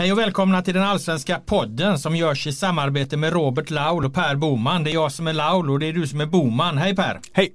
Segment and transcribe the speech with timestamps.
[0.00, 4.14] Hej och välkomna till den allsvenska podden som görs i samarbete med Robert Laul och
[4.14, 4.84] Per Boman.
[4.84, 6.78] Det är jag som är Laul och det är du som är Boman.
[6.78, 7.20] Hej Per!
[7.32, 7.52] Hej!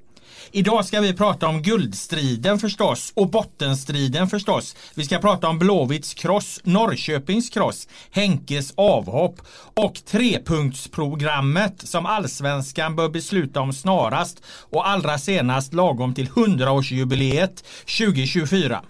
[0.52, 4.76] Idag ska vi prata om guldstriden förstås och bottenstriden förstås.
[4.96, 9.42] Vi ska prata om Blåvitts kross, Norrköpings kross, Henkes avhopp
[9.74, 17.64] och trepunktsprogrammet som allsvenskan bör besluta om snarast och allra senast lagom till 100-årsjubileet
[17.98, 18.82] 2024.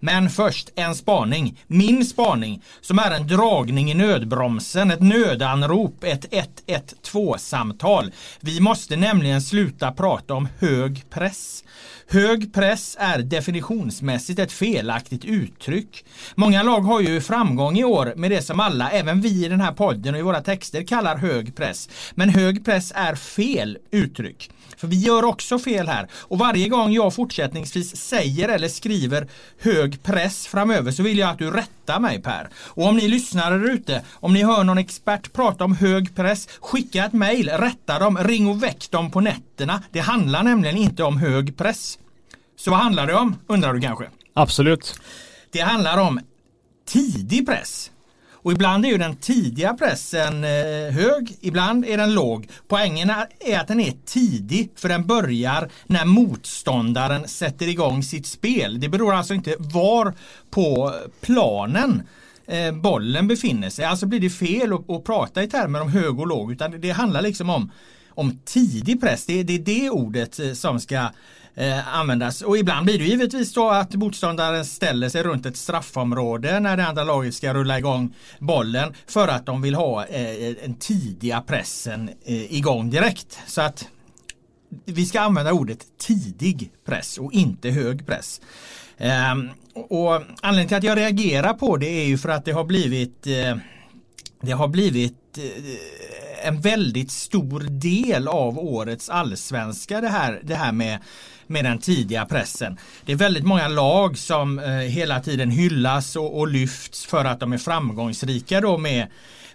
[0.00, 6.32] Men först en spaning, min spaning, som är en dragning i nödbromsen, ett nödanrop, ett
[6.66, 8.12] 112-samtal.
[8.40, 11.64] Vi måste nämligen sluta prata om hög press.
[12.08, 16.04] Hög press är definitionsmässigt ett felaktigt uttryck.
[16.34, 19.60] Många lag har ju framgång i år med det som alla, även vi i den
[19.60, 21.88] här podden och i våra texter kallar hög press.
[22.14, 24.50] Men hög press är fel uttryck.
[24.76, 29.28] För vi gör också fel här och varje gång jag fortsättningsvis säger eller skriver
[29.60, 32.48] hög press framöver så vill jag att du rättar mig Per.
[32.56, 36.48] Och om ni lyssnar där ute, om ni hör någon expert prata om hög press,
[36.60, 39.82] skicka ett mail, rätta dem, ring och väck dem på nätterna.
[39.90, 41.98] Det handlar nämligen inte om hög press.
[42.56, 44.04] Så vad handlar det om, undrar du kanske?
[44.34, 45.00] Absolut.
[45.50, 46.20] Det handlar om
[46.86, 47.90] tidig press.
[48.46, 52.48] Och ibland är ju den tidiga pressen eh, hög, ibland är den låg.
[52.68, 58.80] Poängen är att den är tidig för den börjar när motståndaren sätter igång sitt spel.
[58.80, 60.14] Det beror alltså inte var
[60.50, 62.02] på planen
[62.46, 63.84] eh, bollen befinner sig.
[63.84, 66.90] Alltså blir det fel att, att prata i termer om hög och låg utan det
[66.90, 67.70] handlar liksom om
[68.16, 69.26] om tidig press.
[69.26, 71.08] Det, det är det ordet eh, som ska
[71.56, 72.42] eh, användas.
[72.42, 76.86] Och ibland blir det givetvis så att motståndaren ställer sig runt ett straffområde när det
[76.86, 82.54] andra laget ska rulla igång bollen för att de vill ha eh, tidiga pressen eh,
[82.54, 83.38] igång direkt.
[83.46, 83.88] Så att
[84.84, 88.40] vi ska använda ordet tidig press och inte hög press.
[89.32, 89.50] Um,
[89.88, 93.26] och anledningen till att jag reagerar på det är ju för att det har blivit
[93.26, 93.56] eh,
[94.40, 100.72] det har blivit eh, en väldigt stor del av årets allsvenska det här, det här
[100.72, 100.98] med
[101.48, 102.78] med den tidiga pressen.
[103.04, 107.40] Det är väldigt många lag som eh, hela tiden hyllas och, och lyfts för att
[107.40, 109.06] de är framgångsrika då med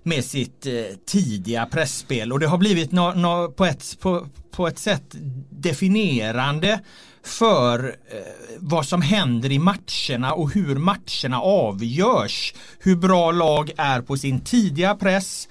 [0.04, 0.74] med sitt eh,
[1.06, 5.16] tidiga pressspel och det har blivit no, no, på, ett, på, på ett sätt
[5.50, 6.80] definierande
[7.24, 8.18] för eh,
[8.60, 12.54] vad som händer i matcherna och hur matcherna avgörs.
[12.80, 15.48] Hur bra lag är på sin tidiga press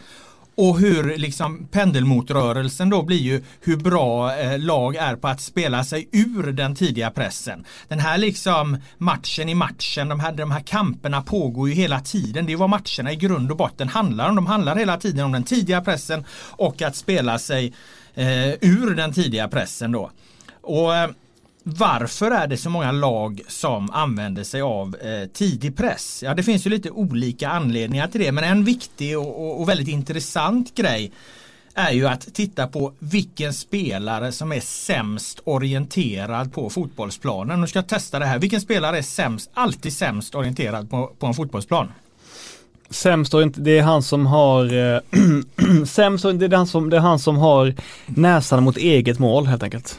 [0.54, 5.84] och hur liksom pendelmotrörelsen då blir ju hur bra eh, lag är på att spela
[5.84, 7.64] sig ur den tidiga pressen.
[7.88, 12.46] Den här liksom matchen i matchen, de här, de här kamperna pågår ju hela tiden.
[12.46, 14.36] Det är vad matcherna i grund och botten handlar om.
[14.36, 17.72] De handlar hela tiden om den tidiga pressen och att spela sig
[18.14, 20.10] eh, ur den tidiga pressen då.
[20.60, 21.10] Och eh,
[21.78, 26.22] varför är det så många lag som använder sig av eh, tidig press?
[26.26, 29.68] Ja det finns ju lite olika anledningar till det men en viktig och, och, och
[29.68, 31.12] väldigt intressant grej
[31.74, 37.60] är ju att titta på vilken spelare som är sämst orienterad på fotbollsplanen.
[37.60, 38.38] Nu ska jag testa det här.
[38.38, 41.92] Vilken spelare är sämst, alltid sämst orienterad på, på en fotbollsplan?
[42.90, 45.00] Sämst orienterad, det är han som har, eh,
[45.86, 47.74] sämst det är han som, det är han som har
[48.06, 49.98] näsan mot eget mål helt enkelt.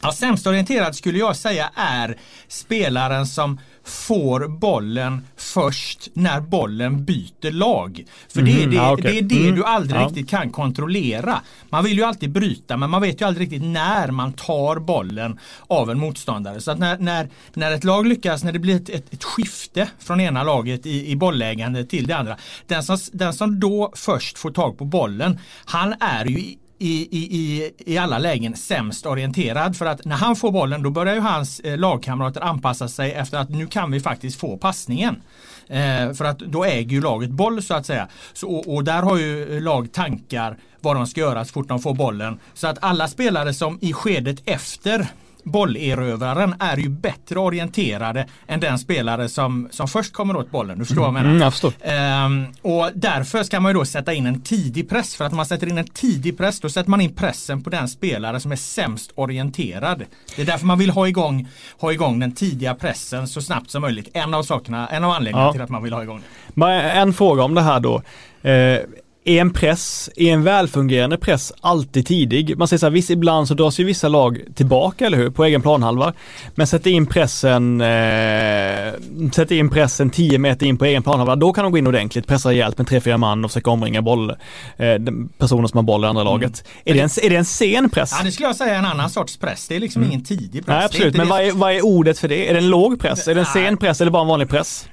[0.00, 2.16] Ja, sämst orienterad skulle jag säga är
[2.48, 8.04] spelaren som får bollen först när bollen byter lag.
[8.28, 9.12] För det är mhm, det, mm, okay.
[9.12, 10.06] det, är det mm, du aldrig ja.
[10.06, 11.40] riktigt kan kontrollera.
[11.68, 15.38] Man vill ju alltid bryta men man vet ju aldrig riktigt när man tar bollen
[15.66, 16.60] av en motståndare.
[16.60, 19.88] Så att när, när, när ett lag lyckas, när det blir ett, ett, ett skifte
[19.98, 22.36] från ena laget i, i bollägande till det andra.
[22.66, 27.70] Den som, den som då först får tag på bollen, han är ju i, i,
[27.78, 31.60] i alla lägen sämst orienterad för att när han får bollen då börjar ju hans
[31.60, 35.22] eh, lagkamrater anpassa sig efter att nu kan vi faktiskt få passningen.
[35.66, 38.08] Eh, för att då äger ju laget boll så att säga.
[38.32, 41.80] Så, och, och, där har ju lag tankar vad de ska göra så fort de
[41.80, 42.38] får bollen.
[42.54, 45.06] Så att alla spelare som i skedet efter
[45.50, 50.78] bollerövraren är ju bättre orienterade än den spelare som, som först kommer åt bollen.
[50.78, 51.30] Du förstår vad jag menar?
[51.30, 51.72] Mm, jag förstår.
[51.80, 55.16] Ehm, och därför ska man ju då sätta in en tidig press.
[55.16, 57.70] För att om man sätter in en tidig press då sätter man in pressen på
[57.70, 60.04] den spelare som är sämst orienterad.
[60.36, 61.48] Det är därför man vill ha igång,
[61.80, 64.08] ha igång den tidiga pressen så snabbt som möjligt.
[64.12, 65.52] En av sakerna, en av anledningarna ja.
[65.52, 66.22] till att man vill ha igång
[66.54, 66.64] det.
[66.72, 68.02] En fråga om det här då.
[68.42, 68.80] Eh,
[69.28, 72.58] är en press, är en välfungerande press alltid tidig?
[72.58, 75.30] Man säger så här, visst ibland så dras ju vissa lag tillbaka, eller hur?
[75.30, 76.12] På egen planhalva.
[76.54, 77.86] Men sätter in pressen, eh,
[79.32, 82.26] sätter in pressen 10 meter in på egen planhalva, då kan de gå in ordentligt,
[82.26, 84.36] pressa rejält med 3-4 man och försöka omringa boll, eh,
[85.38, 86.32] personer som har boll i andra mm.
[86.32, 86.64] laget.
[86.84, 88.14] Är, det en, är det en sen press?
[88.18, 89.68] Ja, det skulle jag säga är en annan sorts press.
[89.68, 90.12] Det är liksom mm.
[90.12, 90.76] ingen tidig press.
[90.76, 92.48] Nej, absolut, men vad är, vad är, ordet för det?
[92.48, 93.28] Är det en låg press?
[93.28, 94.88] Är det en sen press eller bara en vanlig press?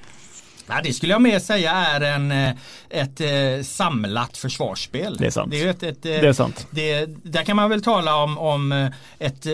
[0.68, 2.50] Ja, det skulle jag mer säga är en, eh,
[2.90, 5.18] ett, eh, samlat försvarsspel.
[5.18, 5.52] Det är sant.
[5.52, 6.68] Det är, ett, ett, det är sant.
[6.72, 8.90] Det, där kan man väl tala om, om
[9.20, 9.48] ett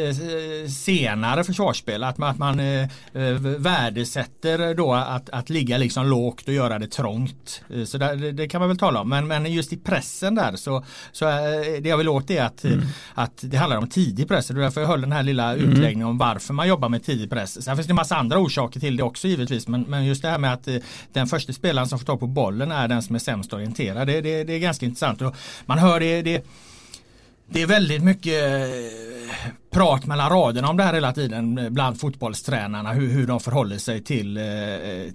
[0.70, 2.04] senare försvarsspel.
[2.04, 2.88] Att man, att man eh,
[3.58, 7.62] värdesätter då att, att ligga liksom lågt och göra det trångt.
[7.86, 9.10] Så där, det kan man väl tala om.
[9.10, 12.82] Men, men just i pressen där så, så det jag vill åt är att, mm.
[13.14, 14.48] att det handlar om tidig press.
[14.48, 15.72] Det är därför jag höll den här lilla mm.
[15.72, 17.64] utläggningen om varför man jobbar med tidig press.
[17.64, 19.68] Sen finns det en massa andra orsaker till det också givetvis.
[19.68, 20.68] Men, men just det här med att
[21.14, 24.08] den första spelaren som får tag på bollen är den som är sämst orienterad.
[24.08, 25.22] Det, det, det är ganska intressant.
[25.22, 25.36] Och
[25.66, 26.46] man hör det, det
[27.54, 28.44] det är väldigt mycket
[29.72, 33.78] prat mellan raderna om det här hela tiden eh, bland fotbollstränarna hur, hur de förhåller
[33.78, 34.44] sig till, eh,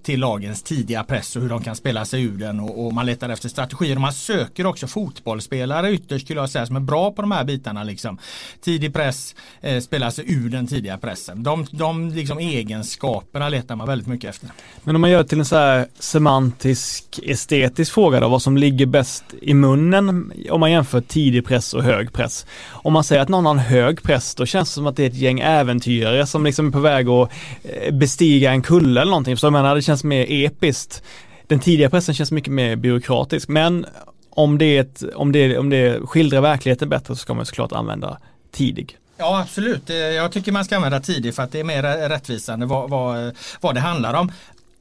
[0.02, 3.06] till lagens tidiga press och hur de kan spela sig ur den och, och man
[3.06, 7.12] letar efter strategier och man söker också fotbollsspelare ytterst skulle jag säga som är bra
[7.12, 8.18] på de här bitarna liksom.
[8.60, 11.42] Tidig press, eh, spela sig ur den tidiga pressen.
[11.42, 14.48] De, de liksom egenskaperna letar man väldigt mycket efter.
[14.84, 18.56] Men om man gör det till en så här semantisk estetisk fråga då, vad som
[18.56, 22.46] ligger bäst i munnen om man jämför tidig press och hög press.
[22.68, 25.02] Om man säger att någon har en hög press då känns det som att det
[25.02, 27.30] är ett gäng äventyrare som liksom är på väg att
[27.62, 29.36] eh, bestiga en kulle eller någonting.
[29.36, 31.02] Så jag menar, det känns mer episkt.
[31.46, 33.86] Den tidiga pressen känns mycket mer byråkratisk, men
[34.30, 38.18] om det, ett, om det, om det skildrar verkligheten bättre så ska man såklart använda
[38.52, 38.96] tidig.
[39.18, 42.66] Ja absolut, eh, jag tycker man ska använda tidig för att det är mer rättvisande
[42.66, 44.32] vad, vad, vad det handlar om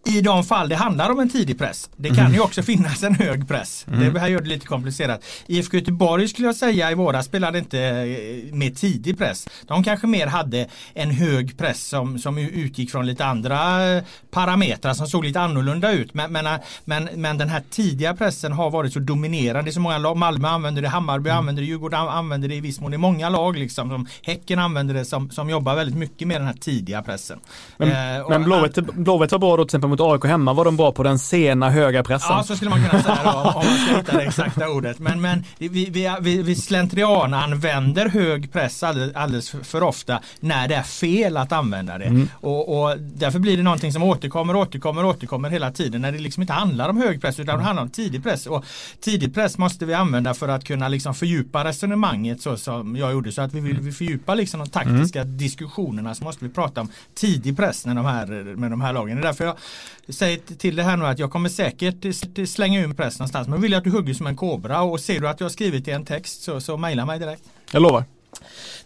[0.06, 1.90] i de fall det handlar om en tidig press.
[1.96, 2.34] Det kan mm.
[2.34, 3.86] ju också finnas en hög press.
[3.88, 4.14] Mm.
[4.14, 5.24] Det här gör det lite komplicerat.
[5.48, 9.48] IFK Göteborg skulle jag säga i våras spelade inte eh, med tidig press.
[9.68, 14.94] De kanske mer hade en hög press som, som utgick från lite andra eh, parametrar
[14.94, 16.14] som såg lite annorlunda ut.
[16.14, 16.54] Men, men, eh,
[16.86, 19.72] men, men den här tidiga pressen har varit så dominerande.
[19.72, 21.40] Så många lag, Malmö använder det, Hammarby mm.
[21.40, 22.92] använder det, Djurgården använder det i viss mån.
[22.92, 26.42] Det är många lag liksom som Häcken använder det som, som jobbar väldigt mycket med
[26.42, 27.40] den här tidiga pressen.
[27.78, 30.78] Men, eh, men Blåvitt, Blåvitt var bra då till exempel mot AIK hemma var de
[30.78, 32.28] bra på den sena höga pressen.
[32.32, 35.00] Ja, så skulle man kunna säga då, om man ska hitta det exakta ordet.
[35.00, 40.68] Men, men vi, vi, vi, vi slentrian använder hög press alldeles, alldeles för ofta när
[40.68, 42.06] det är fel att använda det.
[42.06, 42.30] Mm.
[42.34, 46.42] Och, och, därför blir det någonting som återkommer, återkommer, återkommer hela tiden när det liksom
[46.42, 48.46] inte handlar om hög press utan det handlar om tidig press.
[48.46, 48.66] Och
[49.00, 53.32] tidig press måste vi använda för att kunna liksom fördjupa resonemanget så som jag gjorde.
[53.32, 55.38] Så att vi vill vi fördjupa liksom de taktiska mm.
[55.38, 59.16] diskussionerna så måste vi prata om tidig press med de här, med de här lagen.
[59.18, 59.56] Det är därför jag
[60.10, 63.48] säg till det här nu att jag kommer säkert slänga ur press någonstans.
[63.48, 65.52] Men vill jag att du hugger som en kobra och ser du att jag har
[65.52, 67.44] skrivit i en text så, så mejla mig direkt.
[67.72, 68.04] Jag lovar.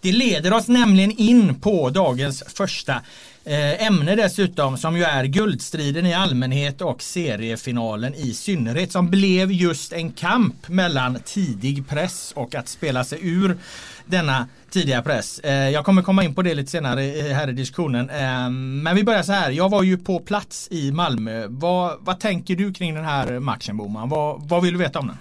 [0.02, 3.02] Det leder oss nämligen in på dagens första
[3.50, 9.52] Eh, ämne dessutom som ju är guldstriden i allmänhet och seriefinalen i synnerhet som blev
[9.52, 13.58] just en kamp mellan tidig press och att spela sig ur
[14.06, 15.40] denna tidiga press.
[15.40, 17.02] Eh, jag kommer komma in på det lite senare
[17.34, 18.10] här i diskussionen.
[18.10, 18.50] Eh,
[18.84, 19.52] men vi börjar så här.
[19.52, 21.46] Jag var ju på plats i Malmö.
[21.48, 24.10] Vad, vad tänker du kring den här matchen Boman?
[24.10, 25.18] Vad, vad vill du veta om den?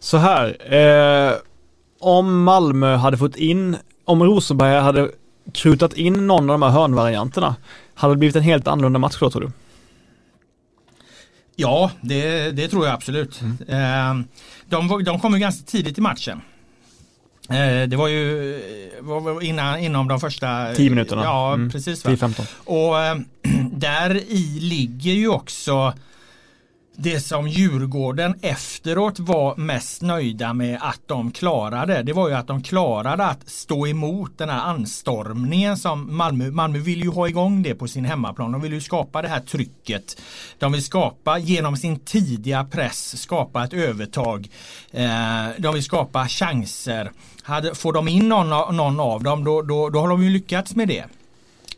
[0.00, 0.74] Så här.
[0.74, 1.34] Eh,
[2.00, 5.10] om Malmö hade fått in, om Rosenberg hade
[5.54, 7.56] krutat in någon av de här hörnvarianterna,
[7.94, 9.50] hade det blivit en helt annorlunda match då tror du?
[11.56, 13.40] Ja, det, det tror jag absolut.
[13.68, 14.24] Mm.
[14.68, 16.40] De, de kom ju ganska tidigt i matchen.
[17.48, 18.60] Eh, det var ju
[19.42, 21.22] innan, inom de första 10 minuterna.
[21.22, 21.70] Ja, mm.
[21.70, 22.04] precis.
[22.04, 22.46] 10-15.
[22.64, 23.16] Och äh,
[23.72, 25.94] där i ligger ju också
[26.96, 32.02] det som Djurgården efteråt var mest nöjda med att de klarade.
[32.02, 36.78] Det var ju att de klarade att stå emot den här anstormningen som Malmö, Malmö
[36.78, 38.52] vill ju ha igång det på sin hemmaplan.
[38.52, 40.20] De vill ju skapa det här trycket.
[40.58, 44.48] De vill skapa genom sin tidiga press skapa ett övertag.
[44.90, 47.12] Eh, de vill skapa chanser.
[47.74, 50.88] Får de in någon, någon av dem då, då, då har de ju lyckats med
[50.88, 51.04] det.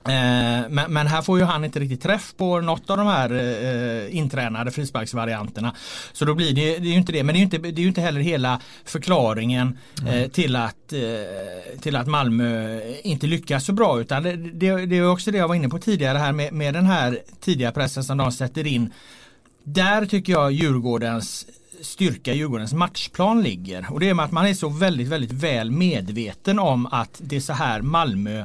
[0.08, 3.30] Eh, men, men, här får ju han inte riktigt träff på något av de här
[3.32, 5.74] eh, intränade frisparksvarianterna.
[6.12, 7.22] Så då blir det, det är ju inte det.
[7.22, 11.78] Men det är ju inte, det är inte heller hela förklaringen eh, till, att, eh,
[11.80, 14.00] till att Malmö inte lyckas så bra.
[14.00, 16.74] Utan det, det, det, är också det jag var inne på tidigare här med, med
[16.74, 18.92] den här tidiga pressen som de sätter in.
[19.62, 21.46] Där tycker jag Djurgårdens
[21.80, 23.92] styrka Djurgårdens matchplan ligger.
[23.92, 27.36] Och det är med att man är så väldigt, väldigt väl medveten om att det
[27.36, 28.44] är så här Malmö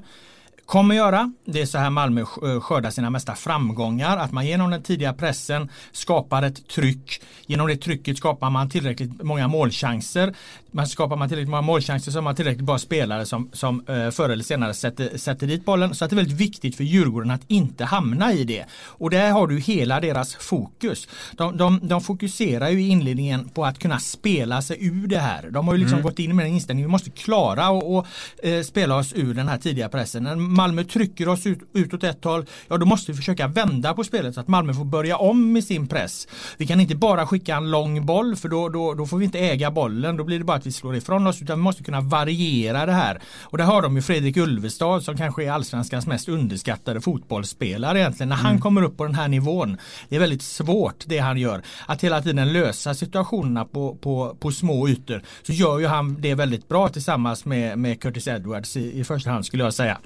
[0.69, 1.33] kommer göra.
[1.45, 4.17] Det är så här Malmö eh, skördar sina mesta framgångar.
[4.17, 7.21] Att man genom den tidiga pressen skapar ett tryck.
[7.45, 10.35] Genom det trycket skapar man tillräckligt många målchanser
[10.71, 14.09] man skapar man tillräckligt många målchanser så har man tillräckligt bra spelare som, som eh,
[14.09, 15.95] förr eller senare sätter, sätter dit bollen.
[15.95, 18.65] Så att det är väldigt viktigt för Djurgården att inte hamna i det.
[18.83, 21.07] Och där har du hela deras fokus.
[21.33, 25.49] De, de, de fokuserar ju i inledningen på att kunna spela sig ur det här.
[25.51, 26.03] De har ju liksom mm.
[26.03, 28.05] gått in med den inställningen, vi måste klara och, och
[28.43, 30.23] eh, spela oss ur den här tidiga pressen.
[30.23, 33.93] När Malmö trycker oss ut, ut åt ett håll, ja då måste vi försöka vända
[33.93, 36.27] på spelet så att Malmö får börja om med sin press.
[36.57, 39.39] Vi kan inte bara skicka en lång boll för då, då, då får vi inte
[39.39, 40.17] äga bollen.
[40.17, 42.91] Då blir det bara att vi slår ifrån oss utan vi måste kunna variera det
[42.91, 43.19] här.
[43.41, 48.29] Och där har de ju Fredrik Ulvestad som kanske är allsvenskans mest underskattade fotbollsspelare egentligen.
[48.29, 48.61] När han mm.
[48.61, 49.77] kommer upp på den här nivån.
[50.09, 51.61] Det är väldigt svårt det han gör.
[51.85, 55.21] Att hela tiden lösa situationerna på, på, på små ytor.
[55.43, 59.29] Så gör ju han det väldigt bra tillsammans med, med Curtis Edwards i, i första
[59.29, 59.97] hand skulle jag säga.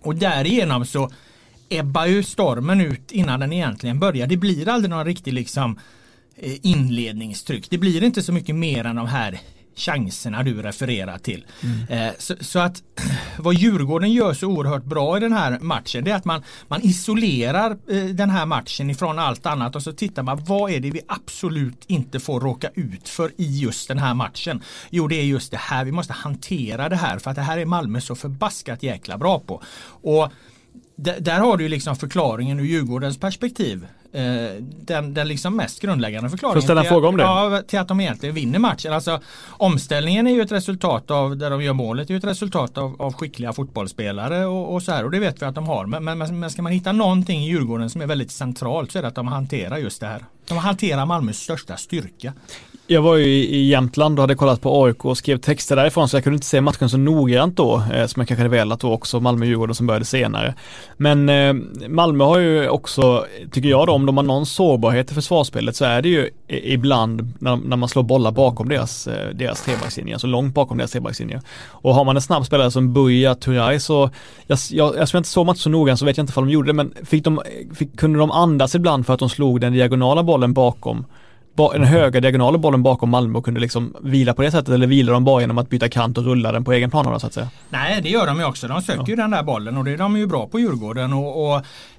[0.00, 1.10] Och därigenom så
[1.68, 4.26] ebbar ju stormen ut innan den egentligen börjar.
[4.26, 5.78] Det blir aldrig någon riktig liksom
[6.36, 7.70] eh, inledningstryck.
[7.70, 9.40] Det blir inte så mycket mer än de här
[9.76, 11.46] chanserna du refererar till.
[11.62, 12.08] Mm.
[12.08, 12.82] Eh, så, så, att
[13.38, 16.82] vad Djurgården gör så oerhört bra i den här matchen det är att man, man
[16.82, 20.90] isolerar eh, den här matchen ifrån allt annat och så tittar man vad är det
[20.90, 24.62] vi absolut inte får råka ut för i just den här matchen.
[24.90, 27.58] Jo det är just det här, vi måste hantera det här för att det här
[27.58, 29.62] är Malmö så förbaskat jäkla bra på.
[30.02, 30.32] Och
[30.96, 33.86] där har du liksom förklaringen ur Djurgårdens perspektiv.
[34.12, 36.62] Eh, den, den liksom mest grundläggande förklaringen.
[36.62, 37.22] Får ställa en fråga om det?
[37.22, 38.92] Ja, till att de egentligen vinner matchen.
[38.92, 42.78] Alltså, omställningen är ju ett resultat av, där de gör målet, är ju ett resultat
[42.78, 45.04] av, av skickliga fotbollsspelare och, och, så här.
[45.04, 45.86] Och det vet vi att de har.
[45.86, 49.02] Men, men, men ska man hitta någonting i Djurgården som är väldigt centralt så är
[49.02, 50.24] det att de hanterar just det här.
[50.48, 52.32] De hanterar Malmös största styrka.
[52.86, 56.16] Jag var ju i Jämtland och hade kollat på AIK och skrev texter därifrån så
[56.16, 58.92] jag kunde inte se matchen så noggrant då eh, som jag kanske hade velat då
[58.92, 60.54] också Malmö-Djurgården som började senare.
[60.96, 61.54] Men eh,
[61.88, 65.84] Malmö har ju också, tycker jag då, om de har någon sårbarhet i försvarsspelet så
[65.84, 70.26] är det ju ibland när, när man slår bollar bakom deras, eh, deras trebackslinje, alltså
[70.26, 71.40] långt bakom deras trebackslinje.
[71.68, 74.10] Och har man en snabb spelare som Buya Turay så,
[74.46, 76.68] jag, jag, jag inte så matchen så noggrant så vet jag inte om de gjorde
[76.68, 77.40] det men fick de,
[77.74, 81.06] fick, kunde de andas ibland för att de slog den diagonala bollen bakom
[81.56, 85.12] den höga diagonala bollen bakom Malmö och kunde liksom vila på det sättet eller vilar
[85.12, 87.48] de bara genom att byta kant och rulla den på egen plan så att säga?
[87.68, 88.68] Nej det gör de ju också.
[88.68, 89.08] De söker ja.
[89.08, 91.56] ju den där bollen och det är de ju bra på Djurgården och, och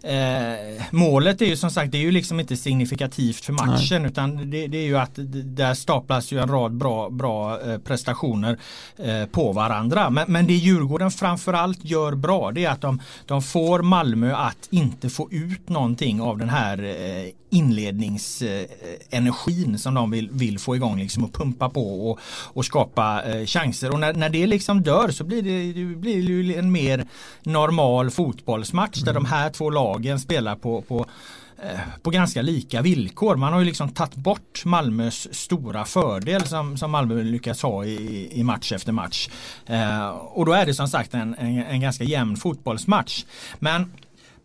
[0.10, 4.12] eh, målet är ju som sagt det är ju liksom inte signifikativt för matchen Nej.
[4.12, 8.58] utan det, det, är ju att där staplas ju en rad bra, bra eh, prestationer
[8.98, 10.10] eh, på varandra.
[10.10, 14.68] Men, men det Djurgården framförallt gör bra det är att de, de får Malmö att
[14.70, 21.00] inte få ut någonting av den här eh, inledningsenergin som de vill, vill få igång
[21.00, 22.20] liksom och pumpa på och,
[22.54, 23.92] och skapa eh, chanser.
[23.92, 27.06] Och när, när det liksom dör så blir det, det blir en mer
[27.44, 29.06] normal fotbollsmatch mm.
[29.06, 31.06] där de här två lagen spelar på, på
[31.64, 33.36] eh, på ganska lika villkor.
[33.36, 38.30] Man har ju liksom tagit bort Malmös stora fördel som, som Malmö lyckas ha i,
[38.40, 39.30] i match efter match.
[39.66, 43.26] Eh, och då är det som sagt en, en, en ganska jämn fotbollsmatch.
[43.60, 43.92] Men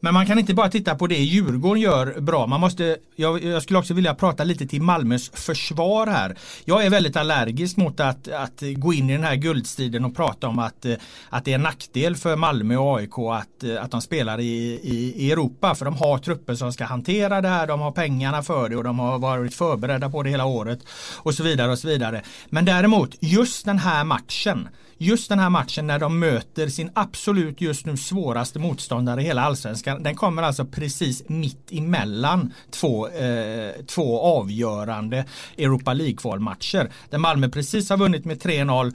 [0.00, 2.46] men man kan inte bara titta på det Djurgården gör bra.
[2.46, 6.36] Man måste, jag, jag, skulle också vilja prata lite till Malmös försvar här.
[6.64, 10.48] Jag är väldigt allergisk mot att, att gå in i den här guldstriden och prata
[10.48, 10.94] om att, eh,
[11.30, 14.80] att det är en nackdel för Malmö och AIK att, eh, att de spelar i,
[14.82, 15.74] i, i Europa.
[15.74, 18.84] För de har trupper som ska hantera det här, de har pengarna för det och
[18.84, 20.78] de har varit förberedda på det hela året.
[21.16, 22.22] Och så vidare och så vidare.
[22.48, 24.68] Men däremot just den här matchen
[25.02, 29.42] just den här matchen när de möter sin absolut just nu svåraste motståndare i hela
[29.42, 30.02] allsvenskan.
[30.02, 35.24] Den kommer alltså precis mitt emellan två, eh, två avgörande
[35.58, 36.90] Europa League-kvalmatcher.
[37.10, 38.94] Där Malmö precis har vunnit med 3-0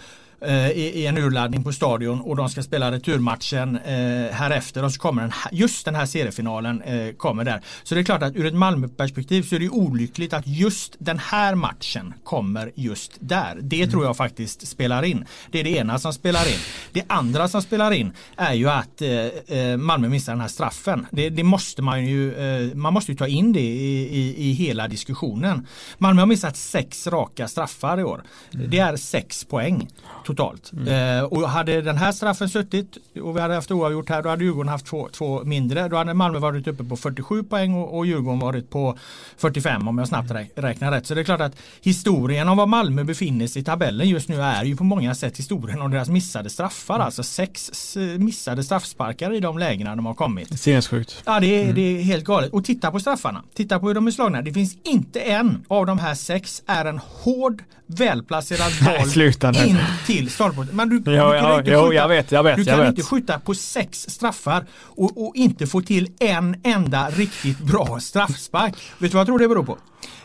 [0.75, 4.99] i, en urladdning på stadion och de ska spela returmatchen eh, här efter och så
[4.99, 7.61] kommer den, just den här seriefinalen eh, kommer där.
[7.83, 11.19] Så det är klart att ur ett Malmö-perspektiv så är det olyckligt att just den
[11.19, 13.57] här matchen kommer just där.
[13.61, 13.91] Det mm.
[13.91, 15.25] tror jag faktiskt spelar in.
[15.51, 16.59] Det är det ena som spelar in.
[16.91, 21.07] Det andra som spelar in är ju att eh, Malmö missar den här straffen.
[21.11, 24.51] Det, det måste man ju, eh, man måste ju ta in det i, i, i,
[24.51, 25.67] hela diskussionen.
[25.97, 28.23] Malmö har missat sex raka straffar i år.
[28.53, 28.69] Mm.
[28.69, 29.87] Det är sex poäng
[30.25, 30.71] totalt.
[30.73, 31.17] Mm.
[31.17, 34.43] Eh, och hade den här straffen suttit och vi hade haft oavgjort här då hade
[34.43, 35.87] Djurgården haft två, två mindre.
[35.87, 38.97] Då hade Malmö varit uppe på 47 poäng och, och Djurgården varit på
[39.37, 41.07] 45 om jag snabbt räknar rätt.
[41.07, 44.41] Så det är klart att historien om var Malmö befinner sig i tabellen just nu
[44.41, 46.95] är ju på många sätt historien om deras missade straffar.
[46.95, 47.05] Mm.
[47.05, 47.71] Alltså sex
[48.17, 50.59] missade straffsparkar i de lägena de har kommit.
[50.59, 51.23] Sinnessjukt.
[51.25, 51.75] Ja det är, mm.
[51.75, 52.53] det är helt galet.
[52.53, 53.43] Och titta på straffarna.
[53.53, 54.41] Titta på hur de är slagna.
[54.41, 60.29] Det finns inte en av de här sex är en hård välplacerad boll in till
[60.29, 60.67] stolpen.
[60.71, 62.87] Men du, jo, du kan ja, inte jo, skjuta, jag vet, jag vet, du kan
[62.87, 68.73] inte skjuta på sex straffar och, och, inte få till en enda riktigt bra straffspark.
[68.97, 69.77] Vet du vad jag tror det beror på?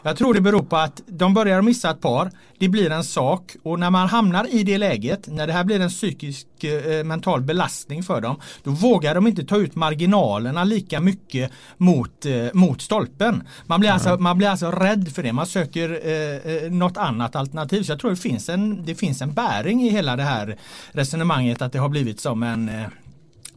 [0.03, 2.31] Jag tror det beror på att de börjar missa ett par.
[2.61, 5.81] Det blir en sak och när man hamnar i det läget, när det här blir
[5.81, 11.01] en psykisk eh, mental belastning för dem, då vågar de inte ta ut marginalerna lika
[11.01, 13.43] mycket mot, eh, mot stolpen.
[13.67, 13.95] Man blir, mm.
[13.95, 15.33] alltså, man blir alltså rädd för det.
[15.33, 17.83] Man söker eh, eh, något annat alternativ.
[17.83, 20.59] Så jag tror det finns, en, det finns en bäring i hela det här
[20.93, 22.87] resonemanget att det har blivit som en eh,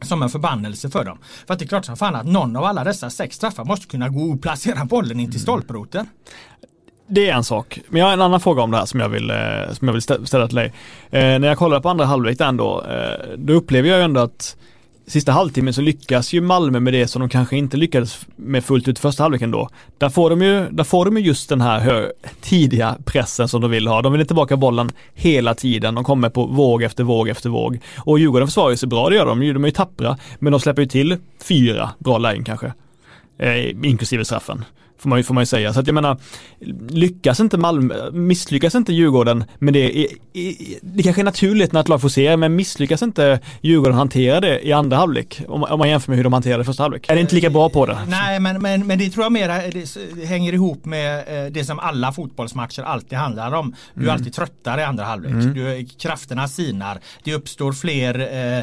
[0.02, 1.18] som en förbannelse för dem.
[1.46, 3.86] För att det är klart som fan att någon av alla dessa sex straffar måste
[3.86, 6.06] kunna gå och placera bollen in till mm.
[7.06, 7.80] Det är en sak.
[7.88, 9.36] Men jag har en annan fråga om det här som jag vill, eh,
[9.72, 10.72] som jag vill ställa till dig.
[11.10, 14.56] Eh, när jag kollar på andra halvlek ändå, eh, då upplever jag ändå att
[15.06, 18.88] sista halvtimmen så lyckas ju Malmö med det som de kanske inte lyckades med fullt
[18.88, 19.68] ut första halvleken då.
[19.98, 22.08] Där får de ju, där får de ju just den här hö,
[22.40, 24.02] tidiga pressen som de vill ha.
[24.02, 25.94] De vill tillbaka bollen hela tiden.
[25.94, 27.78] De kommer på våg efter våg efter våg.
[27.96, 29.52] Och Djurgården försvarar sig bra, det gör de ju.
[29.52, 30.18] De är ju tappra.
[30.38, 32.72] Men de släpper ju till fyra bra lägen kanske.
[33.38, 34.64] Eh, inklusive straffen.
[35.04, 35.72] Får man, ju, får man ju säga.
[35.72, 36.16] Så att jag menar,
[36.88, 41.80] lyckas inte Malmö, misslyckas inte Djurgården med det, i, i, det kanske är naturligt när
[41.80, 45.42] ett lag får se, men misslyckas inte Djurgården hantera det i andra halvlek?
[45.48, 47.08] Om, om man jämför med hur de hanterade första halvlek.
[47.08, 47.98] Är det inte lika bra på det?
[48.08, 52.12] Nej, men, men, men det tror jag mer hänger ihop med eh, det som alla
[52.12, 53.74] fotbollsmatcher alltid handlar om.
[53.94, 54.14] Du är mm.
[54.14, 55.32] alltid tröttare i andra halvlek.
[55.32, 55.54] Mm.
[55.54, 56.98] Du, krafterna sinar.
[57.24, 58.58] Det uppstår fler eh,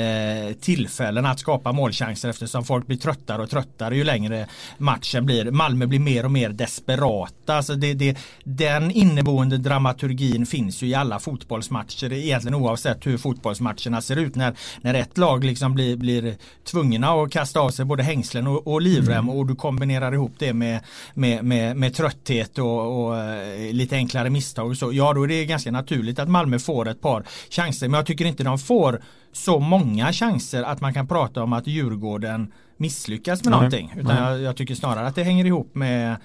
[0.00, 4.46] eh, tillfällen att skapa målchanser eftersom folk blir tröttare och tröttare ju längre
[4.78, 5.50] matchen blir.
[5.50, 7.54] Malmö Malmö blir mer och mer desperata.
[7.54, 14.00] Alltså det, det, den inneboende dramaturgin finns ju i alla fotbollsmatcher egentligen oavsett hur fotbollsmatcherna
[14.00, 14.36] ser ut.
[14.36, 18.66] När, när ett lag liksom blir, blir tvungna att kasta av sig både hängslen och,
[18.66, 19.30] och livrem mm.
[19.30, 20.80] och du kombinerar ihop det med,
[21.14, 24.92] med, med, med trötthet och, och uh, lite enklare misstag och så.
[24.92, 28.24] Ja då är det ganska naturligt att Malmö får ett par chanser men jag tycker
[28.24, 29.00] inte de får
[29.32, 33.56] så många chanser att man kan prata om att Djurgården misslyckas med Nej.
[33.58, 33.94] någonting.
[33.96, 36.16] Utan jag, jag, tycker snarare att det hänger ihop med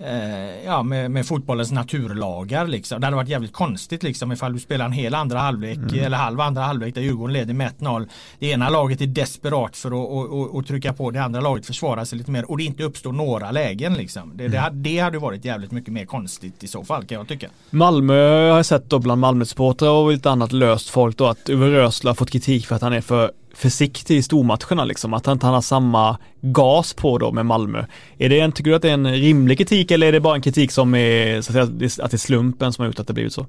[0.00, 3.00] eh, ja, med, med, fotbollens naturlagar liksom.
[3.00, 6.04] Det hade varit jävligt konstigt liksom ifall du spelar en hel andra halvlek mm.
[6.04, 8.08] eller halv andra halvlek där Djurgården leder med 1-0.
[8.38, 11.66] Det ena laget är desperat för att och, och, och trycka på det andra laget
[11.66, 14.32] försvarar sig lite mer och det inte uppstår några lägen liksom.
[14.34, 14.82] Det, mm.
[14.82, 17.48] det, det hade varit jävligt mycket mer konstigt i så fall kan jag tycka.
[17.70, 18.14] Malmö
[18.50, 22.10] har jag sett då bland Malmö-supportrar och lite annat löst folk då att Uwe Rösler
[22.10, 25.46] har fått kritik för att han är för försiktig i stormatcherna liksom, att han inte
[25.46, 27.84] har samma gas på då med Malmö.
[28.18, 30.34] Är det en, tycker du att det är en rimlig kritik eller är det bara
[30.34, 33.06] en kritik som är, så att, säga, att det är slumpen som har gjort att
[33.06, 33.46] det blivit så?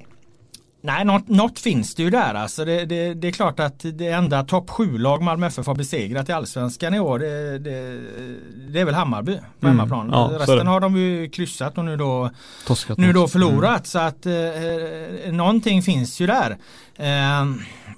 [0.81, 2.33] Nej, något, något, finns det ju där.
[2.33, 6.29] Alltså det, det, det är klart att det enda topp 7-lag Malmö FF har besegrat
[6.29, 7.59] i allsvenskan i år det,
[8.69, 9.79] det, är väl Hammarby på mm.
[9.79, 10.09] hemmaplan.
[10.11, 12.29] Ja, Resten har de ju kryssat och nu då,
[12.97, 13.69] nu då förlorat.
[13.69, 13.83] Mm.
[13.83, 16.57] Så att eh, någonting finns ju där.
[16.95, 17.45] Eh,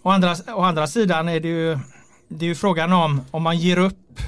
[0.03, 1.77] å, andra, å andra sidan är det ju
[2.29, 4.19] det är ju frågan om om man ger upp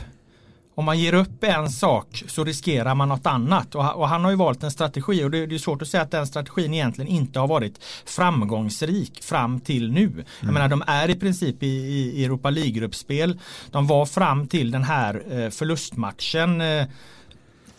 [0.76, 4.38] om man ger upp en sak så riskerar man något annat och, han har ju
[4.38, 7.40] valt en strategi och det, det, är svårt att säga att den strategin egentligen inte
[7.40, 10.06] har varit framgångsrik fram till nu.
[10.06, 10.26] Mm.
[10.40, 13.40] Jag menar de är i princip i, i Europa League-gruppspel.
[13.72, 16.86] De var fram till den här eh, förlustmatchen eh,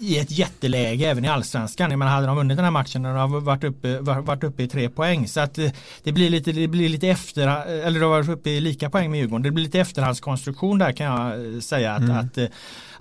[0.02, 1.98] i ett jätteläge även i allsvenskan.
[1.98, 4.88] Men hade de vunnit den här matchen hade de varit uppe, varit uppe i tre
[4.88, 5.28] poäng.
[5.28, 5.70] Så att eh,
[6.02, 9.20] det blir lite, det blir lite efter, eller de varit uppe i lika poäng med
[9.20, 9.42] Djurgården.
[9.42, 11.92] Det blir lite efterhandskonstruktion där kan jag eh, säga.
[11.92, 12.16] att, mm.
[12.16, 12.46] att eh,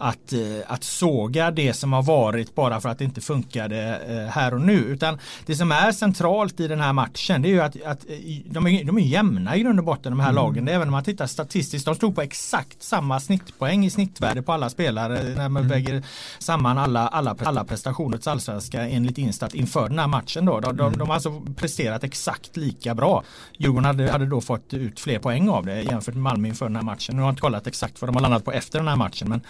[0.02, 4.34] att, eh, att såga det som har varit bara för att det inte funkade eh,
[4.34, 4.78] här och nu.
[4.78, 8.16] Utan det som är centralt i den här matchen det är ju att, att eh,
[8.46, 10.44] de, är, de är jämna i grund och botten de här mm.
[10.44, 10.68] lagen.
[10.68, 11.86] Även om man tittar statistiskt.
[11.86, 15.68] De stod på exakt samma snittpoäng i snittvärde på alla spelare när man mm.
[15.68, 16.04] väger
[16.40, 20.46] samman alla, alla, alla prestationer till allsvenska enligt Instat inför den här matchen.
[20.46, 20.60] Då.
[20.60, 21.00] De, de, mm.
[21.00, 23.24] de har alltså presterat exakt lika bra.
[23.58, 26.76] Djurgården hade, hade då fått ut fler poäng av det jämfört med Malmö inför den
[26.76, 27.16] här matchen.
[27.16, 29.30] Nu har jag inte kollat exakt vad de har landat på efter den här matchen.
[29.30, 29.42] Men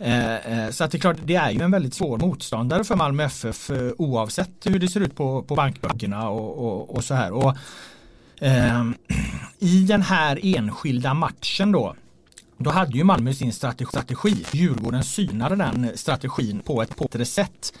[0.00, 2.96] Eh, eh, så att det är klart, det är ju en väldigt svår motståndare för
[2.96, 7.14] Malmö FF eh, oavsett hur det ser ut på, på bankböckerna och, och, och så
[7.14, 7.32] här.
[7.32, 7.56] Och,
[8.40, 8.84] eh,
[9.58, 11.94] I den här enskilda matchen då
[12.60, 14.44] då hade ju Malmö sin strategi.
[14.52, 17.72] Djurgården synade den strategin på ett bättre sätt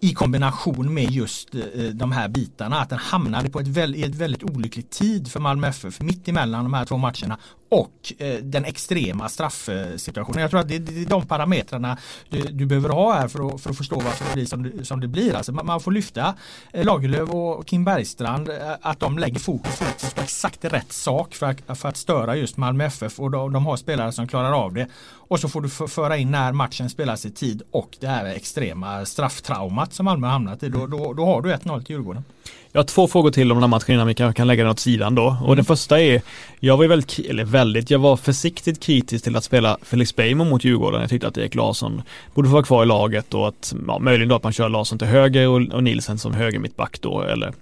[0.00, 1.48] i kombination med just
[1.92, 2.80] de här bitarna.
[2.80, 6.64] Att den hamnade på ett väldigt, ett väldigt olyckligt tid för Malmö FF mitt emellan
[6.64, 10.40] de här två matcherna och eh, den extrema straffsituationen.
[10.40, 11.98] Jag tror att det, det är de parametrarna
[12.28, 14.84] du, du, behöver ha här för att, för att förstå varför det blir som det,
[14.84, 15.34] som det blir.
[15.34, 16.34] Alltså man, man får lyfta
[16.72, 21.34] eh, Lagerlöf och Kim Bergstrand eh, att de lägger fokus, fokus på exakt rätt sak
[21.34, 24.52] för att, för att störa just Malmö FF och de, de har spelare som klarar
[24.52, 24.86] av det.
[25.28, 29.04] Och så får du föra in när matchen spelas i tid och det här extrema
[29.04, 30.68] strafftraumat som Malmö hamnat i.
[30.68, 32.24] Då, då, då har du 1-0 till Djurgården.
[32.76, 34.72] Jag har två frågor till om den här matchen innan vi kan, kan lägga den
[34.72, 35.26] åt sidan då.
[35.26, 35.56] Och Mm.
[35.56, 36.22] den första är,
[36.60, 40.64] jag var väldigt, eller väldigt, jag var försiktigt kritisk till att spela Felix Beijmo mot
[40.64, 41.00] Djurgården.
[41.00, 42.02] Jag tyckte att Erik Larsson
[42.34, 44.98] borde få vara kvar i laget och att, ja, möjligen då att man kör Larsson
[44.98, 47.52] till höger och, och Nielsen som höger mittback då, eller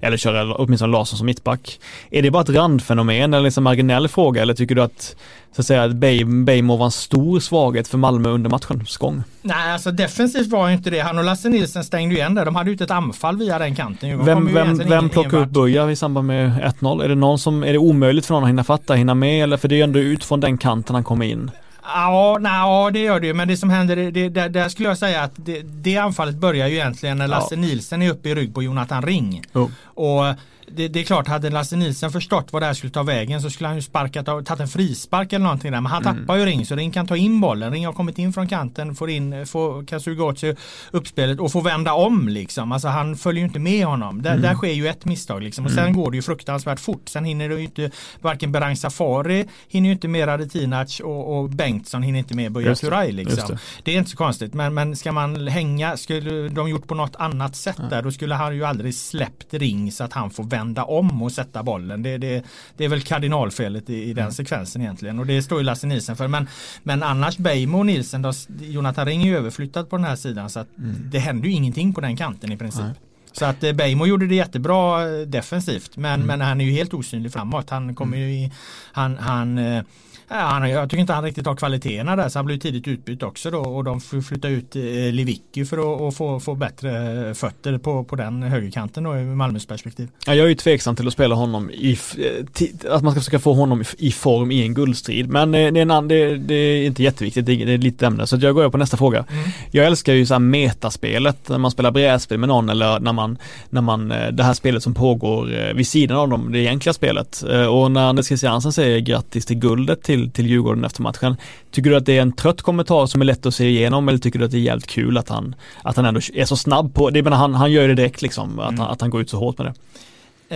[0.00, 1.80] eller köra åtminstone Larsson som mittback.
[2.10, 5.16] Är det bara ett randfenomen eller liksom marginell fråga eller tycker du att
[5.54, 5.96] så att säga att
[6.44, 9.22] Beijmo var en stor svaghet för Malmö under matchens gång?
[9.42, 11.00] Nej, alltså defensivt var ju inte det.
[11.00, 12.44] Han och Lasse Nilsson stängde ju igen där.
[12.44, 14.08] De hade ju ett anfall via den kanten.
[14.10, 17.04] De Vem, vem, vem plockar ut Buja i samband med 1-0?
[17.04, 19.56] Är det någon som, är det omöjligt för någon att hinna fatta, hinna med eller?
[19.56, 21.50] För det är ju ändå ut från den kanten han kommer in.
[21.86, 23.34] Ja, ja, det gör det ju.
[23.34, 26.68] Men det som händer, det, det, där, skulle jag säga att det, det anfallet börjar
[26.68, 27.30] ju egentligen när Ja.
[27.30, 29.42] Lasse Nilsen är uppe i rygg på Jonathan Ring.
[29.52, 29.70] Jo.
[29.84, 30.24] Och
[30.68, 33.50] det, det är klart, hade Lasse Nilsen förstått vad det här skulle ta vägen så
[33.50, 35.80] skulle han ju sparkat, tagit en frispark eller någonting där.
[35.80, 36.16] Men han Mm.
[36.20, 37.72] tappar ju Ring så Ring kan ta in bollen.
[37.72, 40.56] Ring har kommit in från kanten, får in, får, kan suga åt sig
[40.90, 42.72] uppspelet och får vända om liksom.
[42.72, 44.22] Alltså han följer ju inte med honom.
[44.22, 44.42] Där, Mm.
[44.42, 45.64] där sker ju ett misstag liksom.
[45.64, 47.08] Och sen går det ju fruktansvärt fort.
[47.08, 51.50] Sen hinner det ju inte, varken Berang Safari hinner ju inte med Radetinac och, och
[51.50, 53.48] Bengtsson hinner inte med Buya Turay liksom.
[53.48, 53.58] det.
[53.82, 57.16] Det är inte så konstigt men, men ska man hänga, skulle de gjort på något
[57.16, 60.84] annat sätt där då skulle han ju aldrig släppt ring så att han får vända
[60.84, 62.02] om och sätta bollen.
[62.02, 62.44] Det, det,
[62.76, 64.16] det är väl kardinalfelet i, i Mm.
[64.24, 66.28] den sekvensen egentligen och det står ju Lasse Nilsen för.
[66.28, 66.48] Men,
[66.82, 70.50] men annars Beijmo och Nilsen, då, Jonathan Ring är ju överflyttad på den här sidan
[70.50, 70.68] så att
[71.12, 72.80] det händer ju ingenting på den kanten i princip.
[72.80, 72.92] Mm.
[72.92, 73.00] Nej.
[73.32, 76.26] Så att eh, Beijmo gjorde det jättebra eh, defensivt men, Mm.
[76.26, 77.70] men han är ju helt osynlig framåt.
[77.70, 78.52] Han kommer ju i,
[78.92, 79.82] han, han eh,
[80.28, 83.22] Ja, han, jag tycker inte han riktigt har kvaliteterna där så han blev tidigt utbytt
[83.22, 87.34] också då och de får flytta ut eh, Lewicki för att, få, få bättre eh,
[87.34, 90.08] fötter på, på den högerkanten då i Malmös perspektiv.
[90.26, 93.38] Ja, jag är ju tveksam till att spela honom i, eh, att man ska försöka
[93.38, 95.28] få honom i, form i en guldstrid.
[95.28, 98.26] Men det är, en, det, det är inte jätteviktigt, det är, det är lite ämne.
[98.26, 99.24] Så jag går över på nästa fråga.
[99.70, 103.38] Jag älskar ju så här metaspelet, när man spelar brädspel med någon eller när man,
[103.70, 107.42] när man, det här spelet som pågår vid sidan av dem, det egentliga spelet.
[107.70, 111.36] Och när Anders Christiansen säger grattis till guldet till, till Djurgården efter matchen,
[111.70, 114.18] tycker du att det är en trött kommentar som är lätt att se igenom eller
[114.18, 116.94] tycker du att det är jävligt kul att han, att han ändå är så snabb
[116.94, 119.30] på, det menar han, han gör det direkt liksom, att, han, att han går ut
[119.30, 119.74] så hårt med det.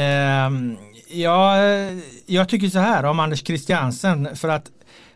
[0.00, 0.76] Ehm,
[1.10, 1.56] ja,
[2.26, 4.70] jag tycker så här om Anders Christiansen för att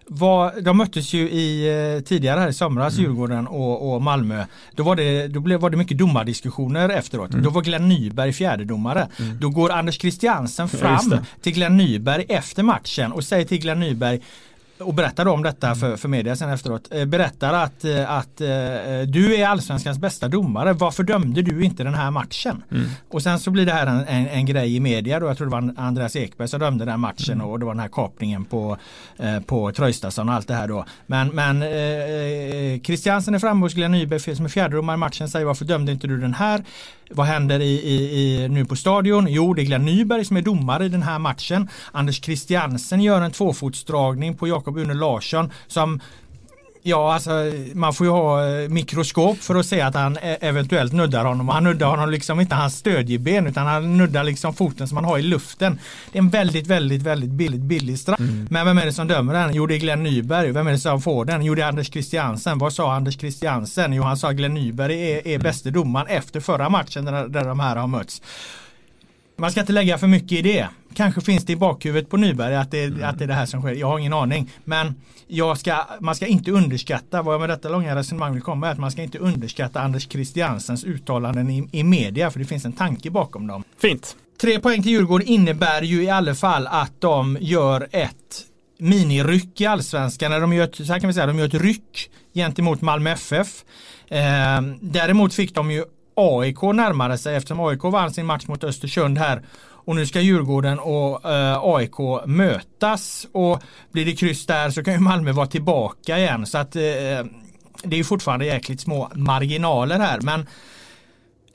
[0.07, 3.05] vad, de möttes ju i, eh, tidigare här i somras, Mm.
[3.05, 4.45] Djurgården och, och Malmö.
[4.75, 7.31] Då var det, då blev, var det mycket domardiskussioner efteråt.
[7.31, 7.45] Mm.
[7.45, 9.09] Då var Glenn Nyberg fjärdedomare.
[9.41, 11.23] Då går Anders Christiansen Ja, fram det.
[11.41, 14.21] till Glenn Nyberg efter matchen och säger till Glenn Nyberg
[14.83, 16.89] och berättar om detta för, för media sen efteråt.
[16.91, 18.49] Eh, berättar att, eh, att eh,
[19.09, 20.73] du är allsvenskans bästa domare.
[20.73, 22.63] Varför dömde du inte den här matchen?
[22.71, 22.89] Mm.
[23.11, 25.27] Och sen så blir det här en, en, en grej i media då.
[25.27, 27.89] Jag tror det var Andreas Ekberg som dömde den matchen och det var den här
[27.89, 28.77] kapningen på,
[29.47, 30.85] på Traustason och allt det här då.
[31.07, 35.47] Men, men eh, Christiansen är framme hos Glenn Nyberg som är fjärdedomare i matchen säger
[35.47, 36.65] varför dömde inte du den här?
[37.15, 39.27] Vad händer i, i, i, nu på stadion?
[39.29, 41.69] Jo, det är Glenn Nyberg som är domare i den här matchen.
[41.93, 46.01] Anders Christiansen gör en tvåfotsdragning på Jakob Une Larsson som
[46.85, 47.31] Ja, alltså
[47.75, 51.49] man får ju ha eh, mikroskop för att se att han e- eventuellt nuddar honom.
[51.49, 55.19] Han nuddar honom liksom inte hans stödjeben utan han nuddar liksom foten som han har
[55.19, 55.79] i luften.
[56.13, 58.21] Det är en väldigt, väldigt, väldigt billigt, billig straff.
[58.51, 59.55] Men vem är det som dömer den?
[59.55, 60.53] Jo, det är Glenn Nyberg.
[60.53, 61.45] Vem är det som får den?
[61.45, 62.59] Jo, det är Anders Christiansen.
[62.59, 63.93] Vad sa Anders Christiansen?
[63.93, 67.61] Jo, han sa Glenn Nyberg är, är bäste domaren efter förra matchen där, där de
[67.61, 68.23] här har mötts.
[69.43, 70.69] Man ska inte lägga för mycket i det.
[70.95, 73.61] Kanske finns det i bakhuvudet på Nyberg att det, att det är det här som
[73.61, 73.73] sker.
[73.73, 74.51] Jag har ingen aning.
[74.65, 74.95] Men
[75.57, 78.79] ska, man ska inte underskatta, vad jag med detta långa resonemang vill komma är att
[78.79, 83.11] man ska inte underskatta Anders Christiansens uttalanden i, i media för det finns en tanke
[83.11, 83.65] bakom dem.
[83.79, 84.17] Fint.
[84.41, 88.45] Tre poäng till Djurgården innebär ju i alla fall att de gör ett
[88.79, 90.41] miniryck i allsvenskan.
[90.41, 93.65] De gör ett, så här kan vi säga, de gör ett ryck gentemot Malmö FF.
[94.09, 99.19] Eh, däremot fick de ju AIK närmare sig eftersom AIK vann sin match mot Östersund
[99.19, 99.43] här.
[99.85, 104.95] Och nu ska Djurgården och eh, AIK mötas och blir det kryss där så kan
[104.95, 106.47] ju Malmö vara tillbaka igen.
[106.47, 106.83] Så att eh,
[107.83, 110.21] det är ju fortfarande jäkligt små marginaler här.
[110.21, 110.47] Men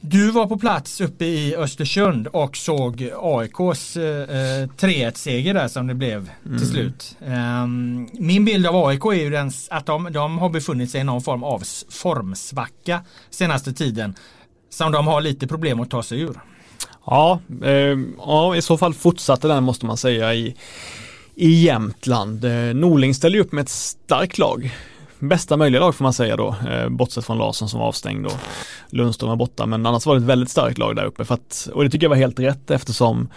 [0.02, 5.93] du var på plats uppe i Östersund och såg AIKs eh, 3-1-seger där som det
[5.93, 7.17] blev till slut.
[7.26, 11.04] Ehm, min bild av AIK är ju den, att de, de har befunnit sig i
[11.04, 14.15] någon form av formsvacka senaste tiden.
[14.78, 16.40] Som de har lite problem att ta sig ur.
[17.06, 20.56] Ja, eh, ja, i så fall fortsatte den måste man säga i,
[21.36, 22.46] i Jämtland.
[22.46, 24.76] Eh, Norling ställer ju upp med ett starkt lag.
[25.20, 28.38] Bästa möjliga lag får man säga då, eh, bortsett från Larsson som var avstängd och
[28.90, 31.26] Lundström var borta, men annars var det ett väldigt starkt lag där uppe.
[31.26, 33.30] För att, och det tycker jag var helt rätt eftersom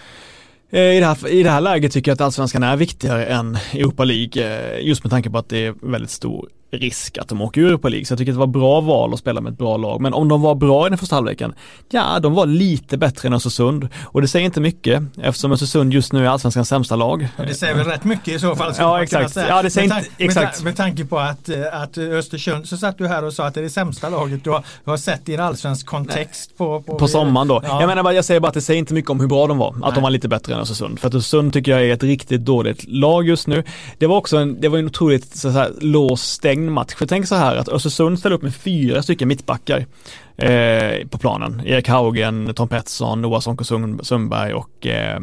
[0.71, 3.59] eh, i det, här, I det här läget tycker jag att allsvenskan är viktigare än
[3.73, 7.43] Europa League, eh, just med tanke på att det är väldigt stor risk att de
[7.43, 8.05] åker ur på League.
[8.05, 10.01] Så jag tycker att det var bra val att spela med ett bra lag.
[10.01, 11.55] Men om de var bra i den första halvleken,
[11.91, 13.89] ja de var lite bättre än Östersund.
[14.05, 17.29] Och det säger inte mycket eftersom Östersund just nu är allsvenskans sämsta lag.
[17.37, 18.73] Det säger väl rätt mycket i så fall.
[18.79, 19.37] Ja exakt.
[19.37, 20.59] Ja, det säger med, inte, exakt.
[20.59, 23.55] Med, med tanke på att, eh, att Östersund, så satt du här och sa att
[23.55, 26.83] det är det sämsta laget du har, du har sett i en allsvensk kontext på,
[26.83, 27.61] på, på sommaren då.
[27.65, 27.81] Ja.
[27.81, 29.59] Jag menar bara, jag säger bara att det säger inte mycket om hur bra de
[29.59, 29.69] var.
[29.69, 29.91] Att Nej.
[29.95, 31.01] de var lite bättre än Östersund.
[31.01, 33.65] För att Östersund tycker jag är ett riktigt dåligt lag just nu.
[33.99, 36.95] Det var också en, det var en otroligt så här, låst stängd match.
[36.95, 39.87] För tänk så här att Östersund ställer upp med fyra stycken mittbackar
[40.37, 41.63] eh, på planen.
[41.67, 43.65] Erik Haugen, Tom Pettersson, Noah Sonko
[44.03, 45.21] Sundberg och eh,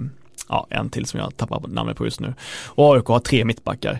[0.49, 2.33] ja, en till som jag tappar namnet på just nu.
[2.67, 3.99] Och AIK har tre mittbackar.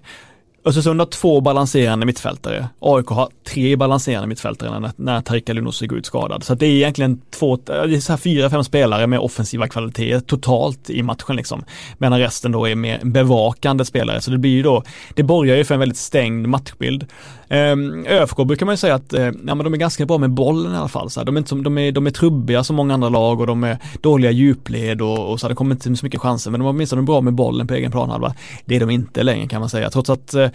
[0.67, 2.67] Östersund har två balanserande mittfältare.
[2.79, 6.43] AIK har tre balanserande mittfältare när, när Tarik Elunussi går ut skadad.
[6.43, 10.19] Så det är egentligen två, det är så här fyra, fem spelare med offensiva kvaliteter
[10.19, 11.63] totalt i matchen liksom.
[11.97, 14.21] Medan resten då är mer bevakande spelare.
[14.21, 17.05] Så det blir ju då, det borgar ju för en väldigt stängd matchbild.
[17.49, 20.29] Um, ÖFK brukar man ju säga att, uh, ja men de är ganska bra med
[20.29, 21.09] bollen i alla fall.
[21.09, 21.25] Så här.
[21.25, 23.63] De, är inte som, de, är, de är trubbiga som många andra lag och de
[23.63, 26.63] är dåliga djupled och, och så här, det kommer inte så mycket chanser men de
[26.63, 28.33] var åtminstone bra med bollen på egen planhalva.
[28.65, 30.47] Det är de inte längre kan man säga trots att uh,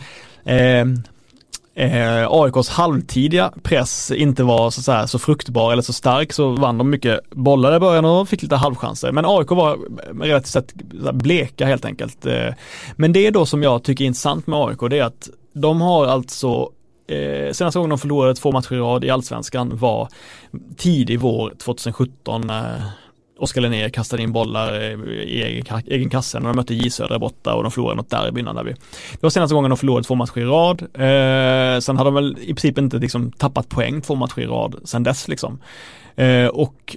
[0.44, 0.86] Eh,
[1.74, 6.50] eh, AIKs halvtidiga press inte var så, så, här, så fruktbar eller så stark så
[6.50, 9.12] vann de mycket bollar i början och fick lite halvchanser.
[9.12, 9.78] Men AIK var
[10.22, 10.74] relativt sett
[11.12, 12.26] bleka helt enkelt.
[12.26, 12.54] Eh,
[12.96, 15.80] men det är då som jag tycker är intressant med AIK det är att de
[15.80, 16.70] har alltså
[17.06, 20.08] Eh, senaste gången de förlorade två matcher i rad i allsvenskan var
[20.76, 22.82] tidig vår 2017 när eh,
[23.38, 27.54] Oskar Linnér kastade in bollar i egen, egen kasse när de mötte J Södra borta
[27.54, 28.72] och de förlorade något derby innan där vi.
[29.12, 30.82] Det var senaste gången de förlorade två matcher i rad.
[30.82, 34.76] Eh, sen hade de väl i princip inte liksom tappat poäng två matcher i rad
[34.84, 35.58] sen dess liksom.
[36.16, 36.96] Eh, och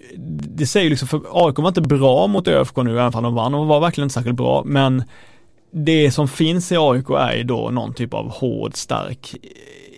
[0.56, 3.52] det säger liksom, för AIK var inte bra mot ÖFK nu, även om de vann.
[3.52, 5.04] De var verkligen inte särskilt bra, men
[5.72, 9.36] det som finns i AIK är ju då någon typ av hård, stark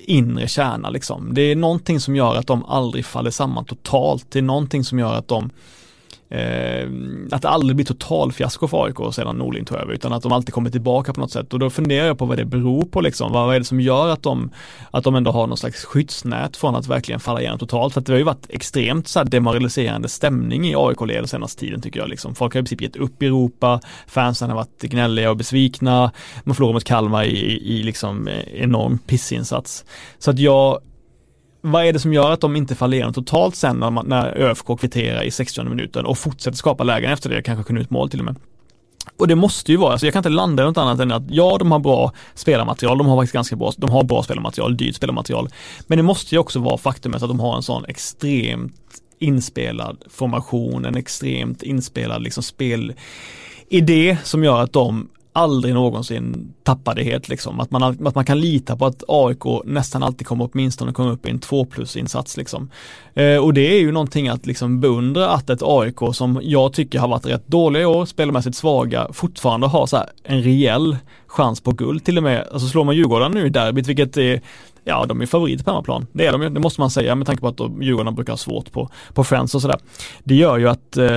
[0.05, 1.33] inre kärna liksom.
[1.33, 4.25] Det är någonting som gör att de aldrig faller samman totalt.
[4.31, 5.49] Det är någonting som gör att de
[6.29, 6.89] Eh,
[7.31, 10.31] att det aldrig blir total fiasko för AIK sedan Norling tog över utan att de
[10.31, 13.01] alltid kommer tillbaka på något sätt och då funderar jag på vad det beror på
[13.01, 13.31] liksom.
[13.31, 14.51] Vad, vad är det som gör att de,
[14.91, 18.05] att de ändå har någon slags skyddsnät från att verkligen falla igenom totalt för att
[18.05, 22.09] det har ju varit extremt så här demoraliserande stämning i AIK-led senaste tiden tycker jag
[22.09, 22.35] liksom.
[22.35, 26.11] Folk har i princip gett upp i Europa, fansen har varit gnälliga och besvikna,
[26.43, 29.85] man förlorar mot Kalmar i, i, i liksom eh, enorm pissinsats.
[30.19, 30.79] Så att jag
[31.61, 34.37] vad är det som gör att de inte faller igenom totalt sen när, man, när
[34.37, 38.09] ÖFK kvitterar i 60 minuten och fortsätter skapa lägen efter det, kanske kunde ut mål
[38.09, 38.35] till och med.
[39.17, 41.23] Och det måste ju vara, alltså jag kan inte landa i något annat än att
[41.29, 44.95] ja, de har bra spelarmaterial, de har faktiskt ganska bra, de har bra spelarmaterial, dyrt
[44.95, 45.49] spelarmaterial.
[45.87, 48.73] Men det måste ju också vara faktumet att de har en sån extremt
[49.19, 57.03] inspelad formation, en extremt inspelad liksom spelidé som gör att de aldrig någonsin tappar det
[57.03, 57.59] helt liksom.
[57.59, 61.27] Att man, att man kan lita på att AIK nästan alltid kommer åtminstone komma upp
[61.27, 62.69] i en 2 plus insats liksom.
[63.13, 66.99] Eh, och det är ju någonting att liksom beundra att ett AIK som jag tycker
[66.99, 70.97] har varit rätt dåliga i år, spelmässigt svaga, fortfarande har så en rejäl
[71.27, 72.47] chans på guld till och med.
[72.51, 74.41] Alltså slår man Djurgården nu i derbyt, vilket är
[74.89, 76.07] Ja, de är favorit på hemmaplan.
[76.11, 78.37] Det är de ju, det måste man säga med tanke på att Djurgården brukar ha
[78.37, 79.79] svårt på, på Friends och sådär.
[80.23, 81.07] Det gör ju att eh,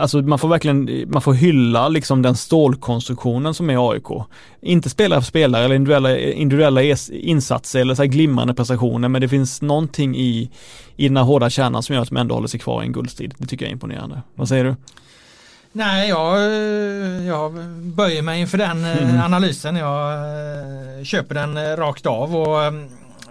[0.00, 4.06] alltså man får verkligen, man får hylla liksom den stålkonstruktionen som är AIK.
[4.60, 9.28] Inte spelare för spelare eller individuella, individuella insatser eller så här glimrande prestationer men det
[9.28, 10.50] finns någonting i,
[10.96, 12.92] i den här hårda kärnan som gör att de ändå håller sig kvar i en
[12.92, 13.34] guldstrid.
[13.38, 14.22] Det tycker jag är imponerande.
[14.34, 14.74] Vad säger du?
[15.76, 16.40] Nej, jag,
[17.24, 19.20] jag böjer mig inför den mm.
[19.20, 19.76] analysen.
[19.76, 22.72] Jag eh, köper den eh, rakt av och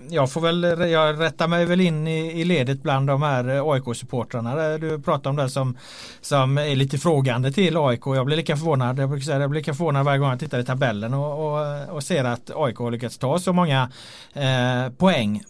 [0.09, 4.77] jag får väl, jag rättar mig väl in i, i ledet bland de här AIK-supportrarna.
[4.77, 5.77] Du pratar om det som,
[6.21, 8.01] som är lite frågande till AIK.
[8.05, 10.59] Jag blir lika förvånad, jag brukar säga, jag blir lika förvånad varje gång jag tittar
[10.59, 13.89] i tabellen och, och, och ser att AIK har lyckats ta så många
[14.33, 15.43] eh, poäng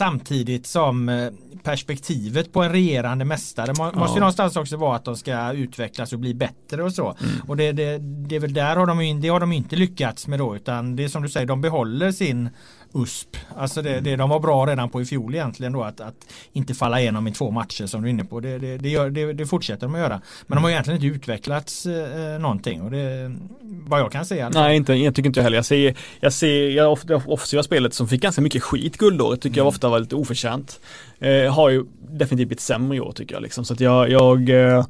[0.00, 1.28] samtidigt som eh,
[1.62, 3.98] perspektivet på en regerande mästare må, ja.
[3.98, 7.16] måste ju någonstans också vara att de ska utvecklas och bli bättre och så.
[7.20, 7.34] Mm.
[7.48, 10.38] Och det, det, det är väl där har de, det har de inte lyckats med
[10.38, 12.48] då utan det är som du säger, de behåller sin
[12.94, 13.36] USP.
[13.56, 16.14] Alltså det, det de var bra redan på i fjol egentligen då att, att
[16.52, 18.40] inte falla igenom i två matcher som du är inne på.
[18.40, 20.20] Det, det, det, gör, det, fortsätter de att göra.
[20.46, 24.48] Men de har egentligen inte utvecklats eh, någonting och det vad jag kan säga.
[24.48, 25.58] Nej, inte, jag tycker inte jag heller.
[25.58, 29.54] Jag ser, jag ser jag, det offensiva spelet som fick ganska mycket skit guldåret tycker
[29.54, 29.58] mm.
[29.58, 30.80] jag ofta var lite oförtjänt.
[31.18, 33.64] Eh, har ju definitivt blivit sämre i år tycker jag liksom.
[33.64, 34.84] Så att jag, jag eh,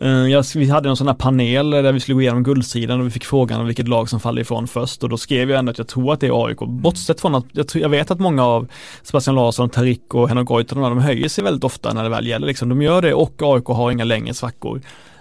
[0.00, 3.06] Eh, jag, vi hade en sån här panel där vi skulle gå igenom guldsidan och
[3.06, 5.70] vi fick frågan om vilket lag som faller ifrån först och då skrev jag ändå
[5.70, 6.58] att jag tror att det är AIK.
[6.58, 8.68] Bortsett från att jag, tror, jag vet att många av
[9.02, 12.46] Sebastian Larsson, Tarik och Henrik Goitom de höjer sig väldigt ofta när det väl gäller
[12.46, 12.68] liksom.
[12.68, 14.80] De gör det och AIK har inga längre svackor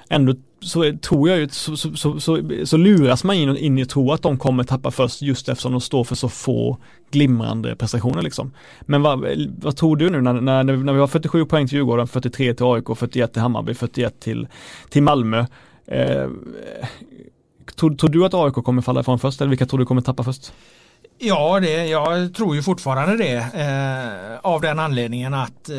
[0.10, 3.90] ändå så tror jag ju, så, så, så, så, luras man in, in i att
[3.90, 6.78] tro att de kommer tappa först just eftersom de står för så få
[7.12, 8.52] glimrande prestationer liksom.
[8.82, 9.26] Men vad,
[9.62, 12.66] vad tror du nu när, när, när vi har 47 poäng till Djurgården, 43 till
[12.66, 14.48] AIK, 41 till Hammarby, 41 till,
[14.90, 15.46] till Malmö.
[15.88, 16.28] Eh,
[17.76, 20.24] tror, tror du att AIK kommer falla ifrån först eller vilka tror du kommer tappa
[20.24, 20.54] först?
[21.18, 23.36] Ja, det, jag tror ju fortfarande det.
[23.36, 25.78] Eh, av den anledningen att, eh,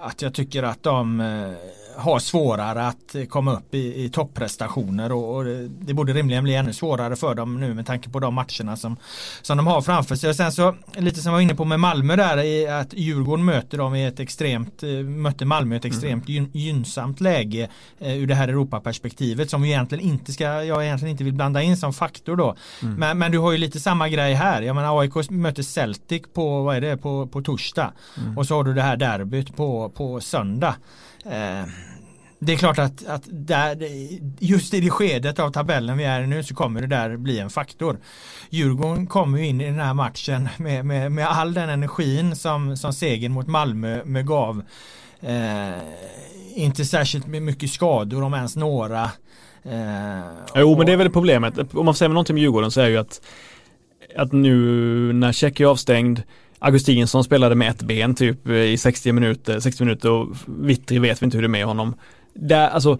[0.00, 1.52] att jag tycker att de eh,
[2.00, 5.44] har svårare att komma upp i, i topprestationer och, och,
[5.80, 8.96] det borde rimligen bli ännu svårare för dem nu med tanke på de matcherna som,
[9.42, 10.30] som de har framför sig.
[10.30, 13.78] Och sen så lite som jag var inne på med Malmö där att Djurgården möter
[13.78, 18.26] dem i ett extremt eh, mötte Malmö i ett extremt gyn, gynnsamt läge eh, ur
[18.26, 21.92] det här Europaperspektivet som vi egentligen inte ska, jag egentligen inte vill blanda in som
[21.92, 22.56] faktor då.
[22.82, 22.94] Mm.
[22.94, 24.62] Men, men du har ju lite samma grej här.
[24.62, 27.92] Jag menar AIK möter Celtic på, vad är det, på, på torsdag.
[28.18, 28.38] Mm.
[28.38, 30.74] Och så har du det här derbyt på, på söndag.
[31.24, 31.64] Eh,
[32.42, 33.76] det är klart att, att där,
[34.38, 37.38] just i det skedet av tabellen vi är i nu så kommer det där bli
[37.38, 37.98] en faktor.
[38.50, 42.76] Djurgården kommer ju in i den här matchen med, med, med all den energin som,
[42.76, 44.62] som segern mot Malmö med gav.
[45.20, 45.70] Eh,
[46.54, 49.02] inte särskilt mycket skador om ens några.
[49.62, 50.20] Eh,
[50.54, 51.74] jo men det är väl problemet.
[51.74, 53.20] Om man säger någonting med Djurgården så är ju att
[54.16, 54.56] att nu
[55.12, 56.22] när Tjeck är avstängd
[56.58, 61.24] Augustinsson spelade med ett ben typ i 60 minuter, 60 minuter och Vittri vet vi
[61.24, 61.94] inte hur det är med honom
[62.34, 62.98] där, alltså,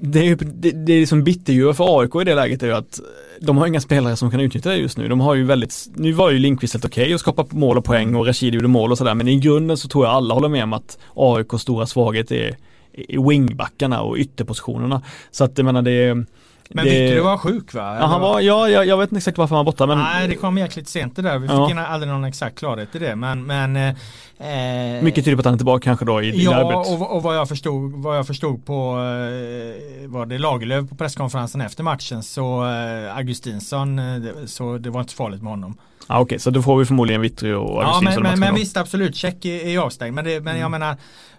[0.00, 2.72] det är ju det, det är liksom bitterljur för AIK i det läget är ju
[2.72, 3.00] att
[3.40, 5.08] de har inga spelare som kan utnyttja det just nu.
[5.08, 7.84] De har ju väldigt, nu var ju Lindqvist helt okej okay att skapa mål och
[7.84, 10.48] poäng och Rashid gjorde mål och sådär men i grunden så tror jag alla håller
[10.48, 12.56] med om att AIKs stora svaghet är,
[12.92, 15.02] är wingbackarna och ytterpositionerna.
[15.30, 16.26] Så att jag menar det är
[16.68, 16.90] men det...
[16.90, 17.96] Victor var sjuk va?
[18.00, 20.28] Ja, han var, ja jag, jag, vet inte exakt varför han var borta men Nej
[20.28, 21.38] det kom jäkligt sent det där.
[21.38, 21.86] Vi fick ja.
[21.86, 25.58] aldrig någon exakt klarhet i det men, men eh, Mycket tyder på att han är
[25.58, 26.70] tillbaka kanske då i, ja, derbyt.
[26.72, 30.94] Ja och, och, vad jag förstod, vad jag förstod på eh, var det Lagerlöf på
[30.94, 35.76] presskonferensen efter matchen så eh, Augustinsson eh, så det var inte så farligt med honom.
[36.06, 38.24] Ah, Okej, okay, så då får vi förmodligen Vittry och Augustinsson.
[38.24, 40.60] Ja men, men, men visst absolut, check är, är avstängd men, det, men mm.
[40.60, 40.96] jag menar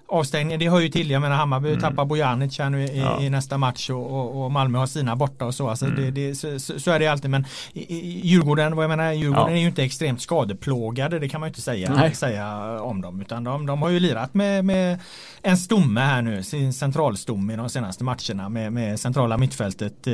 [0.10, 1.10] avstängning, det hör ju till.
[1.10, 1.82] Jag menar Hammarby mm.
[1.82, 3.22] tappar Bojanic här nu i, ja.
[3.22, 5.70] i, nästa match och, och, och, Malmö har sina borta och så.
[5.70, 6.02] Alltså mm.
[6.02, 7.30] det, det, så, så, är det alltid.
[7.30, 9.58] Men i, i Djurgården, vad jag menar, Djurgården ja.
[9.58, 11.20] är ju inte extremt skadeplågade.
[11.20, 13.22] Det kan man ju inte säga, säga om dem.
[13.22, 15.00] Utan de, de har ju lirat med, med
[15.42, 20.14] en stomme här nu, sin centralstomme i de senaste matcherna med, med centrala mittfältet, eh,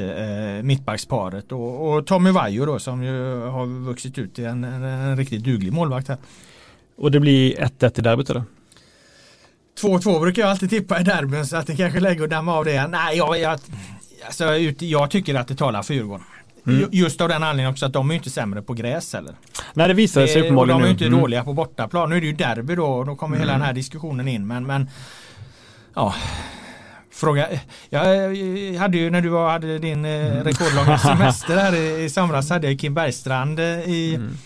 [0.64, 5.18] mittbacksparet och, och Tommy Vaiho då som ju har vuxit ut till en, en, en
[5.18, 6.18] riktigt duglig målvakt här.
[6.98, 8.44] Och det blir 1-1 i derbyt eller?
[9.82, 12.66] 2-2 brukar jag alltid tippa i derbyn så att det kanske lägger att damma av
[12.66, 12.88] det.
[12.88, 13.60] Nej, jag, jag,
[14.26, 16.26] alltså, jag tycker att det talar för Djurgården.
[16.68, 16.90] Mm.
[16.92, 19.36] Just av den anledningen också att de är inte sämre på gräs heller.
[19.74, 20.84] Nej det visar sig uppenbarligen nu.
[20.84, 21.20] De är inte mm.
[21.20, 22.10] dåliga på bortaplan.
[22.10, 23.48] Nu är det ju derby då och då kommer mm.
[23.48, 24.48] hela den här diskussionen in.
[24.48, 24.90] Men, men
[25.94, 26.16] ja,
[27.12, 27.48] Fråga,
[27.90, 28.00] jag
[28.78, 30.44] hade ju när du hade din eh, mm.
[30.44, 34.38] rekordlånga semester här i, i somras hade jag Kim Bergstrand eh, i mm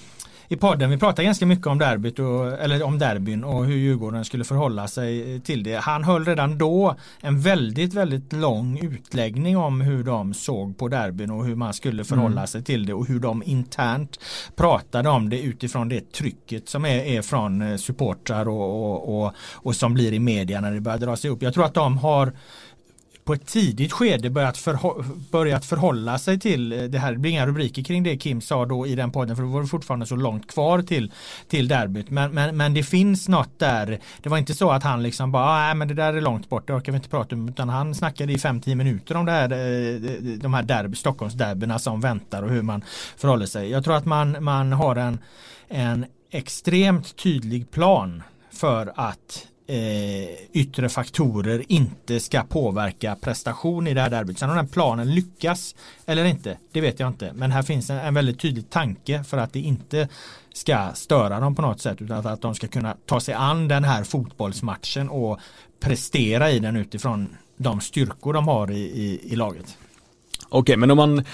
[0.51, 0.89] i podden.
[0.89, 4.87] Vi pratade ganska mycket om derbyt och, eller om derbyn och hur Djurgården skulle förhålla
[4.87, 5.75] sig till det.
[5.75, 11.31] Han höll redan då en väldigt, väldigt lång utläggning om hur de såg på derbyn
[11.31, 12.47] och hur man skulle förhålla mm.
[12.47, 14.19] sig till det och hur de internt
[14.55, 19.33] pratade om det utifrån det trycket som är, är från eh, supportrar och, och, och,
[19.53, 21.41] och som blir i media när det börjar dra sig upp.
[21.41, 22.33] Jag tror att de har
[23.29, 27.11] på ett tidigt skede börjat, förho börjat förhålla sig till eh, det här.
[27.11, 29.61] Det blir inga rubriker kring det Kim sa då i den podden för då var
[29.61, 31.11] det fortfarande så långt kvar till,
[31.47, 32.09] till derbyt.
[32.09, 33.99] Men, men, men det finns något där.
[34.21, 36.49] Det var inte så att han liksom bara, ah, nej men det där är långt
[36.49, 37.49] bort, det orkar vi inte prata om.
[37.49, 42.01] Utan han snackade i 5-10 minuter om det här, eh, de här derby, Stockholmsderbyna som
[42.01, 42.83] väntar och hur man
[43.17, 43.69] förhåller sig.
[43.69, 45.19] Jag tror att man, man har en,
[45.67, 54.01] en extremt tydlig plan för att eh, yttre faktorer inte ska påverka prestation i det
[54.01, 54.39] här derbyt.
[54.39, 57.33] Sen om den planen lyckas eller inte, det vet jag inte.
[57.33, 60.07] Men här finns en, en väldigt tydlig tanke för att det inte
[60.53, 63.83] ska störa dem på något sätt utan att de ska kunna ta sig an den
[63.83, 65.39] här fotbollsmatchen och
[65.79, 69.77] prestera i den utifrån de styrkor de har i, i, i laget.
[70.49, 71.25] Okej, men om man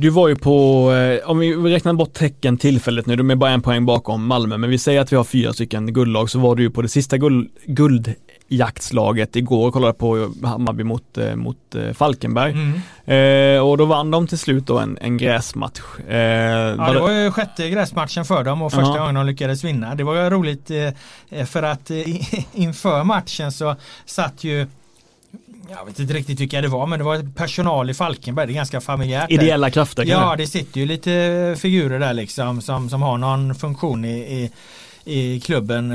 [0.00, 3.50] du var ju på, eh, om vi räknar bort tecken tillfället nu, de är bara
[3.50, 6.56] en poäng bakom Malmö, men vi säger att vi har fyra stycken guldlag, så var
[6.56, 11.74] du ju på det sista guld, guldjaktslaget igår och kollade på Hammarby mot, eh, mot
[11.74, 12.52] eh, Falkenberg.
[12.52, 13.56] Mm.
[13.56, 15.80] Eh, och då vann de till slut då en, en gräsmatch.
[16.08, 19.94] Eh, ja, det var ju sjätte gräsmatchen för dem och första gången de lyckades vinna.
[19.94, 20.70] Det var ju roligt
[21.30, 21.90] eh, för att
[22.52, 24.66] inför matchen så satt ju
[25.70, 28.54] jag vet inte riktigt vilka det var men det var personal i Falkenberg, det är
[28.54, 29.30] ganska familjärt.
[29.30, 34.04] Ideella krafter Ja, det sitter ju lite figurer där liksom som, som har någon funktion
[34.04, 34.50] i, i
[35.08, 35.92] i klubben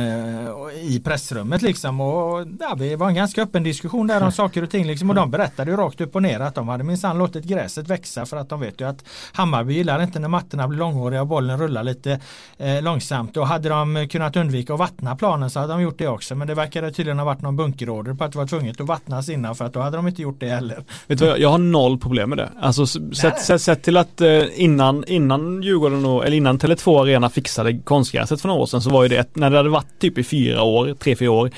[0.82, 2.02] i pressrummet liksom.
[2.02, 5.10] Och ja, det var en ganska öppen diskussion där om saker och ting liksom.
[5.10, 8.26] Och de berättade ju rakt upp och ner att de hade minsann låtit gräset växa
[8.26, 11.60] för att de vet ju att Hammarby gillar inte när mattorna blir långhåriga och bollen
[11.60, 12.20] rullar lite
[12.58, 13.38] eh, långsamt.
[13.38, 16.36] Och hade de kunnat undvika att vattna planen så hade de gjort det också.
[16.36, 19.30] Men det verkade tydligen ha varit någon bunkerorder på att det var tvunget att vattnas
[19.30, 20.84] innan för att då hade de inte gjort det heller.
[21.08, 22.50] Vet du vad, jag har noll problem med det.
[22.62, 27.30] Alltså sett, sett, sett till att eh, innan, innan Djurgården och, eller innan Tele2 Arena
[27.30, 30.18] fixade konstgräset för några år sedan så var ju det, när det hade varit typ
[30.18, 31.52] i fyra år, tre, fyra år,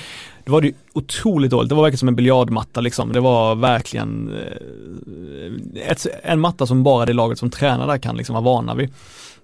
[0.44, 1.68] då var det ju otroligt dåligt.
[1.68, 3.12] Det var verkligen som en biljardmatta liksom.
[3.12, 8.16] Det var verkligen eh, ett, en matta som bara det laget som tränar där kan
[8.16, 8.90] liksom vara vana vid.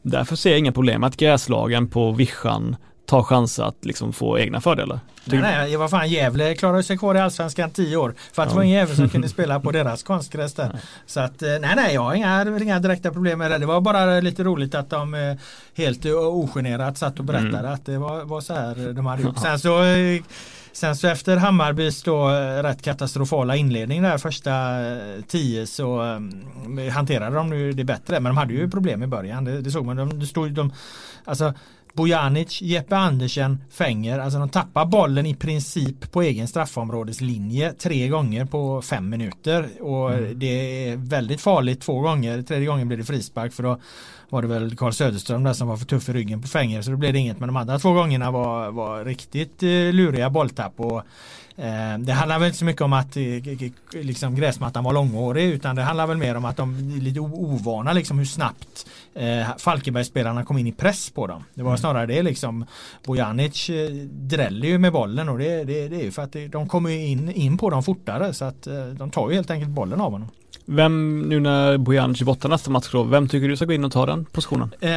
[0.02, 2.76] Därför ser jag inga problem att gräslagen på vischan
[3.12, 5.00] tar chanser att liksom få egna fördelar.
[5.24, 8.50] Nej, nej, vad fan Gävle klarade sig kvar i Allsvenskan tio år för att ja.
[8.50, 10.70] det var ingen jävel som kunde spela på deras konstgräs där.
[10.72, 10.82] Nej.
[11.06, 13.58] Så att eh, nej, nej, jag har inga, inga direkta problem med det.
[13.58, 15.34] Det var bara lite roligt att de eh,
[15.76, 17.72] helt ogenerat satt och berättade mm.
[17.72, 19.38] att det var, var så här de hade gjort.
[19.38, 19.84] Sen så
[20.74, 22.28] Sen så efter Hammarbys då
[22.62, 24.52] rätt katastrofala inledning där första
[25.28, 28.20] tio så um, hanterade de det bättre.
[28.20, 29.44] Men de hade ju problem i början.
[29.44, 29.96] Det, det såg man.
[29.96, 30.72] De, det stod, de,
[31.24, 31.54] alltså
[31.92, 34.18] Bojanic, Jeppe Andersen, Fänger.
[34.18, 39.68] Alltså de tappar bollen i princip på egen straffområdeslinje tre gånger på fem minuter.
[39.80, 40.38] Och mm.
[40.38, 42.42] det är väldigt farligt två gånger.
[42.42, 43.80] Tredje gången blir det frispark för då
[44.28, 46.82] var det väl Karl Söderström där som var för tuff i ryggen på Fänger.
[46.82, 47.40] Så då blev det inget.
[47.40, 50.80] Men de andra två gångerna var, var riktigt eh, luriga bolltapp.
[50.80, 51.02] Och
[51.98, 53.22] det handlar väl inte så mycket om att eh,
[53.92, 57.92] liksom, gräsmattan var långårig utan det handlar väl mer om att de är lite ovana
[57.92, 61.44] liksom hur snabbt eh, Falkenbergsspelarna kom in i press på dem.
[61.54, 61.78] Det var mm.
[61.78, 62.66] snarare det liksom
[63.04, 66.68] Bojanic eh, dräller ju med bollen och det, det, det är ju för att de
[66.68, 70.00] kommer in, in på dem fortare så att eh, de tar ju helt enkelt bollen
[70.00, 70.28] av honom.
[70.64, 73.84] Vem, nu när Bojanic är borta nästa match då, vem tycker du ska gå in
[73.84, 74.74] och ta den positionen?
[74.80, 74.90] Eh,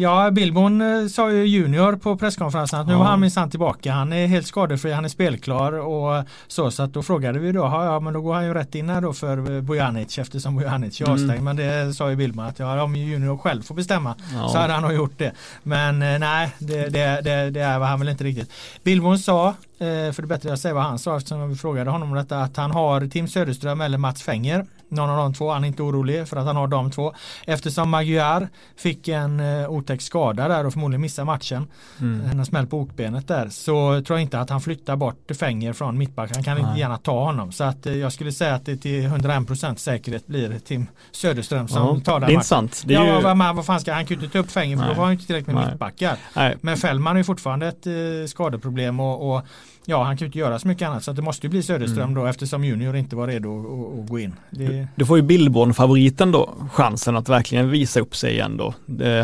[0.00, 2.98] ja, Billborn eh, sa ju Junior på presskonferensen att nu ja.
[2.98, 3.92] var han minsann tillbaka.
[3.92, 6.70] Han är helt skadefri, han är spelklar och så.
[6.70, 9.00] Så att då frågade vi då, ja men då går han ju rätt in här
[9.00, 11.30] då för Bojanic eftersom Bojanic är avstängd.
[11.30, 11.44] Mm.
[11.44, 14.48] Men det sa ju Billborn att ja, om Junior själv får bestämma ja.
[14.48, 15.32] så hade han nog gjort det.
[15.62, 18.52] Men eh, nej, det, det, det, det var han väl inte riktigt.
[18.82, 21.90] Billborn sa eh, för det är bättre att säga vad han sa eftersom vi frågade
[21.90, 25.50] honom om detta att han har Tim Söderström eller Mats Fänger någon av de två.
[25.50, 27.14] Han är inte orolig för att han har de två.
[27.46, 31.66] Eftersom Magyar fick en uh, otäck skada där och förmodligen missar matchen.
[32.00, 32.38] Mm.
[32.38, 33.48] En smäll på okbenet där.
[33.48, 36.30] Så tror jag inte att han flyttar bort Fänger från mittback.
[36.34, 36.66] Han kan Nej.
[36.68, 37.52] inte gärna ta honom.
[37.52, 42.04] Så att jag skulle säga att det till 101% säkerhet blir Tim Söderström som ja,
[42.04, 42.82] tar den Det är intressant.
[42.86, 43.22] Det är ja, ju...
[43.22, 45.26] vad, vad fan ska han kan inte ta upp Fänger för då var han inte
[45.26, 45.70] tillräckligt med Nej.
[45.70, 46.16] mittbackar.
[46.36, 46.56] Nej.
[46.60, 49.42] Men Fällman är fortfarande ett skadeproblem och, och
[49.86, 52.02] Ja, han kan ju inte göra så mycket annat så det måste ju bli Söderström
[52.02, 52.14] mm.
[52.14, 54.34] då eftersom Junior inte var redo att, att gå in.
[54.50, 54.88] Det...
[54.94, 58.74] Du får ju Billborn-favoriten då chansen att verkligen visa upp sig igen då.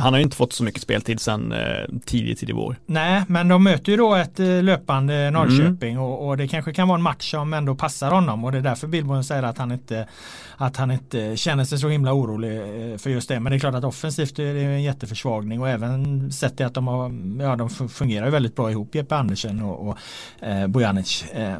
[0.00, 1.58] Han har ju inte fått så mycket speltid sedan eh,
[2.04, 2.76] tidigt tid i vår.
[2.86, 6.02] Nej, men de möter ju då ett eh, löpande Norrköping mm.
[6.02, 8.62] och, och, det kanske kan vara en match som ändå passar honom och det är
[8.62, 10.06] därför Billborn säger att han inte
[10.56, 13.40] att han inte känner sig så himla orolig eh, för just det.
[13.40, 16.74] Men det är klart att offensivt är det en jätteförsvagning och även sett det att
[16.74, 17.12] de, har,
[17.44, 19.98] ja, de fungerar väldigt bra ihop Jeppe Andersen och, och
[20.50, 21.24] eh, Bojanic.
[21.32, 21.56] Eh,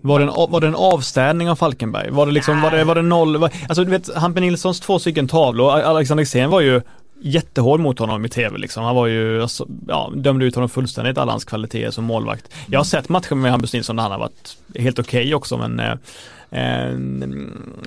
[0.00, 2.10] var det, en, var det en avstädning av Falkenberg?
[2.10, 3.36] Var det liksom, var det, var det noll?
[3.36, 6.80] Var, alltså du vet, Hampe Nilssons två stycken tavlor, Alexander Axén var ju
[7.24, 8.84] jättehård mot honom i tv liksom.
[8.84, 12.54] Han var ju, alltså, ja, dömde ut honom fullständigt alla hans kvaliteter som målvakt.
[12.66, 15.56] Jag har sett matcher med Hampus Nilsson där han har varit helt okej okay också
[15.56, 15.94] men eh,
[16.52, 16.92] Eh,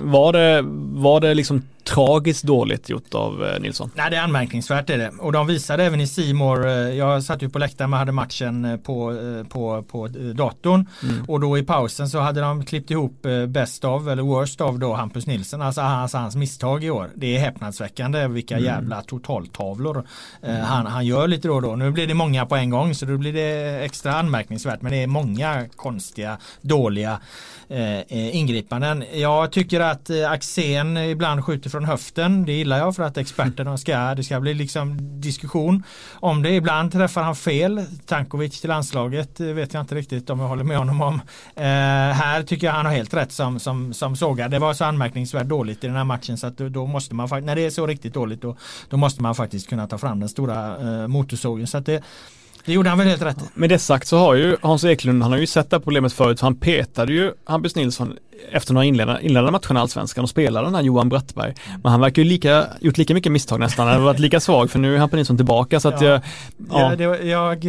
[0.00, 0.64] var, det,
[1.00, 3.90] var det liksom tragiskt dåligt gjort av eh, Nilsson?
[3.94, 5.12] Nej det är anmärkningsvärt är det.
[5.18, 6.66] Och de visade även i Simor.
[6.66, 9.16] Eh, jag satt ju på läktaren och hade matchen på,
[9.48, 10.86] på, på datorn.
[11.02, 11.24] Mm.
[11.28, 14.94] Och då i pausen så hade de klippt ihop best of eller worst of då
[14.94, 15.62] Hampus Nilsson.
[15.62, 17.10] Alltså hans, hans misstag i år.
[17.14, 18.66] Det är häpnadsväckande vilka mm.
[18.66, 20.06] jävla totaltavlor
[20.42, 20.62] mm.
[20.62, 21.76] han, han gör lite då och då.
[21.76, 24.82] Nu blir det många på en gång så då blir det extra anmärkningsvärt.
[24.82, 27.20] Men det är många konstiga, dåliga
[27.68, 29.04] eh, ingripanden.
[29.14, 32.44] Jag tycker att eh, Axén ibland skjuter från höften.
[32.44, 35.82] Det gillar jag för att experterna ska, det ska bli liksom diskussion
[36.14, 36.50] om det.
[36.50, 37.84] Ibland träffar han fel.
[38.06, 41.14] Tankovic till landslaget eh, vet jag inte riktigt om jag håller med honom om.
[41.56, 41.64] Eh,
[42.12, 44.48] här tycker jag han har helt rätt som, som, som sågar.
[44.48, 47.56] Det var så anmärkningsvärt dåligt i den här matchen så att då måste man när
[47.56, 48.56] det är så riktigt dåligt då,
[48.88, 51.66] då måste man faktiskt kunna ta fram den stora eh, motorsågen.
[51.66, 52.02] Så att det,
[52.66, 55.32] det gjorde han väl helt rätt Med det sagt så har ju Hans Eklund, han
[55.32, 58.16] har ju sett det här problemet förut, för han petade ju Hampus Nilsson
[58.52, 61.54] efter några inledande, inledande matcher i Allsvenskan och spelade den här Johan Brattberg.
[61.82, 64.70] Men han verkar ju lika, gjort lika mycket misstag nästan, han har varit lika svag
[64.70, 66.08] för nu är Hampus Nilsson tillbaka så att ja.
[66.08, 66.20] Jag,
[66.70, 66.90] ja.
[66.90, 67.64] ja det, jag,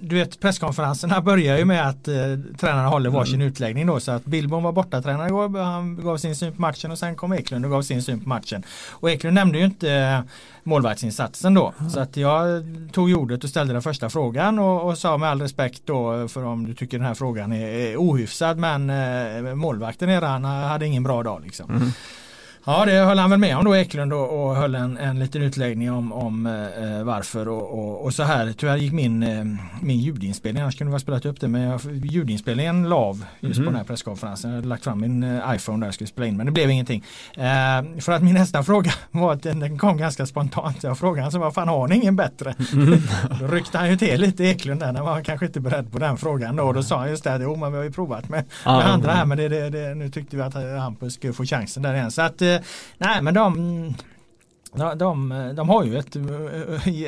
[0.00, 2.14] du vet presskonferenserna börjar ju med att eh,
[2.58, 3.46] tränarna håller varsin mm.
[3.46, 6.98] utläggning då så att Billborn var borta tränare han gav sin syn på matchen och
[6.98, 8.62] sen kom Eklund och gav sin syn på matchen.
[8.90, 10.20] Och Eklund nämnde ju inte eh,
[10.62, 11.72] målvaktsinsatsen då.
[11.78, 11.90] Mm.
[11.90, 15.42] Så att jag tog ordet och ställde den första frågan och, och, sa med all
[15.42, 20.08] respekt då för om du tycker den här frågan är, är ohyfsad men eh, målvakten
[20.08, 21.70] eran hade ingen bra dag liksom.
[21.70, 21.92] Mm.
[22.64, 25.42] Ja det höll han väl med om då Eklund och, och höll en, en liten
[25.42, 28.52] utläggning om, om eh, varför och, och, och, så här.
[28.56, 29.44] Tyvärr gick min, eh,
[29.80, 33.42] min ljudinspelning, annars kunde vi ha spelat upp det men jag, ljudinspelningen la av just
[33.42, 33.52] mm.
[33.54, 33.64] på mhm.
[33.64, 34.50] den här presskonferensen.
[34.50, 36.70] Jag hade lagt fram min eh, iPhone där jag skulle spela in men det blev
[36.70, 37.04] ingenting.
[37.34, 40.82] Eh, för att min nästa fråga var att den, den kom ganska spontant.
[40.82, 42.54] Jag frågade honom så vad fan har ni ingen bättre?
[42.72, 43.02] Mm.
[43.40, 46.16] då ryckte han ju till lite Eklund där, när var kanske inte beredd på den
[46.16, 46.64] frågan då.
[46.64, 48.82] Och då sa han just det, jo men vi har ju provat med, med ah,
[48.82, 51.94] andra här men det, det, det, nu tyckte vi att Hampus skulle få chansen där
[51.94, 52.10] igen.
[52.10, 52.51] Så att eh,
[52.98, 53.40] nej men de
[54.74, 56.16] de, de, har ju ett,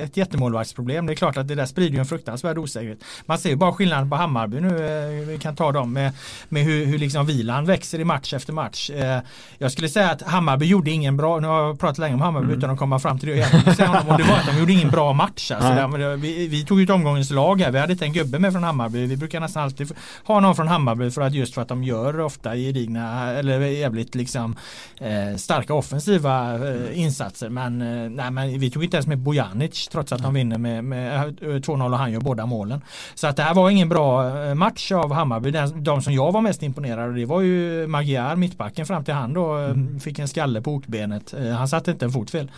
[0.03, 1.07] ett jättemålvaktsproblem.
[1.07, 3.05] Det är klart att det där sprider en fruktansvärd osäkerhet.
[3.27, 4.69] Man ser ju bara skillnaden på Hammarby nu.
[4.69, 6.13] Eh, vi kan ta dem med,
[6.49, 8.91] med hur, hur liksom vilan växer i match efter match.
[8.91, 9.21] Eh,
[9.59, 12.47] jag skulle säga att Hammarby gjorde ingen bra, nu har jag pratat länge om Hammarby
[12.47, 12.59] mm.
[12.59, 13.37] utan att komma fram till det.
[13.37, 15.51] Jag säga om det var att de gjorde ingen bra match.
[15.51, 17.71] Alltså, vi, vi, tog ut omgångens lag här.
[17.71, 19.07] Vi hade inte en gubbe med från Hammarby.
[19.07, 19.93] Vi brukar nästan alltid
[20.25, 24.15] ha någon från Hammarby för att just för att de gör ofta gedigna eller jävligt
[24.15, 24.57] liksom
[25.01, 27.54] eh, starka offensiva eh, insatser.
[27.55, 30.85] Men, eh, nej, men vi tog inte ens med Bojanic trots att de vinner med,
[30.85, 32.81] med 2-0 eh, och han gör båda målen.
[33.15, 35.51] Så att det här var ingen bra eh, match av Hammarby.
[35.75, 39.35] De som jag var mest imponerad av det var ju Magyar, mittbacken fram till han
[39.35, 40.01] då mm.
[40.01, 41.35] fick en skalle på okbenet.
[41.59, 42.51] Han satte inte en fot fel.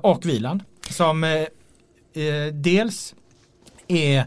[0.00, 0.60] Och Viland
[0.90, 1.44] som
[2.52, 3.14] dels
[3.88, 4.24] är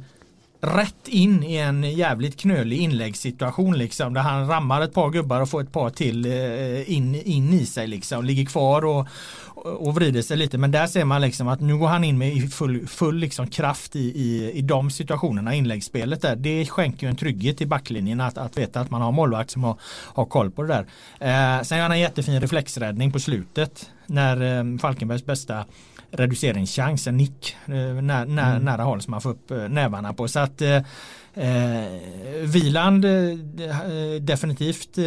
[0.61, 5.49] rätt in i en jävligt knölig inläggssituation liksom där han rammar ett par gubbar och
[5.49, 6.25] får ett par till
[6.85, 8.25] in, in i sig liksom.
[8.25, 9.07] Ligger kvar och,
[9.65, 12.53] och vrider sig lite men där ser man liksom att nu går han in med
[12.53, 16.35] full, full liksom kraft i, i, i de situationerna, inläggsspelet där.
[16.35, 19.63] Det skänker ju en trygghet i backlinjen att, att veta att man har målvakt som
[19.63, 19.75] har,
[20.13, 20.85] har koll på det där.
[21.19, 25.65] Eh, sen har han en jättefin reflexräddning på slutet när eh, Falkenbergs bästa
[26.11, 28.65] reduceringschans, en nick eh, när, när, mm.
[28.65, 30.27] nära håll som man får upp eh, nävarna på.
[30.27, 30.61] Så att
[31.39, 31.83] eh,
[32.41, 33.11] Viland eh,
[34.21, 35.03] definitivt eh,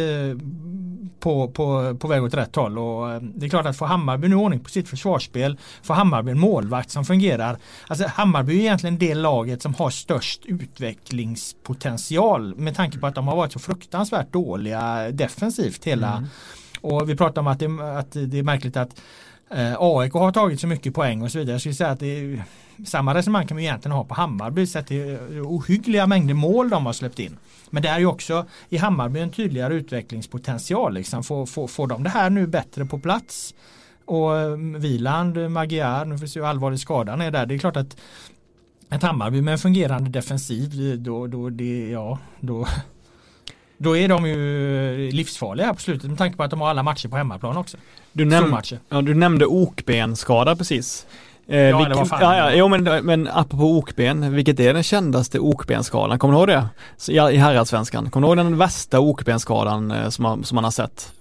[1.19, 4.35] på, på, på väg åt rätt håll och det är klart att få Hammarby nu
[4.35, 7.57] ordning på sitt försvarsspel, få Hammarby en målvakt som fungerar.
[7.87, 13.27] Alltså Hammarby är egentligen det laget som har störst utvecklingspotential med tanke på att de
[13.27, 16.29] har varit så fruktansvärt dåliga defensivt hela mm.
[16.81, 19.01] och vi pratar om att det, att det är märkligt att
[19.55, 21.53] Eh, AIK har tagit så mycket poäng och så vidare.
[21.53, 22.43] Jag skulle säga att det är,
[22.85, 24.67] samma resonemang kan vi egentligen ha på Hammarby.
[24.67, 27.37] Sett till ohyggliga mängder mål de har släppt in.
[27.69, 30.93] Men det är ju också i Hammarby en tydligare utvecklingspotential.
[30.93, 31.23] Liksom.
[31.23, 33.53] Får, får, får de det här nu bättre på plats?
[34.05, 34.31] Och
[34.83, 37.45] Viland, eh, Magyar, nu får vi se hur allvarlig skadan är där.
[37.45, 37.97] Det är klart att
[38.89, 42.67] ett Hammarby med en fungerande defensiv då, då, det, ja, då,
[43.77, 46.83] då är de ju livsfarliga här på slutet med tanke på att de har alla
[46.83, 47.77] matcher på hemmaplan också.
[48.11, 48.57] Du, näm
[48.89, 51.05] ja, du nämnde okbenskada precis.
[51.47, 52.21] Eh, ja, var fan.
[52.21, 56.19] Ja, ja, jo, men, men apropå okben, vilket är den kändaste okbenskadan?
[56.19, 56.67] Kommer du ihåg det?
[57.11, 58.09] I, i herradsvenskan.
[58.09, 61.11] Kommer du ihåg den värsta okbenskadan eh, som, man, som man har sett?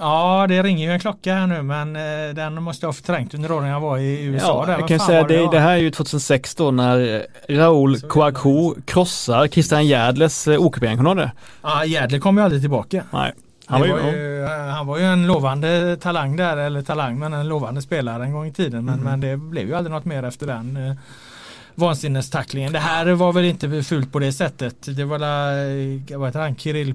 [0.00, 3.34] Ja det ringer ju en klocka här nu men eh, den måste jag ha förträngt
[3.34, 4.64] under åren jag var i USA.
[4.68, 8.74] Ja, jag kan säga det, det, det, här är ju 2006 då när Raoul Kouakou
[8.84, 11.32] krossar Christian Järdles eh, okben, kommer du det?
[11.62, 13.04] Ja Järdle kom ju aldrig tillbaka.
[13.10, 13.32] Nej.
[13.70, 17.82] Han var, ju, han var ju en lovande talang där, eller talang men en lovande
[17.82, 18.84] spelare en gång i tiden.
[18.84, 19.04] Men, mm.
[19.04, 20.94] men det blev ju aldrig något mer efter den eh,
[21.74, 22.72] vansinnestacklingen.
[22.72, 24.96] Det här var väl inte fult på det sättet.
[24.96, 26.94] Det var la, vad heter han, Kirill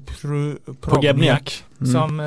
[0.82, 1.94] Probniak mm.
[1.94, 2.26] som eh,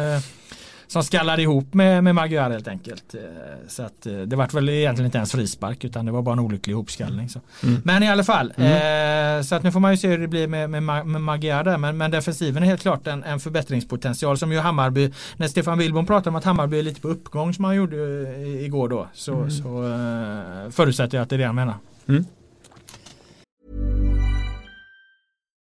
[0.88, 3.14] som skallade ihop med, med Magyar helt enkelt.
[3.14, 3.20] Eh,
[3.68, 6.38] så att eh, det var väl egentligen inte ens frispark utan det var bara en
[6.38, 7.28] olycklig ihopskallning.
[7.28, 7.40] Så.
[7.62, 7.80] Mm.
[7.84, 9.38] Men i alla fall, mm.
[9.38, 11.64] eh, så att nu får man ju se hur det blir med, med, med Magyar
[11.64, 11.78] där.
[11.78, 16.06] Men, men defensiven är helt klart en, en förbättringspotential som ju Hammarby, när Stefan Wilbom
[16.06, 19.34] pratade om att Hammarby är lite på uppgång som han gjorde eh, igår då, så,
[19.34, 19.50] mm.
[19.50, 21.74] så eh, förutsätter jag att det är det han menar.
[22.08, 22.24] Mm.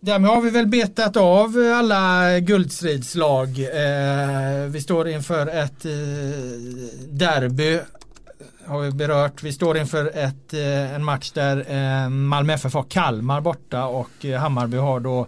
[0.00, 3.48] Därmed har vi väl betat av alla guldstridslag.
[3.58, 5.90] Eh, vi står inför ett eh,
[7.10, 7.80] derby
[8.66, 9.42] har vi berört.
[9.42, 14.24] Vi står inför ett, eh, en match där eh, Malmö FF har Kalmar borta och
[14.24, 15.26] eh, Hammarby har då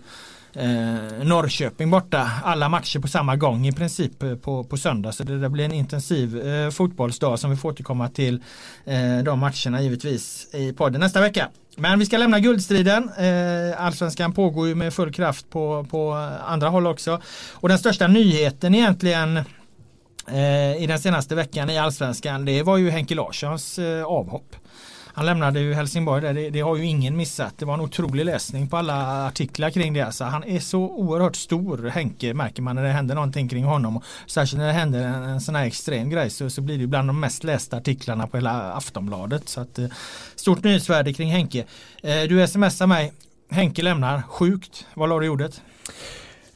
[0.58, 2.30] eh, Norrköping borta.
[2.44, 5.12] Alla matcher på samma gång i princip eh, på, på söndag.
[5.12, 8.42] Så det, det blir en intensiv eh, fotbollsdag som vi får återkomma till
[8.84, 11.48] eh, de matcherna givetvis i podden nästa vecka.
[11.76, 13.10] Men vi ska lämna guldstriden.
[13.18, 16.12] Eh, allsvenskan pågår ju med full kraft på, på
[16.46, 17.20] andra håll också.
[17.52, 19.36] Och den största nyheten egentligen
[20.28, 24.56] eh, i den senaste veckan i Allsvenskan det var ju Henke Larssons avhopp.
[25.18, 27.54] Han lämnade ju Helsingborg där, det, det, har ju ingen missat.
[27.58, 30.00] Det var en otrolig läsning på alla artiklar kring det.
[30.00, 34.02] Alltså, han är så oerhört stor, Henke, märker man när det händer någonting kring honom.
[34.26, 37.08] Särskilt när det händer en, en sån här extrem grej så, så blir det bland
[37.08, 39.48] de mest lästa artiklarna på hela Aftonbladet.
[39.48, 39.86] Så att, eh,
[40.36, 41.64] stort nyhetsvärde kring Henke.
[42.02, 43.12] Eh, du smsar mig,
[43.50, 44.86] Henke lämnar, sjukt.
[44.94, 45.60] Vad la du i ordet?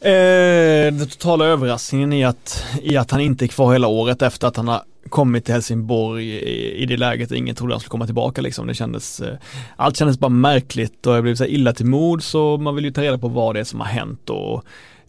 [0.00, 4.48] Eh, den totala överraskningen i att, i att han inte är kvar hela året efter
[4.48, 7.90] att han har kommit till Helsingborg i, i det läget och ingen trodde han skulle
[7.90, 8.66] komma tillbaka liksom.
[8.66, 9.36] Det kändes, eh,
[9.76, 12.90] allt kändes bara märkligt och jag blev så illa till mod så man vill ju
[12.90, 14.64] ta reda på vad det är som har hänt och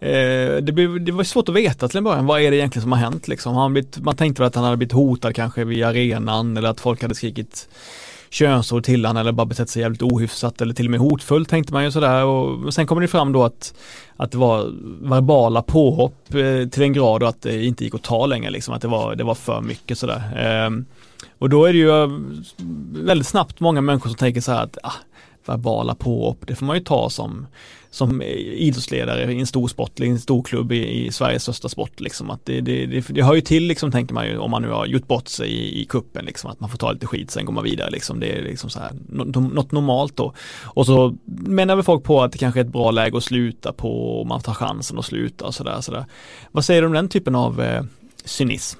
[0.06, 2.82] eh, det, blev, det var svårt att veta till en början, vad är det egentligen
[2.82, 3.56] som har hänt liksom?
[3.56, 6.80] Han blivit, man tänkte väl att han hade blivit hotad kanske vid arenan eller att
[6.80, 7.70] folk hade skrikit
[8.34, 11.74] könsord till han eller bara betett sig jävligt ohyfsat eller till och med hotfullt tänkte
[11.74, 13.74] man ju sådär och sen kommer det fram då att
[14.18, 14.72] att det var
[15.10, 18.74] verbala påhopp eh, till en grad och att det inte gick att ta längre liksom,
[18.74, 20.22] att det var, det var för mycket sådär.
[20.38, 20.70] Eh,
[21.40, 22.10] och då är det ju eh,
[23.06, 24.94] väldigt snabbt många människor som tänker så här att ah,
[25.46, 27.48] verbala påhopp, det får man ju ta som
[27.94, 32.00] som idrottsledare i en stor sport, i en stor klubb i, i Sveriges största sport
[32.00, 32.30] liksom.
[32.30, 34.70] Att det, det, det, det hör ju till liksom tänker man ju om man nu
[34.70, 37.46] har gjort bort sig i, i kuppen liksom att man får ta lite skit sen
[37.46, 38.20] går man vidare liksom.
[38.20, 40.34] Det är liksom så här något normalt då.
[40.64, 43.74] Och så menar väl folk på att det kanske är ett bra läge att sluta
[43.74, 45.82] på och man tar chansen att sluta och sådär.
[45.82, 46.06] sådär.
[46.52, 47.84] Vad säger du om den typen av eh,
[48.26, 48.80] cynism?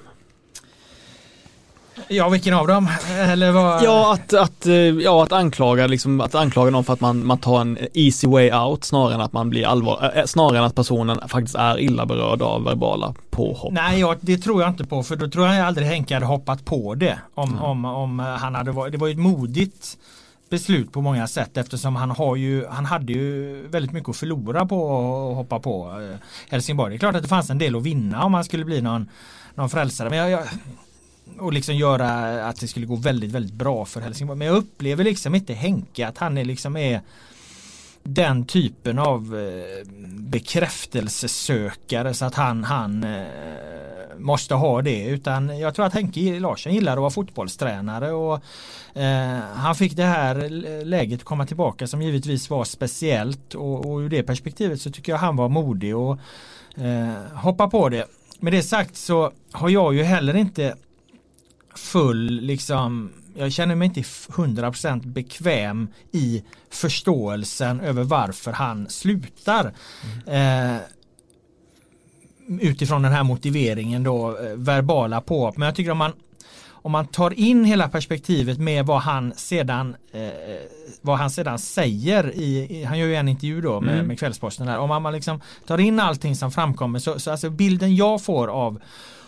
[2.08, 2.88] Ja, vilken av dem?
[3.10, 3.84] Eller vad?
[3.84, 7.38] Ja, att, att, eh, ja, att anklaga liksom, att anklaga någon för att man, man
[7.38, 10.74] tar en easy way out snarare än att man blir allvar, äh, snarare än att
[10.74, 13.72] personen faktiskt är illa berörd av verbala påhopp.
[13.72, 16.64] Nej, ja, det tror jag inte på för då tror jag aldrig Henke hade hoppat
[16.64, 17.18] på det.
[17.34, 17.62] Om, mm.
[17.62, 19.96] om, om han hade varit, det var ju ett modigt
[20.50, 24.66] beslut på många sätt eftersom han har ju, han hade ju väldigt mycket att förlora
[24.66, 24.96] på
[25.30, 25.92] att hoppa på
[26.48, 26.90] Helsingborg.
[26.90, 29.08] Det är klart att det fanns en del att vinna om han skulle bli någon,
[29.54, 30.10] någon frälsare.
[30.10, 30.44] Men jag, jag
[31.38, 32.08] och liksom göra
[32.46, 34.38] att det skulle gå väldigt, väldigt bra för Helsingborg.
[34.38, 37.00] Men jag upplever liksom inte Henke att han är liksom är
[38.02, 43.26] den typen av eh, bekräftelsesökare så att han, han eh,
[44.18, 48.40] måste ha det utan jag tror att Henke Larsson gillar att vara fotbollstränare och
[48.94, 50.48] eh, han fick det här
[50.84, 55.18] läget komma tillbaka som givetvis var speciellt och, och ur det perspektivet så tycker jag
[55.18, 56.18] han var modig och
[56.76, 58.06] eh, hoppa på det.
[58.40, 60.74] Med det sagt så har jag ju heller inte
[61.74, 69.72] full liksom jag känner mig inte 100% bekväm i förståelsen över varför han slutar.
[70.26, 70.76] Mm.
[70.76, 70.80] Eh,
[72.60, 75.52] utifrån den här motiveringen då, eh, verbala på.
[75.56, 76.12] Men jag tycker om man
[76.66, 80.28] om man tar in hela perspektivet med vad han sedan eh,
[81.00, 84.06] vad han sedan säger i, han gör ju en intervju då med, mm.
[84.06, 84.78] med Kvällsposten där.
[84.78, 88.48] Om man, man liksom tar in allting som framkommer så, så alltså bilden jag får
[88.48, 88.80] av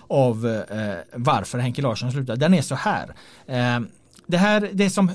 [0.09, 2.39] av eh, varför Henke Larsson slutade.
[2.39, 3.15] Den är så här.
[3.47, 3.81] Eh,
[4.29, 5.11] det här, det som,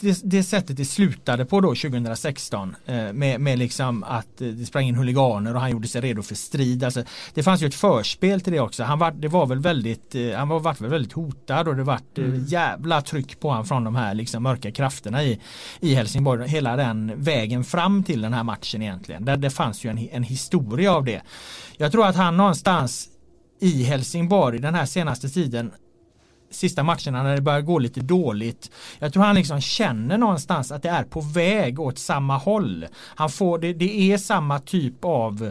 [0.00, 4.66] det, det, sättet det slutade på då 2016 eh, med, med liksom att eh, det
[4.66, 6.84] sprang in huliganer och han gjorde sig redo för strid.
[6.84, 7.02] Alltså,
[7.34, 8.84] det fanns ju ett förspel till det också.
[8.84, 11.94] Han var, det var väl väldigt, eh, han var väl väldigt hotad och det var
[11.94, 12.44] eh, mm.
[12.44, 15.40] jävla tryck på honom från de här liksom mörka krafterna i,
[15.80, 16.48] i Helsingborg.
[16.48, 19.24] Hela den vägen fram till den här matchen egentligen.
[19.24, 21.22] Där det fanns ju en, en historia av det.
[21.76, 23.08] Jag tror att han någonstans
[23.62, 25.72] i Helsingborg den här senaste tiden
[26.50, 28.70] sista matcherna när det börjar gå lite dåligt.
[28.98, 32.86] Jag tror han liksom känner någonstans att det är på väg åt samma håll.
[32.94, 35.50] Han får, det, det är samma typ av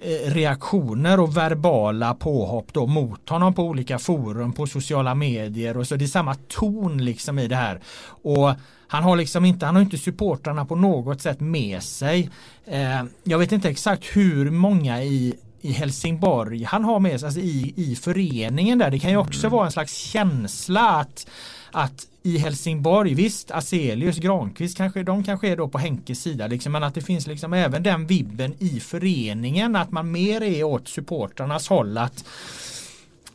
[0.00, 5.86] eh, reaktioner och verbala påhopp då mot honom på olika forum på sociala medier och
[5.86, 7.80] så det är samma ton liksom i det här.
[8.22, 8.52] Och
[8.88, 12.30] han har liksom inte, han har inte supportrarna på något sätt med sig.
[12.64, 15.34] Eh, jag vet inte exakt hur många i
[15.66, 18.90] i Helsingborg han har med sig, alltså i, i föreningen där.
[18.90, 19.56] Det kan ju också mm.
[19.56, 21.26] vara en slags känsla att,
[21.70, 26.72] att i Helsingborg, visst Aselius, Granqvist kanske, de kanske är då på Henkes sida liksom,
[26.72, 30.88] men att det finns liksom även den vibben i föreningen att man mer är åt
[30.88, 32.24] supportrarnas håll att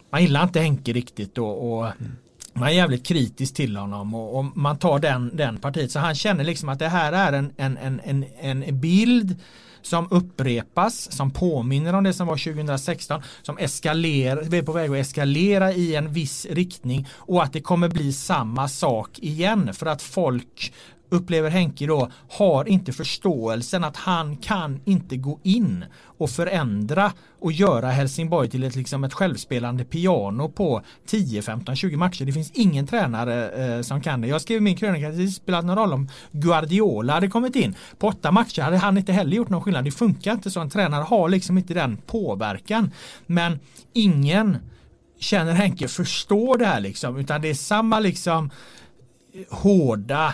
[0.10, 2.12] man gillar inte Henke riktigt och, och mm.
[2.54, 6.16] man är jävligt kritisk till honom och, och, man tar den, den partiet så han
[6.16, 8.00] känner liksom att det här är en, en, en,
[8.40, 9.36] en, en bild
[9.82, 14.92] som upprepas, som påminner om det som var 2016, som eskalerar, vi är på väg
[14.92, 19.86] att eskalera i en viss riktning och att det kommer bli samma sak igen för
[19.86, 20.74] att folk
[21.12, 25.86] upplever Henke då, har inte förståelsen att han kan inte gå in
[26.18, 31.98] och förändra och göra Helsingborg till ett, liksom ett självspelande piano på 10, 15, 20
[31.98, 32.26] matcher.
[32.26, 34.28] Det finns ingen tränare eh, som kan det.
[34.28, 37.76] Jag skrev i min krönika att det spelat någon roll om Guardiola hade kommit in.
[37.98, 39.84] På åtta matcher hade han inte heller gjort någon skillnad.
[39.84, 40.60] Det funkar inte så.
[40.60, 42.92] En tränare har liksom inte den påverkan.
[43.26, 43.60] Men
[43.94, 44.58] ingen
[45.20, 47.18] känner Henke förstår det här liksom.
[47.18, 48.50] Utan det är samma liksom
[49.50, 50.34] hårda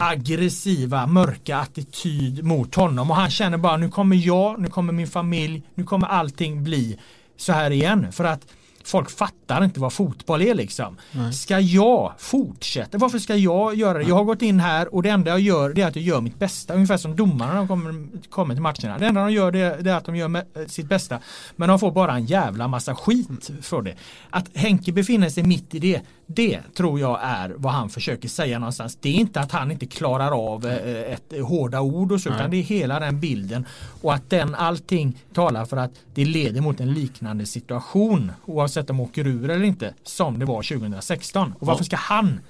[0.00, 5.06] aggressiva, mörka attityd mot honom och han känner bara nu kommer jag, nu kommer min
[5.06, 6.98] familj, nu kommer allting bli
[7.36, 8.12] så här igen.
[8.12, 8.46] För att
[8.84, 10.96] folk fattar inte vad fotboll är liksom.
[11.12, 11.32] Nej.
[11.32, 12.98] Ska jag fortsätta?
[12.98, 14.04] Varför ska jag göra det?
[14.04, 16.20] Jag har gått in här och det enda jag gör det är att jag gör
[16.20, 16.74] mitt bästa.
[16.74, 18.98] Ungefär som domarna när de kommer, kommer till matcherna.
[18.98, 21.18] Det enda de gör det, är att de gör sitt bästa.
[21.56, 23.96] Men de får bara en jävla massa skit för det.
[24.30, 26.00] Att Henke befinner sig mitt i det,
[26.30, 28.98] det tror jag är vad han försöker säga någonstans.
[29.00, 32.50] Det är inte att han inte klarar av eh, ett hårda ord och så, utan
[32.50, 33.66] det är hela den bilden.
[34.02, 38.96] Och att den allting talar för att det leder mot en liknande situation oavsett om
[38.96, 41.54] de åker ur eller inte som det var 2016.
[41.58, 42.40] Och varför ska han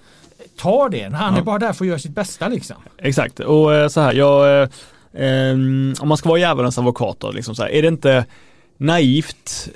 [0.57, 1.15] ta det?
[1.15, 2.77] Han är bara där för att göra sitt bästa liksom.
[2.99, 4.69] Exakt och eh, så här, jag, eh,
[5.13, 8.27] ehm, om man ska vara djävulens advokat då, liksom så här, är det inte
[8.77, 9.69] naivt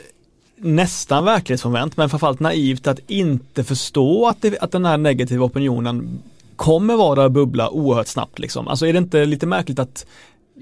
[0.62, 6.22] nästan verklighetsfrånvänt men framförallt naivt att inte förstå att, det, att den här negativa opinionen
[6.56, 8.68] kommer vara och bubbla oerhört snabbt liksom.
[8.68, 10.06] Alltså är det inte lite märkligt att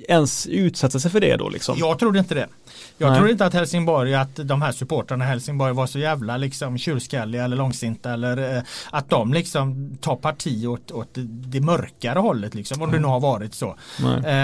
[0.09, 1.79] ens utsätta sig för det då liksom?
[1.79, 2.49] Jag trodde inte det.
[2.99, 3.19] Jag Nej.
[3.19, 7.45] tror inte att Helsingborg, att de här supportrarna i Helsingborg var så jävla liksom tjurskalliga
[7.45, 12.83] eller långsinta eller eh, att de liksom tar parti åt, åt det mörkare hållet liksom,
[12.83, 13.03] om mm.
[13.03, 13.77] det nu har varit så.
[14.27, 14.35] Eh,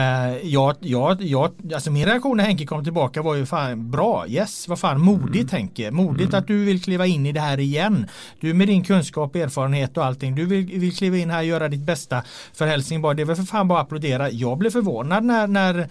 [0.43, 4.69] jag, jag, jag, alltså min reaktion när Henke kom tillbaka var ju fan bra, yes,
[4.69, 5.63] vad fan modigt mm.
[5.63, 6.39] Henke, modigt mm.
[6.39, 8.07] att du vill kliva in i det här igen.
[8.41, 11.69] Du med din kunskap, erfarenhet och allting, du vill, vill kliva in här och göra
[11.69, 13.17] ditt bästa för Helsingborg.
[13.17, 14.31] Det är väl för fan bara att applådera.
[14.31, 15.89] Jag blev förvånad när, när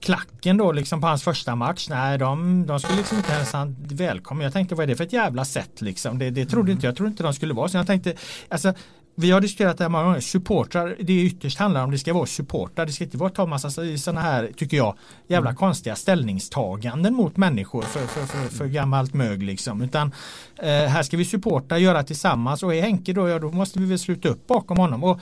[0.00, 1.86] klacken då liksom på hans första match.
[1.90, 4.44] Nej, de, de skulle liksom inte ens han välkommen.
[4.44, 6.18] Jag tänkte vad är det för ett jävla sätt liksom.
[6.18, 6.72] Det, det trodde mm.
[6.72, 6.96] inte jag.
[6.96, 7.76] trodde inte de skulle vara så.
[7.76, 8.14] Jag tänkte
[8.48, 8.74] alltså
[9.14, 10.20] vi har diskuterat det här många gånger.
[10.20, 12.86] Supportrar, det ytterst handlar om det ska vara supportrar.
[12.86, 14.96] Det ska inte vara ta massa sådana här, tycker jag,
[15.26, 15.56] jävla mm.
[15.56, 19.82] konstiga ställningstaganden mot människor för, för, för, för gammalt mög liksom.
[19.82, 20.12] Utan
[20.58, 23.86] eh, här ska vi supporta, göra tillsammans och är Henke då, ja då måste vi
[23.86, 25.04] väl sluta upp bakom honom.
[25.04, 25.20] Och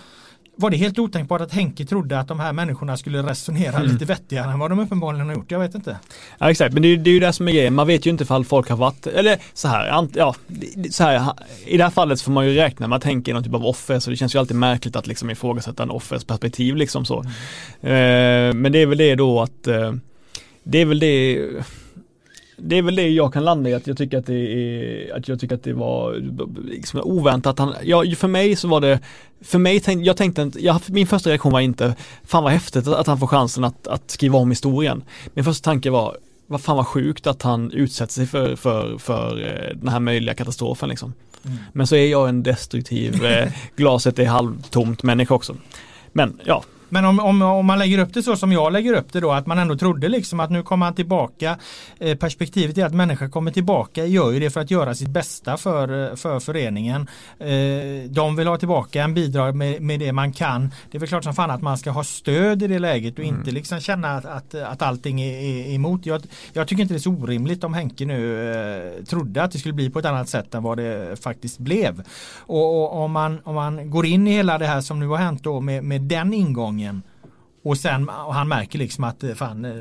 [0.61, 3.90] var det helt otänkbart att Henke trodde att de här människorna skulle resonera mm.
[3.90, 5.50] lite vettigare än vad de uppenbarligen har gjort?
[5.50, 5.98] Jag vet inte.
[6.38, 7.74] Ja exakt, men det är, det är ju det som är grejen.
[7.74, 10.34] Man vet ju inte ifall folk har varit, eller så här, ja,
[10.90, 11.32] så här,
[11.66, 13.66] i det här fallet får man ju räkna med att Henke är någon typ av
[13.66, 17.20] offer, så det känns ju alltid märkligt att liksom ifrågasätta en offers perspektiv liksom så.
[17.20, 17.30] Mm.
[17.82, 19.92] Eh, men det är väl det då att, eh,
[20.62, 21.48] det är väl det
[22.62, 25.28] det är väl det jag kan landa i att jag tycker att det är, att
[25.28, 26.14] jag tycker att det var
[26.64, 27.58] liksom oväntat.
[27.58, 29.00] Han, ja, för mig så var det,
[29.40, 31.94] för mig tänkte, jag tänkte inte, jag, min första reaktion var inte,
[32.24, 35.02] fan vad häftigt att han får chansen att, att skriva om historien.
[35.34, 39.42] Min första tanke var, vad fan vad sjukt att han utsätter sig för, för, för
[39.42, 41.14] eh, den här möjliga katastrofen liksom.
[41.44, 41.58] Mm.
[41.72, 45.56] Men så är jag en destruktiv, eh, glaset är halvtomt människa också.
[46.12, 49.12] Men ja, men om, om, om, man lägger upp det så som jag lägger upp
[49.12, 51.59] det då, att man ändå trodde liksom att nu kommer han tillbaka.
[51.99, 55.57] Eh, perspektivet är att människor kommer tillbaka, gör ju det för att göra sitt bästa
[55.57, 57.09] för, för föreningen.
[57.38, 60.70] Eh, de vill ha tillbaka en bidrag med, med det man kan.
[60.91, 63.24] Det är väl klart som fan att man ska ha stöd i det läget och
[63.24, 63.36] mm.
[63.36, 66.07] inte liksom känna att, att, att allting är, är emot.
[66.07, 66.22] Jag,
[66.53, 68.51] jag, tycker inte det är så orimligt om Henke nu
[68.99, 72.03] eh, trodde att det skulle bli på ett annat sätt än vad det faktiskt blev.
[72.36, 75.16] Och, och om, man, om man går in i hela det här som nu har
[75.16, 77.03] hänt då med, med den ingången gången.
[77.62, 79.72] Och sen och han märker liksom att eh, fan, eh,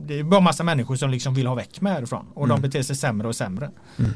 [0.00, 2.26] det är bara massa människor som liksom vill ha väck med härifrån.
[2.34, 2.56] Och mm.
[2.56, 3.70] de beter sig sämre och sämre.
[3.98, 4.10] Mm.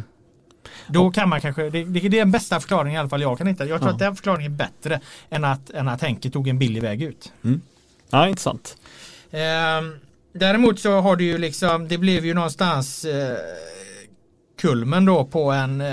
[0.89, 3.47] Då kan man kanske, det, det, är den bästa förklaringen i alla fall jag kan
[3.47, 3.65] hitta.
[3.67, 3.95] Jag tror ja.
[3.95, 5.01] att den förklaringen är bättre
[5.31, 7.33] än att, än att Henke tog en billig väg ut.
[7.45, 7.61] Mm.
[8.11, 8.77] Ja, intressant.
[9.31, 9.41] Eh,
[10.33, 13.37] däremot så har det ju liksom, det blev ju någonstans eh,
[14.61, 15.87] kulmen då på en eh,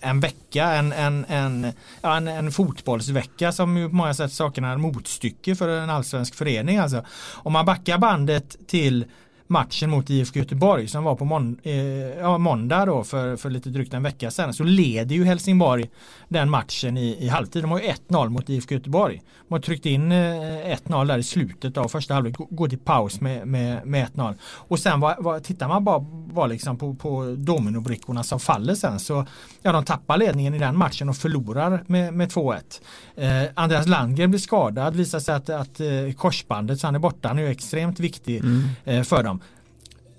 [0.00, 1.72] en vecka, en, en, en,
[2.02, 6.76] en, en fotbollsvecka som ju på många sätt saknar motstycke för en allsvensk förening.
[6.76, 7.04] Alltså.
[7.32, 9.04] Om man backar bandet till
[9.50, 11.74] matchen mot IFK Göteborg som var på mån eh,
[12.20, 15.90] ja, måndag då för, för lite drygt en vecka sedan så leder ju Helsingborg
[16.28, 17.62] den matchen i, i halvtid.
[17.62, 19.22] De har ju 1-0 mot IFK Göteborg.
[19.48, 23.20] De har tryckt in eh, 1-0 där i slutet av första halvlek, går till paus
[23.20, 24.34] med, med, med 1-0.
[24.42, 26.00] Och sen var, var, tittar man bara,
[26.34, 29.26] bara liksom på, på dominobrickorna som faller sen så
[29.62, 32.80] ja, de tappar ledningen i den matchen och förlorar med, med 2-1.
[33.16, 37.28] Eh, Andreas Landgren blir skadad, visar sig att, att eh, korsbandet så han är borta,
[37.28, 38.68] han är ju extremt viktig mm.
[38.84, 39.39] eh, för dem.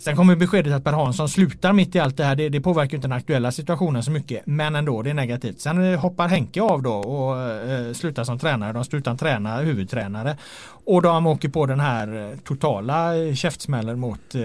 [0.02, 2.36] Sen kommer beskedet att Per Hansson slutar mitt i allt det här.
[2.36, 4.46] Det, det påverkar inte den aktuella situationen så mycket.
[4.46, 5.60] Men ändå, det är negativt.
[5.60, 8.74] Sen eh, hoppar Henke av då och eh, slutar som tränare.
[8.74, 10.38] De slutar träna huvudtränare.
[10.86, 14.42] Och de åker på den här eh, totala eh, käftsmällen mot eh,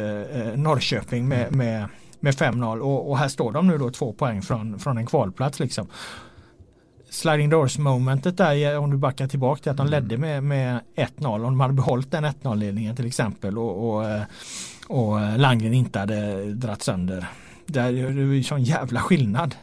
[0.57, 1.89] Norrköping med, med,
[2.21, 2.81] med 5-0.
[2.81, 5.87] Och, och, här står de nu då två poäng från, från en kvalplats liksom
[7.11, 10.03] sliding doors momentet där om du backar tillbaka till att de mm.
[10.03, 14.05] ledde med, med 1-0 om de hade behållit den 1-0 ledningen till exempel och, och,
[14.87, 17.27] och eh, Landgren inte hade dratt sönder.
[17.67, 19.55] Det är ju sån jävla skillnad.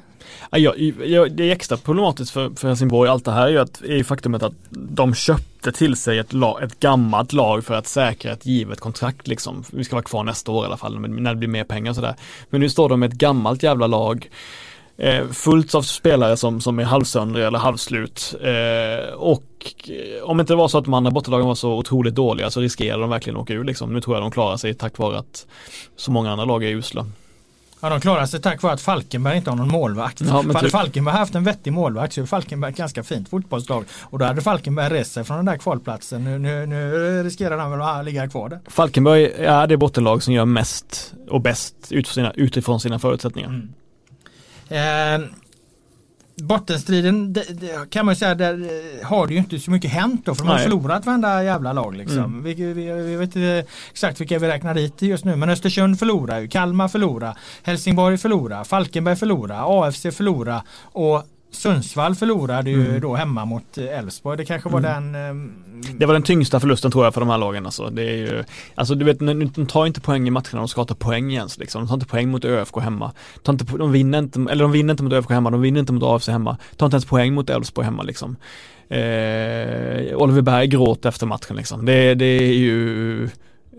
[0.51, 3.09] Ja, ja, det är extra problematiskt för, för Helsingborg.
[3.09, 6.63] Allt det här är ju att, är faktumet att de köpte till sig ett, lag,
[6.63, 9.63] ett gammalt lag för att säkra ett givet kontrakt liksom.
[9.71, 11.95] Vi ska vara kvar nästa år i alla fall när det blir mer pengar och
[11.95, 12.15] sådär.
[12.49, 14.29] Men nu står de med ett gammalt jävla lag
[14.97, 18.35] eh, fullt av spelare som, som är halvsöndriga eller halvslut.
[18.41, 19.43] Eh, och
[19.87, 22.61] eh, om inte det var så att de andra bortalagen var så otroligt dåliga så
[22.61, 23.93] riskerar de verkligen att åka ur liksom.
[23.93, 25.45] Nu tror jag de klarar sig tack vare att
[25.95, 27.05] så många andra lag är usla.
[27.83, 30.21] Ja de klarar sig tack vare att Falkenberg inte har någon målvakt.
[30.21, 30.71] Ja, hade typ.
[30.71, 33.85] Falkenberg haft en vettig målvakt så är Falkenberg ett ganska fint fotbollslag.
[34.01, 36.23] Och då hade Falkenberg rest sig från den där kvalplatsen.
[36.23, 38.59] Nu, nu, nu riskerar han väl att ligga kvar där.
[38.67, 43.49] Falkenberg är det bottenlag som gör mest och bäst utifrån sina, utifrån sina förutsättningar.
[43.49, 43.73] Mm.
[44.69, 45.19] Eh,
[46.35, 50.25] bottenstriden det, det, kan man säga där eh, har det ju inte så mycket hänt
[50.25, 52.17] då för de har förlorat varenda jävla lag liksom.
[52.17, 52.43] Mm.
[52.43, 56.39] Vi, vi, vi, vet inte exakt vilka vi räknar dit just nu men Östersund förlorar
[56.39, 61.23] ju, Kalmar förlorar, Helsingborg förlorar, Falkenberg förlorar, AFC förlorar och
[61.55, 63.01] Sundsvall förlorade ju mm.
[63.01, 64.37] då hemma mot eh, Elfsborg.
[64.37, 65.13] Det kanske var mm.
[65.13, 65.29] den...
[65.29, 65.51] Eh,
[65.97, 67.65] det var den tyngsta förlusten tror jag för de här lagen.
[67.65, 68.43] Alltså, det är ju,
[68.75, 69.19] alltså du vet,
[69.55, 71.57] de tar inte poäng i matcherna, de ska ta poäng ens.
[71.57, 71.81] Liksom.
[71.81, 73.11] De tar inte poäng mot ÖFK hemma.
[73.35, 75.79] De, tar inte, de, vinner inte, eller de vinner inte mot ÖFK hemma, de vinner
[75.79, 76.57] inte mot AFC hemma.
[76.71, 78.35] De tar inte ens poäng mot Elfsborg hemma liksom.
[78.89, 81.85] Eh, Oliver Berg gråter efter matchen liksom.
[81.85, 83.29] Det, det är ju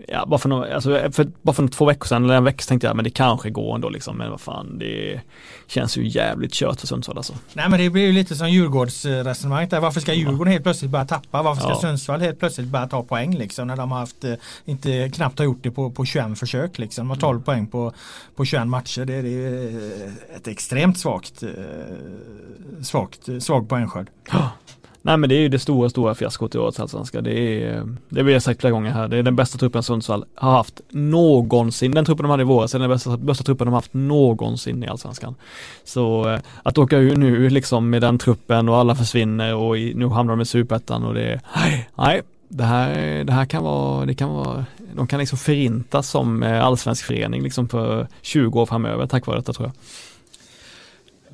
[0.07, 2.87] Ja, bara för, några, alltså, för, bara för två veckor sedan, eller en vecka tänkte
[2.87, 4.17] jag, men det kanske går ändå liksom.
[4.17, 5.21] Men vad fan, det
[5.67, 7.33] känns ju jävligt kört för Sundsvall alltså.
[7.53, 9.79] Nej men det blir ju lite som Djurgårdsresonemanget där.
[9.79, 11.41] Varför ska Djurgården helt plötsligt bara tappa?
[11.41, 11.79] Varför ska ja.
[11.79, 13.67] Sundsvall helt plötsligt bara ta poäng liksom?
[13.67, 14.33] När de har haft, eh,
[14.65, 17.07] inte knappt har gjort det på, på 21 försök liksom.
[17.07, 17.43] De har 12 mm.
[17.43, 17.93] poäng på,
[18.35, 19.05] på 21 matcher.
[19.05, 21.49] Det, det är ett extremt svagt, eh,
[22.83, 24.09] svagt, svag poängskörd.
[24.31, 24.49] Ja.
[25.05, 27.21] Nej men det är ju det stora, stora fiaskot i årets allsvenska.
[27.21, 30.25] Det är, det har jag sagt flera gånger här, det är den bästa truppen Sundsvall
[30.35, 31.91] har haft någonsin.
[31.91, 34.83] Den truppen de hade i våras är den bästa, bästa truppen de har haft någonsin
[34.83, 35.35] i allsvenskan.
[35.83, 39.93] Så eh, att åka ur nu liksom med den truppen och alla försvinner och i,
[39.93, 41.41] nu hamnar de i superettan och det,
[41.95, 46.43] nej, det här, det här kan vara, det kan vara, de kan liksom förintas som
[46.43, 49.73] eh, allsvensk förening liksom för 20 år framöver tack vare detta tror jag.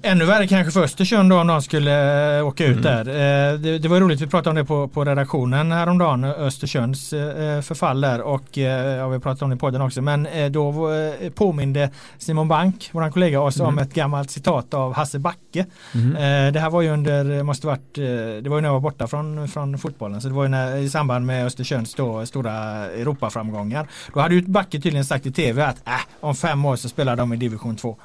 [0.04, 2.84] Ännu värre kanske för Östersund då om de skulle eh, åka ut mm.
[2.84, 3.08] där.
[3.08, 7.62] Eh, det, det, var roligt, vi pratade om det på, på redaktionen häromdagen, Östersunds eh,
[7.62, 10.02] förfall där och ja, vi pratade om det på podden också.
[10.02, 10.91] Men då
[11.36, 13.68] påminde Simon Bank, vår kollega, oss mm.
[13.68, 15.66] om ett gammalt citat av Hasse Backe.
[15.95, 16.54] Mm.
[16.54, 19.47] Det här var ju under, måste varit, det var ju när jag var borta från,
[19.47, 22.54] från fotbollen, så det var ju när, i samband med Östersunds då, stora
[22.89, 23.88] Europaframgångar.
[24.14, 27.16] Då hade ju Backe tydligen sagt i tv att äh, om fem år så spelar
[27.16, 27.97] de i division 2.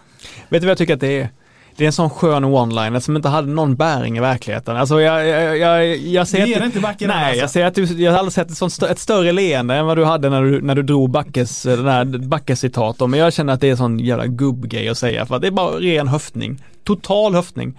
[0.48, 1.28] Vet du vad jag tycker att det är?
[1.76, 4.76] Det är en sån skön one-liner som inte hade någon bäring i verkligheten.
[4.76, 6.46] Alltså jag, jag, jag, jag ser...
[6.46, 7.40] Det inte backen Nej, alltså.
[7.40, 9.96] jag ser att du, jag har aldrig sett ett, sånt, ett större leende än vad
[9.96, 13.10] du hade när du, när du drog Backes, den här Backes citat.
[13.10, 15.46] Men jag känner att det är en sån jävla gubbgrej att säga för att det
[15.46, 16.62] är bara ren höftning.
[16.84, 17.78] Total höftning.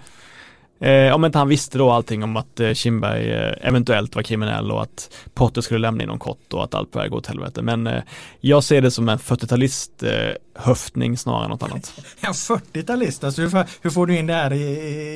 [0.80, 4.72] Eh, om inte han visste då allting om att eh, Kindberg eh, eventuellt var kriminell
[4.72, 7.62] och att Potter skulle lämna inom kort och att allt på väg åt helvete.
[7.62, 8.02] Men eh,
[8.40, 11.94] jag ser det som en 40-talist eh, höftning snarare än något annat.
[12.22, 14.64] Ja, 40-talist, alltså hur, hur, får du in det här i,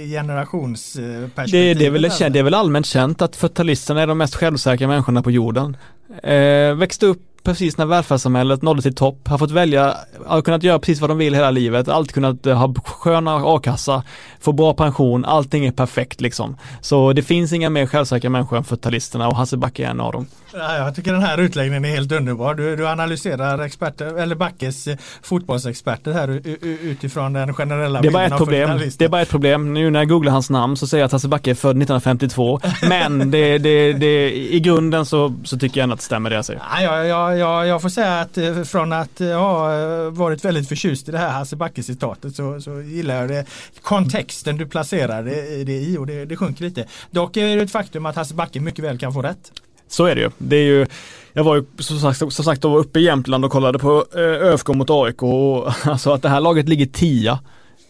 [0.04, 1.52] i generationsperspektivet?
[1.52, 4.88] Det, det, är väl, det är väl allmänt känt att 40-talisterna är de mest självsäkra
[4.88, 5.78] människorna på jorden.
[6.24, 10.80] Eh, växte upp precis när välfärdssamhället nådde till topp, har fått välja, har kunnat göra
[10.80, 14.04] precis vad de vill hela livet, alltid kunnat eh, ha sköna a-kassa,
[14.40, 16.58] få bra pension, allting är perfekt liksom.
[16.82, 20.12] Så det finns inga mer självsäkra människor än 40-talisterna och Hasse Backe är en av
[20.12, 20.28] dem.
[20.54, 22.54] Ja, jag tycker den här utläggningen är helt underbar.
[22.56, 26.42] Du, du analyserar experter, eller Backes eh, fotbollsexperter här
[26.84, 28.82] utifrån den generella det är bara ett problem.
[28.98, 29.74] Det är bara ett problem.
[29.74, 32.60] Nu när jag googlar hans namn så säger jag att Hasse Backe är född 1952.
[32.90, 36.36] Men det, det, det, i grunden så, så tycker jag ändå att det stämmer det
[36.36, 36.62] jag säger.
[36.74, 40.70] Ja, jag, jag Ja, ja, jag får säga att eh, från att ha varit väldigt
[40.70, 43.46] förtjust i det här Hasse Backe-citatet så, så gillar jag det.
[43.82, 46.86] Kontexten du placerar det, det i och det, det sjunker lite.
[47.12, 49.52] Dock är det ett faktum att Hasse Backe mycket väl kan få rätt.
[49.88, 50.30] Så är det ju.
[50.38, 50.86] Det är ju
[51.34, 54.22] jag var ju som sagt, som sagt var uppe i Jämtland och kollade på eh,
[54.22, 57.40] ÖFK mot AIK och alltså att det här laget ligger tia.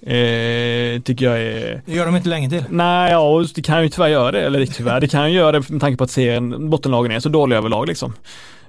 [0.02, 1.82] Eh, tycker jag är...
[1.86, 2.64] Det gör de inte länge till.
[2.70, 4.42] Nej, ja, det kan ju tyvärr göra det.
[4.42, 7.30] Eller tyvärr, det kan ju göra det med tanke på att serien, bottenlagen är så
[7.30, 8.14] dåliga överlag liksom.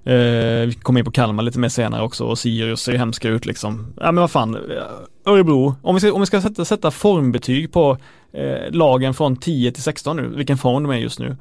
[0.05, 3.29] Eh, vi kommer in på Kalmar lite mer senare också och Sirius ser ju hemska
[3.29, 3.95] ut liksom.
[3.97, 7.73] Ja men vad fan, eh, Örebro, om vi ska, om vi ska sätta, sätta formbetyg
[7.73, 7.99] på
[8.33, 11.37] eh, lagen från 10 till 16 nu, vilken form de är just nu.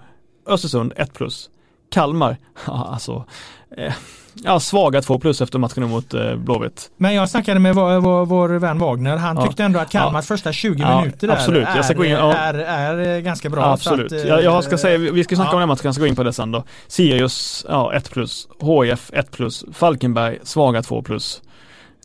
[0.48, 1.50] Östersund 1 plus.
[1.92, 3.26] Kalmar, alltså,
[3.78, 3.94] eh,
[4.34, 6.92] ja svaga 2 plus efter matchen mot eh, Blåvitt.
[6.98, 9.46] Men jag snackade med vår, vår, vår vän Wagner, han ja.
[9.46, 10.36] tyckte ändå att Kalmars ja.
[10.36, 11.68] första 20 ja, minuter där absolut.
[11.68, 12.34] Är, jag ska gå in, ja.
[12.34, 13.66] är, är, ganska bra.
[13.66, 16.08] Absolut, att, jag, jag, ska säga, vi ska snacka om den matchen, jag ska gå
[16.08, 16.64] in på det sen då.
[16.88, 21.42] Sirius, ja 1 plus, HIF 1 plus, Falkenberg svaga 2 plus,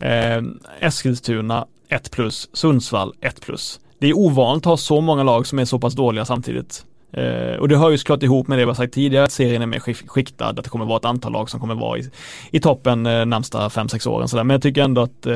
[0.01, 0.43] eh,
[0.81, 3.81] Eskilstuna 1 plus, Sundsvall 1 plus.
[3.99, 6.85] Det är ovanligt att ha så många lag som är så pass dåliga samtidigt.
[7.17, 9.63] Eh, och det hör ju såklart ihop med det vi har sagt tidigare, att serien
[9.63, 12.11] är mer skiktad, att det kommer vara ett antal lag som kommer vara i,
[12.51, 14.29] i toppen eh, närmsta 5-6 åren.
[14.29, 14.45] Sådär.
[14.45, 15.33] Men jag tycker ändå att eh,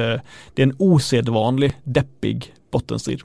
[0.55, 3.21] det är en osedvanlig, deppig bottenstrid.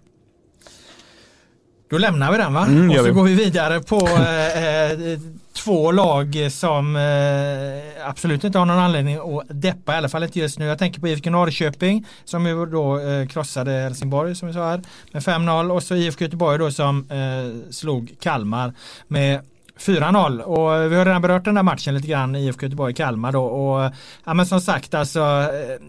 [1.90, 2.66] Då lämnar vi den va?
[2.66, 3.12] Mm, och så vi.
[3.12, 5.20] går vi vidare på eh, eh,
[5.54, 10.40] två lag som eh, absolut inte har någon anledning att deppa, i alla fall inte
[10.40, 10.66] just nu.
[10.66, 14.82] Jag tänker på IFK Norrköping som ju då eh, krossade Helsingborg som vi sa här
[15.12, 18.74] med 5-0 och så IFK Göteborg då som eh, slog Kalmar
[19.08, 19.40] med
[19.80, 23.92] 4-0 och vi har redan berört den där matchen lite grann IFK Göteborg-Kalmar då och
[24.24, 25.82] ja men som sagt alltså eh,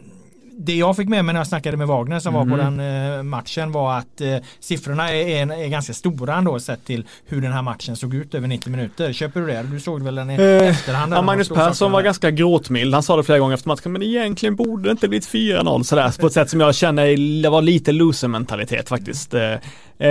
[0.59, 2.48] det jag fick med mig när jag snackade med Wagner som mm.
[2.48, 2.76] var på mhm.
[2.76, 7.40] den eh, matchen var att eh, siffrorna är, är, ganska stora ändå sett till hur
[7.40, 9.12] den här matchen såg ut över 90 minuter.
[9.12, 9.62] Köper du det?
[9.62, 11.12] Du såg väl den i eh, efterhand?
[11.12, 12.94] Ja, Magnus Persson var ganska gråtmild.
[12.94, 16.20] Han sa det flera gånger efter matchen men egentligen borde det inte blivit 4-0 sådär
[16.20, 19.34] på ett sätt som jag känner det var lite loser mentalitet faktiskt.
[19.34, 19.54] Eh,
[19.98, 20.11] eh,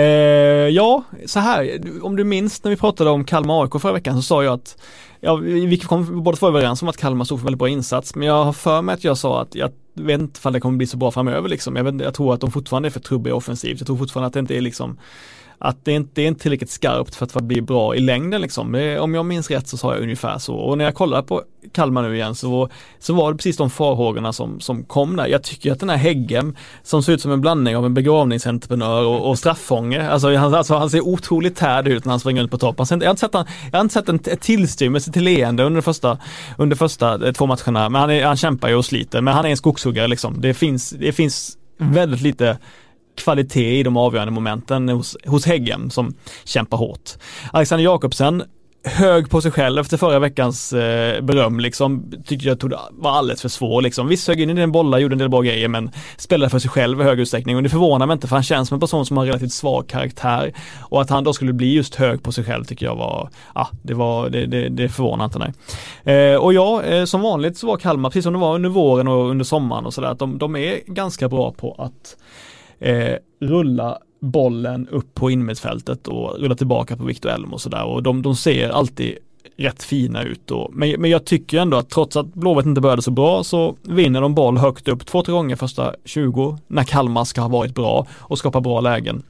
[0.68, 4.22] ja, så här, om du minns när vi pratade om Kalmar AIK förra veckan så
[4.22, 4.78] sa jag att
[5.20, 8.28] ja, vi kom båda två överens om att Kalmar stod för väldigt bra insats men
[8.28, 9.70] jag har för mig att jag sa att jag
[10.02, 11.76] vet inte ifall det kommer bli så bra framöver liksom.
[11.76, 13.80] Jag, vet, jag tror att de fortfarande är för trubbiga offensivt.
[13.80, 14.98] Jag tror fortfarande att det inte är liksom
[15.58, 18.74] att det inte är tillräckligt skarpt för att bli bra i längden liksom.
[18.74, 20.54] Eh, om jag minns rätt så sa jag ungefär så.
[20.54, 21.42] Och när jag kollar på
[21.72, 25.26] Kalmar nu igen så, så var det precis de farhågorna som, som kom där.
[25.26, 29.04] Jag tycker att den här Häggen som ser ut som en blandning av en begravningsentreprenör
[29.04, 30.10] och, och straffånge.
[30.10, 32.76] Alltså han, alltså han ser otroligt tärd ut när han springer runt på topp.
[32.78, 36.18] Jag har inte sett, han, jag har inte sett en tillstymmelse till leende under första,
[36.58, 37.88] under första eh, två matcherna.
[37.88, 39.20] Men han, är, han kämpar ju och sliter.
[39.20, 40.40] Men han är en skogshuggare liksom.
[40.40, 42.58] Det finns, det finns väldigt lite
[43.16, 46.14] kvalitet i de avgörande momenten hos, hos Häggen som
[46.44, 47.10] kämpar hårt.
[47.52, 48.42] Alexander Jakobsen
[48.86, 52.12] hög på sig själv efter förra veckans eh, beröm liksom.
[52.26, 54.08] Tyckte jag tog, var alldeles för svår liksom.
[54.08, 56.70] Visst högg in i den bollar, gjorde en del bra grejer men spelade för sig
[56.70, 59.06] själv i hög utsträckning och det förvånar mig inte för han känns som en person
[59.06, 60.52] som har relativt svag karaktär.
[60.80, 63.68] Och att han då skulle bli just hög på sig själv tycker jag var, ja
[63.82, 65.52] det var, det, det, det förvånar inte mig.
[66.04, 69.08] Eh, och ja, eh, som vanligt så var Kalmar, precis som det var under våren
[69.08, 72.16] och under sommaren och sådär, att de, de är ganska bra på att
[72.78, 78.02] eh, rulla bollen upp på innermittfältet och rulla tillbaka på Victor Elm och sådär och
[78.02, 79.18] de, de ser alltid
[79.56, 83.02] rätt fina ut och, men, men jag tycker ändå att trots att Blåvitt inte började
[83.02, 87.24] så bra så vinner de boll högt upp två, tre gånger första 20 när Kalmar
[87.24, 89.22] ska ha varit bra och skapa bra lägen.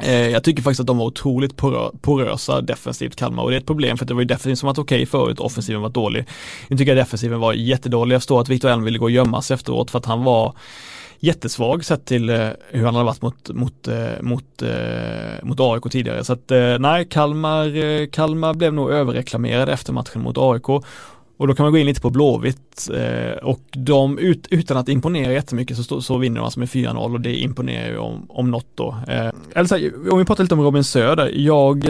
[0.00, 1.56] Eh, jag tycker faktiskt att de var otroligt
[2.00, 4.66] porösa defensivt Kalmar och det är ett problem för att det var ju defensivt som
[4.66, 6.24] varit okej okay förut offensiven var dålig.
[6.68, 8.14] Nu tycker jag defensiven var jättedålig.
[8.14, 10.54] Jag förstår att Victor Elm ville gå och gömma sig efteråt för att han var
[11.18, 15.82] jättesvag sett till eh, hur han har varit mot, mot, eh, mot, eh, mot AIK
[15.90, 16.24] tidigare.
[16.24, 20.68] Så att nej, Kalmar, Kalmar blev nog överreklamerade efter matchen mot AIK.
[21.38, 22.90] Och då kan man gå in lite på Blåvitt
[23.42, 27.20] och de ut, utan att imponera jättemycket så, så vinner de alltså med 4-0 och
[27.20, 28.96] det imponerar ju om, om något då.
[29.06, 31.84] eller så här, om vi pratar lite om Robin Söder, jag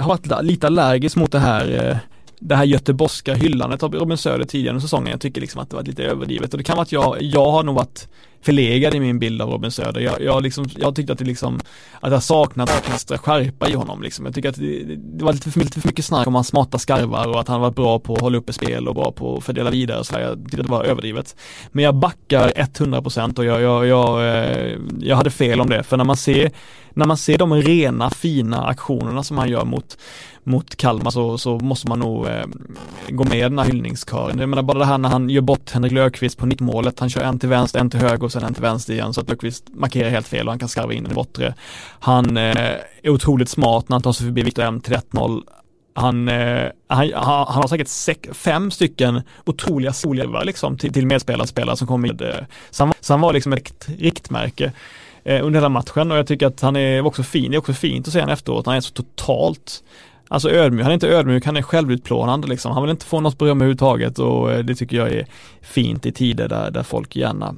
[0.00, 2.00] har varit lite allergisk mot det här
[2.40, 5.10] det här göteborgska hyllandet av Robin Söder tidigare under säsongen.
[5.10, 7.50] Jag tycker liksom att det var lite överdrivet och det kan vara att jag, jag
[7.50, 8.08] har nog varit
[8.46, 10.00] förlegad i min bild av Robin Söder.
[10.00, 11.60] Jag, jag, liksom, jag tyckte att det liksom,
[12.00, 14.24] att jag saknat extra skärpa i honom liksom.
[14.24, 16.78] Jag tycker att det, det var lite för, lite för mycket snack om hans smarta
[16.78, 19.44] skarvar och att han var bra på att hålla uppe spel och bra på att
[19.44, 21.36] fördela vidare och så Jag tyckte att det var överdrivet.
[21.72, 25.82] Men jag backar 100% och jag, jag, jag, eh, jag hade fel om det.
[25.82, 26.50] För när man ser,
[26.94, 29.98] när man ser de rena fina aktionerna som han gör mot
[30.46, 32.44] mot Kalmar så, så måste man nog eh,
[33.08, 34.38] gå med i den här hyllningskören.
[34.38, 37.00] Jag menar bara det här när han gör bort Henrik Löfqvist på målet.
[37.00, 39.20] han kör en till vänster, en till höger och sen en till vänster igen så
[39.20, 41.54] att Löfqvist markerar helt fel och han kan skarva in den i bortre.
[42.00, 42.56] Han eh,
[43.02, 45.42] är otroligt smart när han tar sig förbi Viktor M till 1-0
[45.96, 51.46] han, eh, han, han, har säkert sex, fem stycken otroliga solgivare liksom, till, till medspelare
[51.46, 52.22] spelare som kommer med.
[52.22, 54.72] Eh, så, han, så han var liksom ett riktmärke
[55.24, 57.50] eh, under hela matchen och jag tycker att han är också fin.
[57.50, 58.66] Det är också fint att se honom efteråt.
[58.66, 59.82] Han är så totalt
[60.28, 62.72] Alltså ödmjuk, han är inte ödmjuk, han är självutplånande liksom.
[62.72, 65.26] Han vill inte få något beröm överhuvudtaget och eh, det tycker jag är
[65.60, 67.54] fint i tider där, där folk gärna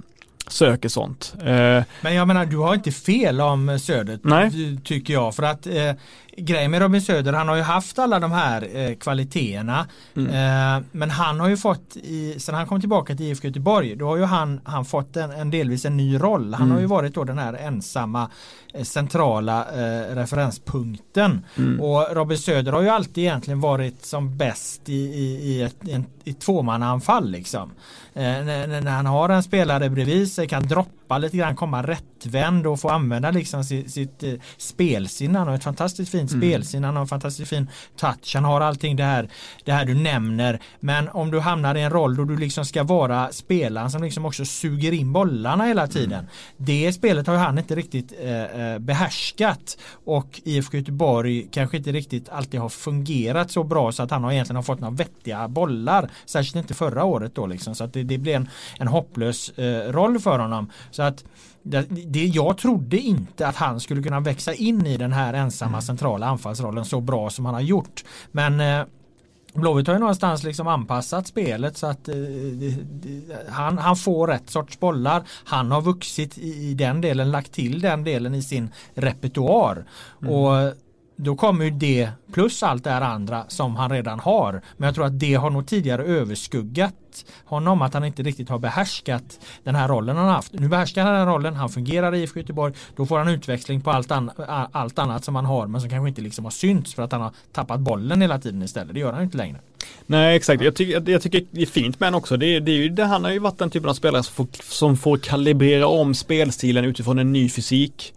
[0.48, 1.34] söker sånt.
[1.40, 4.78] Eh, Men jag menar, du har inte fel om Söder, Nej.
[4.84, 5.34] tycker jag.
[5.34, 5.92] För att eh,
[6.38, 9.86] grejen med Robin Söder, han har ju haft alla de här eh, kvaliteterna.
[10.16, 10.28] Mm.
[10.30, 14.06] Eh, men han har ju fått, i, sen han kom tillbaka till IFK Göteborg, då
[14.06, 16.54] har ju han, han fått en, en delvis en ny roll.
[16.54, 16.74] Han mm.
[16.74, 18.30] har ju varit då den här ensamma
[18.74, 21.44] eh, centrala eh, referenspunkten.
[21.56, 21.80] Mm.
[21.80, 26.06] Och Robin Söder har ju alltid egentligen varit som bäst i, i, i ett en,
[26.24, 27.70] i tvåmannaanfall liksom.
[28.14, 32.66] Eh, när, när han har en spelare bredvid sig kan droppa lite grann, komma rättvänd
[32.66, 35.38] och få använda liksom sitt, sitt eh, spelsinne.
[35.38, 36.40] Han har ett fantastiskt fint mm.
[36.40, 39.28] spelsinne, han har en fantastiskt fin touch, han har allting det här,
[39.64, 40.60] det här du nämner.
[40.80, 44.26] Men om du hamnar i en roll då du liksom ska vara spelaren som liksom
[44.26, 46.12] också suger in bollarna hela tiden.
[46.12, 46.26] Mm.
[46.56, 52.28] Det spelet har han inte riktigt eh, eh behärskat och IFK Göteborg kanske inte riktigt
[52.28, 56.10] alltid har fungerat så bra så att han har egentligen har fått några vettiga bollar.
[56.26, 57.74] Särskilt inte förra året då liksom.
[57.74, 60.70] Så att det, det blir en, en hopplös eh, roll för honom.
[60.90, 61.24] Så att
[61.62, 65.68] det, det, jag trodde inte att han skulle kunna växa in i den här ensamma
[65.68, 65.82] mm.
[65.82, 68.04] centrala anfallsrollen så bra som han har gjort.
[68.32, 68.84] Men eh,
[69.54, 72.14] Blåvitt har ju någonstans liksom anpassat spelet så att eh,
[73.48, 75.22] han, han får rätt sorts bollar.
[75.44, 79.84] Han har vuxit i, i den delen, lagt till den delen i sin repertoar.
[80.22, 80.34] Mm.
[80.34, 80.72] Och
[81.20, 84.62] då kommer ju det plus allt det här andra som han redan har.
[84.76, 86.94] Men jag tror att det har nog tidigare överskuggat
[87.44, 90.52] honom att han inte riktigt har behärskat den här rollen han haft.
[90.52, 93.80] Nu behärskar han den här rollen, han fungerar i IFK Göteborg, då får han utväxling
[93.80, 94.30] på allt, an
[94.72, 97.20] allt annat som han har men som kanske inte liksom har synts för att han
[97.20, 98.94] har tappat bollen hela tiden istället.
[98.94, 99.58] Det gör han inte längre.
[100.06, 102.36] Nej exakt, jag, tycker, jag tycker det är fint med honom också.
[102.36, 104.46] Det, det är ju, det, han har ju varit den typen av spelare som får,
[104.62, 108.14] som får kalibrera om spelstilen utifrån en ny fysik.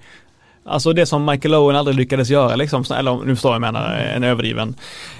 [0.66, 4.24] Alltså det som Michael Owen aldrig lyckades göra liksom, eller nu förstår jag menar, en
[4.24, 4.76] överdriven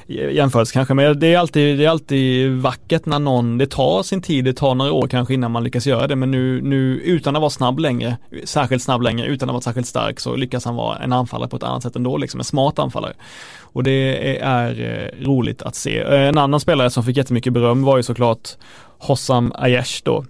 [0.08, 4.22] jämförelse kanske, men det är alltid, det är alltid vackert när någon, det tar sin
[4.22, 7.36] tid, det tar några år kanske innan man lyckas göra det, men nu, nu utan
[7.36, 10.76] att vara snabb längre, särskilt snabb längre, utan att vara särskilt stark så lyckas han
[10.76, 13.14] vara en anfallare på ett annat sätt ändå, liksom en smart anfallare.
[13.62, 16.00] Och det är, eh, roligt att se.
[16.00, 18.50] Eh, en annan spelare som fick jättemycket beröm var ju såklart
[18.98, 20.26] Hossam Aiesh då.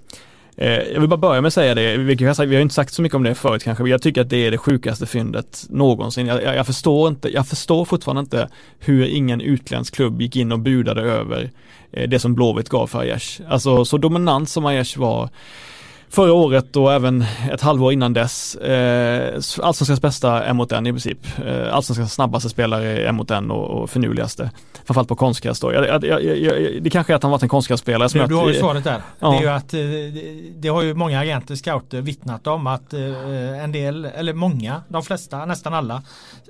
[0.61, 2.75] Eh, jag vill bara börja med att säga det, vilket jag sagt, vi har inte
[2.75, 5.05] sagt så mycket om det förut kanske, men jag tycker att det är det sjukaste
[5.05, 6.27] fyndet någonsin.
[6.27, 8.49] Jag, jag, jag, förstår inte, jag förstår fortfarande inte
[8.79, 11.51] hur ingen utländsk klubb gick in och budade över
[11.91, 13.41] eh, det som Blåvitt gav för Aiesh.
[13.47, 15.29] Alltså så dominant som Aiesh var
[16.11, 18.55] förra året och även ett halvår innan dess.
[18.55, 21.17] Eh, Allsvenskans bästa är mot en i princip.
[21.45, 24.51] Eh, Allsvenskans snabbaste spelare är mot en och, och finurligaste.
[24.85, 25.73] Framförallt på konstgräs då.
[25.73, 28.09] Jag, jag, jag, det kanske är att han varit en konstgrässpelare.
[28.13, 29.01] Du, du har ju svaret där.
[29.19, 29.31] Ja.
[29.31, 29.79] Det, är ju att, eh,
[30.55, 35.03] det har ju många agenter, scouter vittnat om att eh, en del, eller många, de
[35.03, 36.03] flesta, nästan alla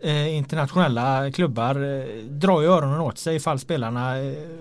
[0.04, 1.74] eh, internationella klubbar
[2.30, 4.14] drar ju öronen åt sig ifall spelarna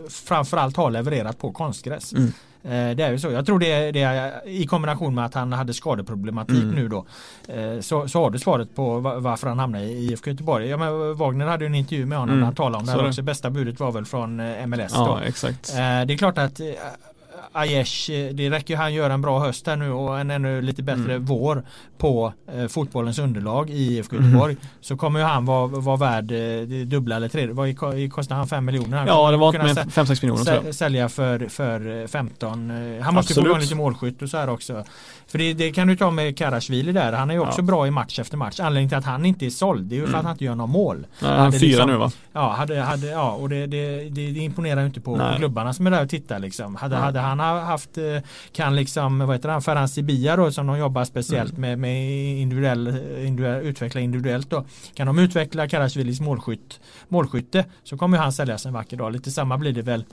[0.09, 2.12] framförallt har levererat på konstgräs.
[2.12, 2.32] Mm.
[2.64, 3.30] Eh, det är ju så.
[3.30, 6.74] Jag tror det det är i kombination med att han hade skadeproblematik mm.
[6.74, 7.06] nu då.
[7.48, 10.68] Eh, så, så har du svaret på varför han hamnade i IFK Göteborg.
[10.68, 12.40] Ja, men Wagner hade ju en intervju med honom mm.
[12.40, 13.22] när han talade om det här också.
[13.22, 15.26] Bästa budet var väl från eh, MLS ja, då.
[15.26, 15.72] Exakt.
[15.76, 16.61] Det är klart att
[17.53, 20.82] Aiesh, det räcker ju han göra en bra höst här nu och en ännu lite
[20.82, 21.24] bättre mm.
[21.24, 21.62] vår
[21.98, 24.28] på eh, fotbollens underlag i IFK mm.
[24.28, 24.53] Göteborg.
[24.53, 24.66] Mm.
[24.80, 27.46] Så kommer ju han vara, vara värd eh, dubbla eller tre.
[27.46, 27.76] Vad
[28.12, 29.07] kostar han 5 miljoner?
[29.07, 30.74] Ja det var med 5-6 miljoner tror jag.
[30.74, 32.70] Sälja för, för 15.
[32.70, 33.46] Eh, han måste Absolut.
[33.46, 34.84] få igång lite målskytt och så här också.
[35.26, 37.12] För det, det kan du ta med Karasvili där.
[37.12, 37.62] Han är ju också ja.
[37.62, 38.61] bra i match efter match.
[38.61, 40.18] Anledningen till att han inte är såld det är ju för mm.
[40.18, 41.07] att han inte gör några mål.
[41.20, 42.11] Nej, han fyra liksom, nu va?
[42.32, 45.36] Ja, hade, hade, ja och det, det, det, det imponerar ju inte på Nej.
[45.36, 46.76] klubbarna som är där och tittar liksom.
[46.76, 47.99] Hade, hade han haft
[48.53, 51.61] kan liksom, vad heter han, Ferhan Sibia då som de jobbar speciellt mm.
[51.61, 52.88] med, med individuell,
[53.26, 54.64] individuell, utveckla individuellt då.
[54.95, 59.12] Kan de utveckla Karasvilis målskytt, målskytte så kommer han säljas en vacker dag.
[59.12, 60.05] Lite samma blir det väl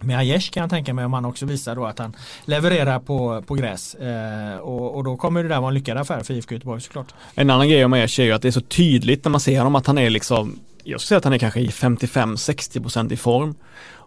[0.00, 3.42] med Aiesh kan jag tänka mig om han också visar då att han levererar på,
[3.46, 3.94] på gräs.
[3.94, 7.14] Eh, och, och, då kommer det där vara en lyckad affär för IFK Göteborg såklart.
[7.34, 9.58] En annan grej om Aiesh är ju att det är så tydligt när man ser
[9.58, 13.16] honom att han är liksom jag skulle säga att han är kanske i 55-60% i
[13.16, 13.54] form.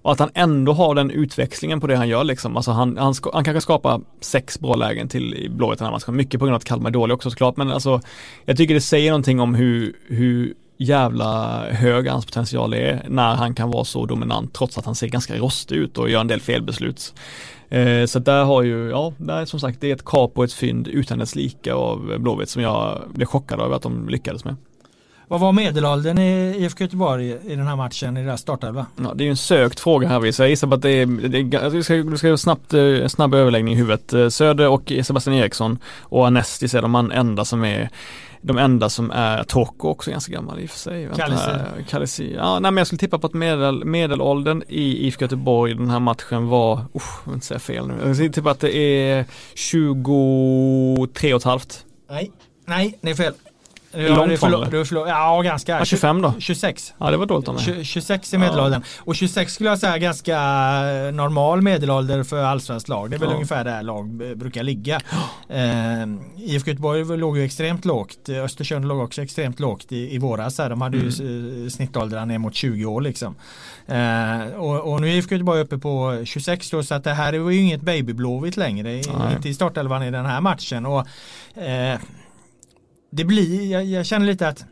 [0.02, 2.58] Och att han ändå har den utväxlingen på det han gör liksom.
[2.58, 6.16] Alltså han, han, ska, han kanske skapar sex bra lägen till Blåvitt den här matchen.
[6.16, 7.58] Mycket på grund av att Kalmar är dålig också såklart.
[7.58, 8.02] Men alltså
[8.46, 13.56] jag tycker det säger någonting om hur, hur jävla hög hans potential är när han
[13.56, 16.42] kan vara så dominant trots att han ser ganska rostig ut och gör en del
[16.42, 17.14] felbeslut.
[17.70, 20.54] Eh, så där har ju, ja, där som sagt det är ett kap och ett
[20.54, 24.56] fynd utan dess lika av Blåvitt som jag blev chockad över att de lyckades med.
[25.32, 28.86] Vad var medelåldern i IFK Göteborg i den här matchen i deras startelva?
[29.04, 30.34] Ja, det är ju en sökt fråga här vi.
[30.34, 33.34] Så jag gissar på att det är, det är vi ska, ska snabbt, eh, snabb
[33.34, 34.14] överläggning i huvudet.
[34.14, 37.90] Eh, Söder och Sebastian Eriksson och Anestis är de enda som är
[38.42, 41.10] de enda som är Toko också ganska gammal i och för sig.
[41.90, 42.34] Kalisi.
[42.36, 46.00] Ja, nej men jag skulle tippa på att medel, medelåldern i IFK Göteborg den här
[46.00, 47.94] matchen var, usch, jag vill inte säga fel nu.
[48.06, 49.26] Jag skulle tippa att det är
[49.56, 51.86] 23 och ett halvt.
[52.10, 52.32] Nej,
[52.66, 53.34] nej, det är fel.
[53.94, 54.86] Ja, långt från det?
[54.86, 55.78] Förlor, ja, ganska.
[55.80, 56.34] Ja, 25 då?
[56.40, 56.94] 26.
[56.98, 57.86] Ja, det var dåligt av mig.
[57.86, 58.82] 26 är medelåldern.
[58.86, 59.04] Ja.
[59.06, 60.38] Och 26 skulle jag säga ganska
[61.14, 63.10] normal medelålder för allsvenskt lag.
[63.10, 63.36] Det är väl ja.
[63.36, 65.00] ungefär där lag brukar ligga.
[65.50, 65.64] Eh,
[66.38, 68.30] IFK Göteborg låg ju extremt lågt.
[68.30, 70.58] Östersund låg också extremt lågt i, i våras.
[70.58, 70.70] Här.
[70.70, 71.10] De hade mm.
[71.10, 73.36] ju snittåldrar ner mot 20 år liksom.
[73.88, 77.34] Eh, och, och, nu är IFK Göteborg uppe på 26 då så att det här
[77.34, 78.90] är ju inget babyblåvitt längre.
[78.90, 79.36] Nej.
[79.36, 80.86] Inte i startelvan i den här matchen.
[80.86, 81.08] Och,
[81.62, 82.00] eh,
[83.12, 84.66] det blir, jag, jag, känner lite att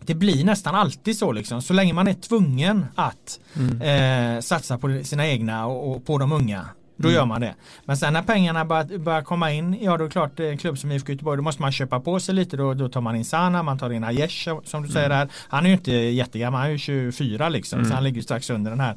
[0.00, 1.62] det blir nästan alltid så liksom.
[1.62, 3.82] Så länge man är tvungen att mm.
[3.82, 6.68] eh, satsa på sina egna och, och på de unga.
[6.96, 7.16] Då mm.
[7.16, 7.54] gör man det.
[7.84, 10.78] Men sen när pengarna börjar, börjar komma in, ja då är det klart en klubb
[10.78, 12.56] som IFK Göteborg, då måste man köpa på sig lite.
[12.56, 15.18] Då, då tar man in Sana, man tar in Aiesh som du säger mm.
[15.18, 15.28] där.
[15.48, 17.78] Han är ju inte jättegammal, han är ju 24 liksom.
[17.78, 17.88] Mm.
[17.88, 18.96] Så han ligger strax under den här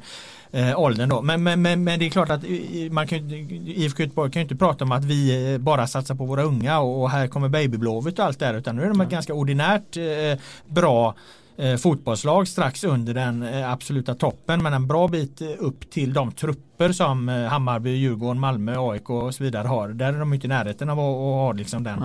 [0.50, 1.22] eh, åldern då.
[1.22, 2.42] Men, men, men, men, det är klart att
[2.90, 3.30] man kan,
[3.66, 6.78] IFK Göteborg kan ju inte prata om att vi eh, bara satsar på våra unga
[6.78, 8.54] och, och här kommer babyblåvitt och allt det där.
[8.54, 11.14] Utan nu är de ett ganska ordinärt eh, bra
[11.56, 16.12] eh, fotbollslag strax under den eh, absoluta toppen men en bra bit eh, upp till
[16.12, 19.88] de trupper som eh, Hammarby, Djurgården, Malmö, AIK och så vidare har.
[19.88, 22.04] Där är de inte i närheten av att, ha liksom den,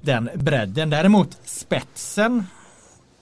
[0.00, 0.90] den bredden.
[0.90, 2.44] Däremot spetsen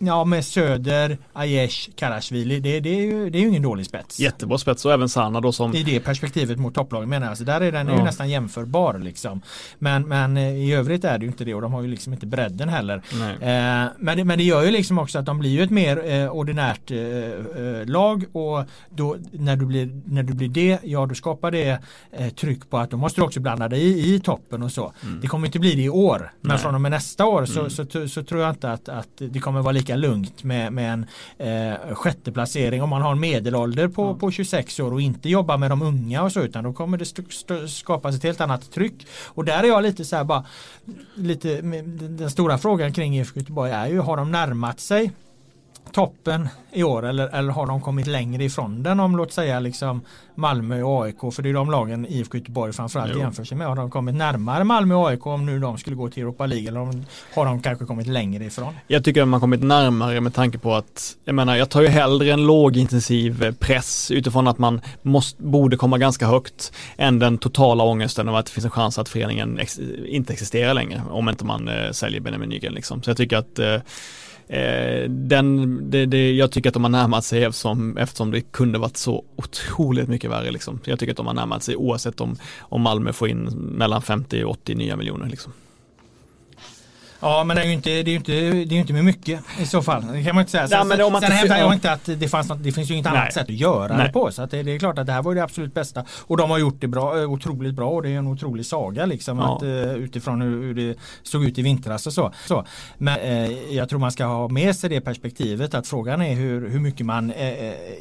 [0.03, 2.61] Ja med Söder, Aiesh, Karasvili.
[2.61, 4.21] Det, det, är ju, det är ju ingen dålig spets.
[4.21, 7.39] Jättebra spets och även Sanna då som I det perspektivet mot topplagen menar jag.
[7.39, 7.97] Så där är den ja.
[7.97, 9.41] ju nästan jämförbar liksom.
[9.79, 12.13] Men, men eh, i övrigt är det ju inte det och de har ju liksom
[12.13, 13.03] inte bredden heller.
[13.41, 16.11] Eh, men, det, men det gör ju liksom också att de blir ju ett mer
[16.13, 21.07] eh, ordinärt eh, eh, lag och då när du, blir, när du blir det, ja
[21.07, 21.79] då skapar det
[22.13, 24.93] eh, tryck på att då måste du också blanda dig i, i toppen och så.
[25.03, 25.21] Mm.
[25.21, 26.33] Det kommer inte bli det i år.
[26.41, 26.59] Men Nej.
[26.59, 27.71] från och med nästa år så, mm.
[27.71, 30.73] så, så, så, tror jag inte att, att det kommer vara lika lika lugnt med,
[30.73, 31.07] med en
[31.39, 34.19] eh, sjätte placering om man har en medelålder på, mm.
[34.19, 37.69] på 26 år och inte jobbar med de unga och så utan då kommer det
[37.69, 39.07] skapas ett helt annat tryck.
[39.35, 40.45] Och där är jag lite så här bara
[41.15, 45.13] lite den stora frågan kring IFK Göteborg är ju har de närmat sig
[45.93, 50.01] toppen i år eller, eller har de kommit längre ifrån den om låt säga liksom
[50.35, 53.19] Malmö och AIK för det är de lagen IFK Göteborg framförallt jo.
[53.19, 53.67] jämför sig med.
[53.67, 56.69] Har de kommit närmare Malmö och AIK om nu de skulle gå till Europa League
[56.69, 56.81] eller
[57.35, 58.75] har de kanske kommit längre ifrån?
[58.87, 61.89] Jag tycker att man kommit närmare med tanke på att jag menar jag tar ju
[61.89, 67.85] hellre en lågintensiv press utifrån att man måste, borde komma ganska högt än den totala
[67.85, 71.45] ångesten av att det finns en chans att föreningen ex, inte existerar längre om inte
[71.45, 73.03] man eh, säljer Benjamin Nygren liksom.
[73.03, 73.81] Så jag tycker att eh, Eh,
[74.51, 78.79] Eh, den, det, det, jag tycker att de har närmat sig eftersom, eftersom det kunde
[78.79, 80.51] varit så otroligt mycket värre.
[80.51, 80.81] Liksom.
[80.85, 84.45] Jag tycker att de har närmat sig oavsett om, om Malmö får in mellan 50
[84.45, 85.27] och 80 nya miljoner.
[85.27, 85.53] Liksom.
[87.21, 89.67] Ja men det är ju inte, det är inte, det är inte med mycket i
[89.67, 90.07] så fall.
[90.13, 90.69] Det kan man inte säga.
[90.69, 93.05] Sen, ja, sen, sen hävdar jag inte att det, fanns något, det finns ju inget
[93.05, 93.19] Nej.
[93.19, 94.07] annat sätt att göra Nej.
[94.07, 94.33] det på.
[94.33, 96.05] Så att det, det, är klart att det här var det absolut bästa.
[96.27, 99.07] Och de har gjort det bra, eh, otroligt bra och det är en otrolig saga
[99.07, 99.39] liksom.
[99.39, 99.57] Ja.
[99.57, 102.33] Att, uh, utifrån hur, hur, det såg ut i vintras och så.
[102.47, 102.65] så.
[102.99, 106.69] Men uh, jag tror man ska ha med sig det perspektivet att frågan är hur,
[106.69, 107.37] hur mycket man uh,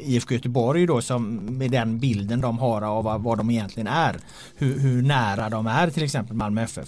[0.01, 4.15] IFK Göteborg då som med den bilden de har av vad, vad de egentligen är.
[4.55, 6.87] Hur, hur, nära de är till exempel Malmö FF.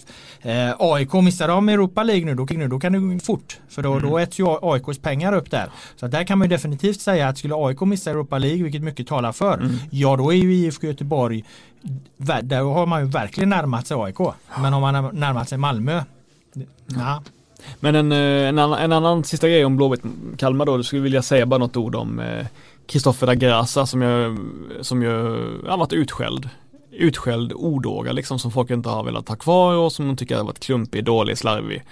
[0.80, 3.60] AIK missar de Europa League nu, då, då kan det gå fort.
[3.70, 4.10] För då, mm.
[4.10, 5.70] då äts ju AIKs pengar upp där.
[5.96, 9.08] Så där kan man ju definitivt säga att skulle AIK missa Europa League, vilket mycket
[9.08, 9.72] talar för, mm.
[9.90, 11.44] ja då är ju IFK Göteborg,
[12.42, 14.20] där har man ju verkligen närmat sig AIK.
[14.62, 16.04] Men har man närmat sig Malmö,
[16.88, 17.24] ja.
[17.80, 20.02] Men en, eh, en, annan, en annan sista grej om Blåvitt
[20.38, 22.22] Kalmar då, du skulle vilja säga bara något ord om
[22.86, 24.38] Kristoffer eh, Dagrasa som ju,
[24.82, 25.12] som ju
[25.68, 26.50] har varit utskälld
[26.92, 30.44] utskälld odåga liksom som folk inte har velat ha kvar och som de tycker har
[30.44, 31.84] varit klumpig, dålig, slarvig.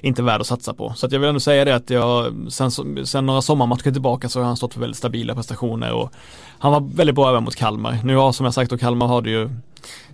[0.00, 0.92] Inte värd att satsa på.
[0.96, 2.70] Så att jag vill ändå säga det att jag, sen,
[3.06, 6.12] sen några sommarmatcher tillbaka så har han stått för väldigt stabila prestationer och
[6.58, 7.98] han var väldigt bra även mot Kalmar.
[8.04, 9.50] Nu har som jag sagt och Kalmar har det ju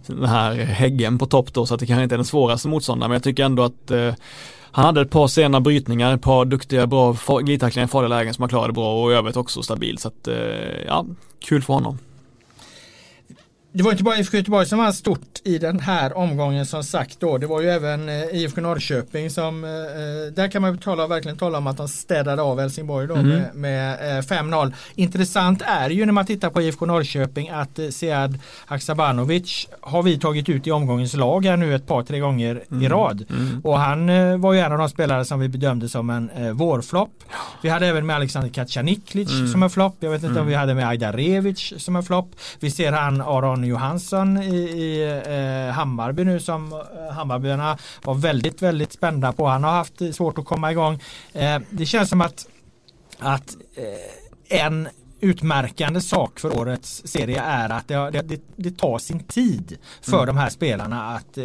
[0.07, 3.11] den här Häggen på topp då så att det kanske inte är den svåraste motståndaren
[3.11, 4.15] men jag tycker ändå att eh,
[4.71, 8.43] han hade ett par sena brytningar, ett par duktiga bra glidtacklingar i farliga lägen som
[8.43, 10.35] han klarade bra och i övrigt också stabil så att eh,
[10.87, 11.07] ja,
[11.41, 11.99] kul för honom
[13.77, 17.21] det var inte bara IFK Göteborg som var stort i den här omgången som sagt
[17.21, 17.39] då.
[17.39, 21.39] Det var ju även eh, IFK Norrköping som, eh, eh, där kan man tala, verkligen
[21.39, 23.29] tala om att de städade av Helsingborg då mm.
[23.29, 24.73] med, med 5-0.
[24.95, 30.49] Intressant är ju när man tittar på IFK Norrköping att Sead Haksabanovic har vi tagit
[30.49, 32.83] ut i omgångens lag här nu ett par tre gånger mm.
[32.83, 33.25] i rad.
[33.31, 33.61] Mm.
[33.65, 34.07] Och han
[34.41, 37.25] var ju en av de spelare som vi bedömde som en vårflopp.
[37.63, 39.49] Vi hade även med Alexander Kacaniklic mm.
[39.49, 39.97] som en flopp.
[40.01, 40.49] Jag vet inte om mm.
[40.49, 42.31] vi hade med Ajdarevic som en flopp.
[42.61, 48.63] Vi ser han Aron Johansson i, i eh, Hammarby nu som eh, Hammarbyarna var väldigt,
[48.63, 49.47] väldigt spända på.
[49.47, 51.01] Han har haft svårt att komma igång.
[51.33, 52.47] Eh, det känns som att,
[53.19, 54.89] att eh, en
[55.25, 60.27] utmärkande sak för årets serie är att det, det, det tar sin tid för mm.
[60.27, 61.45] de här spelarna att eh,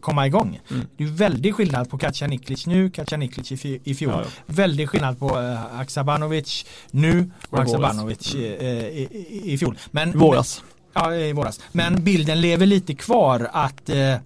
[0.00, 0.60] komma igång.
[0.70, 0.86] Mm.
[0.96, 4.12] Det är väldigt skillnad på Kacaniklic nu, Kacaniklic i, i fjol.
[4.12, 4.30] Ja, ja.
[4.46, 8.60] Väldigt skillnad på eh, Aksabanovic nu och Aksabanovic mm.
[8.60, 9.78] eh, i, i, fjol.
[9.90, 10.62] Men, Våras.
[10.98, 11.60] Ja, i våras.
[11.72, 14.16] Men bilden lever lite kvar att eh,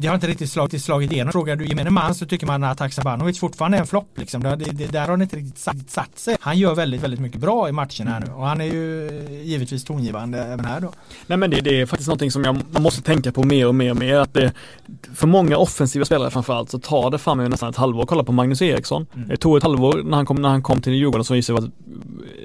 [0.00, 1.32] det har inte riktigt slagit, slagit igenom.
[1.32, 4.18] Frågar du gemene man så tycker man att Haksabanovic fortfarande är en flopp.
[4.18, 4.42] Liksom.
[4.42, 6.36] Det, det, där har det inte riktigt satt, satt, sig.
[6.40, 9.10] Han gör väldigt, väldigt mycket bra i matcherna här nu och han är ju
[9.44, 10.92] givetvis tongivande även här då.
[11.26, 13.90] Nej men det, det är faktiskt någonting som jag måste tänka på mer och mer
[13.90, 14.16] och mer.
[14.16, 14.52] Att det,
[15.14, 18.06] för många offensiva spelare framförallt så tar det fan mig nästan ett halvår.
[18.06, 19.06] Kolla på Magnus Eriksson.
[19.14, 19.28] Mm.
[19.28, 21.70] Det tog ett halvår när han kom, när han kom till Djurgården som visade att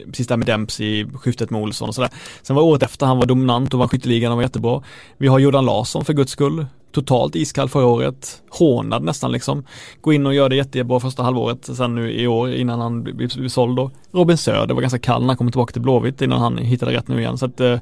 [0.06, 2.10] precis där med Dempsey, skiftet med Olsson och sådär.
[2.41, 4.84] Sen var året efter han var dominant och vann skytteligan och var jättebra.
[5.18, 6.65] Vi har Jordan Larsson för guds skull
[6.95, 9.63] totalt iskall förra året, hånad nästan liksom.
[10.01, 13.47] Gå in och gör det jättebra första halvåret sen nu i år innan han blev
[13.47, 13.91] såld då.
[14.11, 17.07] Robin Söder var ganska kall när han kom tillbaka till Blåvitt innan han hittade rätt
[17.07, 17.80] nu igen så att eh,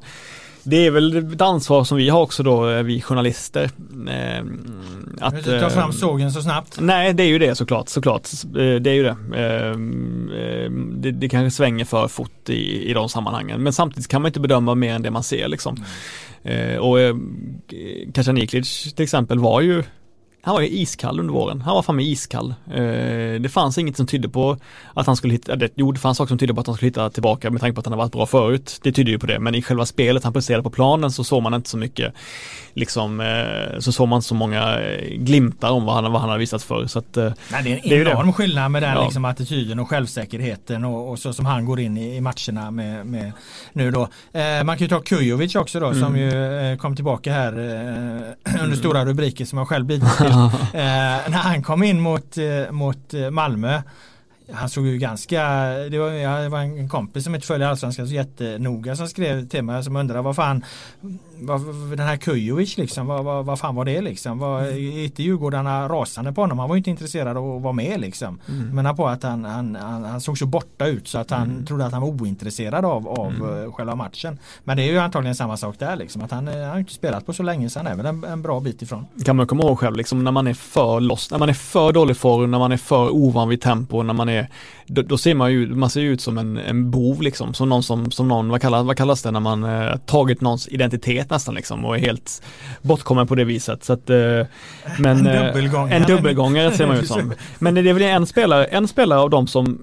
[0.64, 3.70] det är väl ett ansvar som vi har också då, eh, vi journalister.
[4.08, 4.44] Eh,
[5.20, 6.80] att, ta fram eh, sågen så snabbt?
[6.80, 8.28] Nej, det är ju det såklart, såklart.
[8.44, 9.16] Eh, det är ju det.
[9.36, 9.78] Eh,
[10.96, 13.62] det, det kanske svänger för fort i, i de sammanhangen.
[13.62, 15.76] Men samtidigt kan man inte bedöma mer än det man ser liksom.
[16.44, 16.70] Mm.
[16.70, 16.98] Eh, och
[18.14, 19.82] Kacaniklic till exempel var ju
[20.44, 21.60] han var ju iskall under våren.
[21.60, 22.54] Han var fan med iskall.
[22.70, 24.56] Eh, det fanns inget som tydde på
[24.94, 26.88] att han skulle hitta, det, jo det fanns saker som tydde på att han skulle
[26.88, 28.80] hitta tillbaka med tanke på att han har varit bra förut.
[28.82, 31.42] Det tyder ju på det, men i själva spelet han presterade på planen så såg
[31.42, 32.14] man inte så mycket,
[32.74, 36.30] liksom, eh, så såg man inte så många eh, glimtar om vad han, vad han
[36.30, 36.86] har visat för.
[36.86, 39.04] Så att, Nej, det är en det enorm är skillnad med den ja.
[39.04, 43.06] liksom, attityden och självsäkerheten och, och, så som han går in i, i matcherna med,
[43.06, 43.32] med
[43.72, 44.08] nu då.
[44.64, 46.00] Man kan ju ta Kujovic också då mm.
[46.00, 47.52] som ju kom tillbaka här
[48.62, 50.33] under stora rubriker som jag själv bidragit till
[50.74, 53.82] Eh, när han kom in mot, eh, mot eh, Malmö
[54.52, 55.42] han såg ju ganska,
[55.90, 59.62] det var, jag var en kompis som inte följer allsvenskan så jättenoga som skrev till
[59.62, 60.64] mig som undrade vad fan
[61.96, 64.38] den här Kujovic liksom, vad, vad, vad fan var det liksom?
[64.38, 64.98] Var mm.
[64.98, 66.58] inte Djurgårdarna rasande på honom?
[66.58, 68.38] Han var ju inte intresserad av att vara med liksom.
[68.48, 68.74] Mm.
[68.74, 71.66] Men på att han, han, han, han, såg så borta ut så att han mm.
[71.66, 73.64] trodde att han var ointresserad av, av mm.
[73.64, 74.38] Eh, själva matchen.
[74.64, 76.22] Men det är ju antagligen samma sak där liksom.
[76.22, 78.42] Att han, han har inte spelat på så länge så han är väl en, en
[78.42, 79.06] bra bit ifrån.
[79.24, 81.92] Kan man komma ihåg själv liksom när man är för lost, när man är för
[81.92, 84.48] dålig form, när man är för ovan vid tempo, när man är
[84.86, 87.82] då, då, ser man ju, man ser ut som en, en bov liksom, som någon
[87.82, 91.54] som, som någon, vad kallas, vad kallas det när man eh, tagit någons identitet nästan
[91.54, 92.42] liksom och är helt
[92.82, 93.84] bortkommen på det viset.
[93.84, 94.16] Så att, eh,
[94.98, 95.94] men, en eh, dubbelgångare.
[95.94, 97.32] En dubbelgångare ser man ut som.
[97.58, 99.82] Men det är väl en spelare, en spelare av dem som,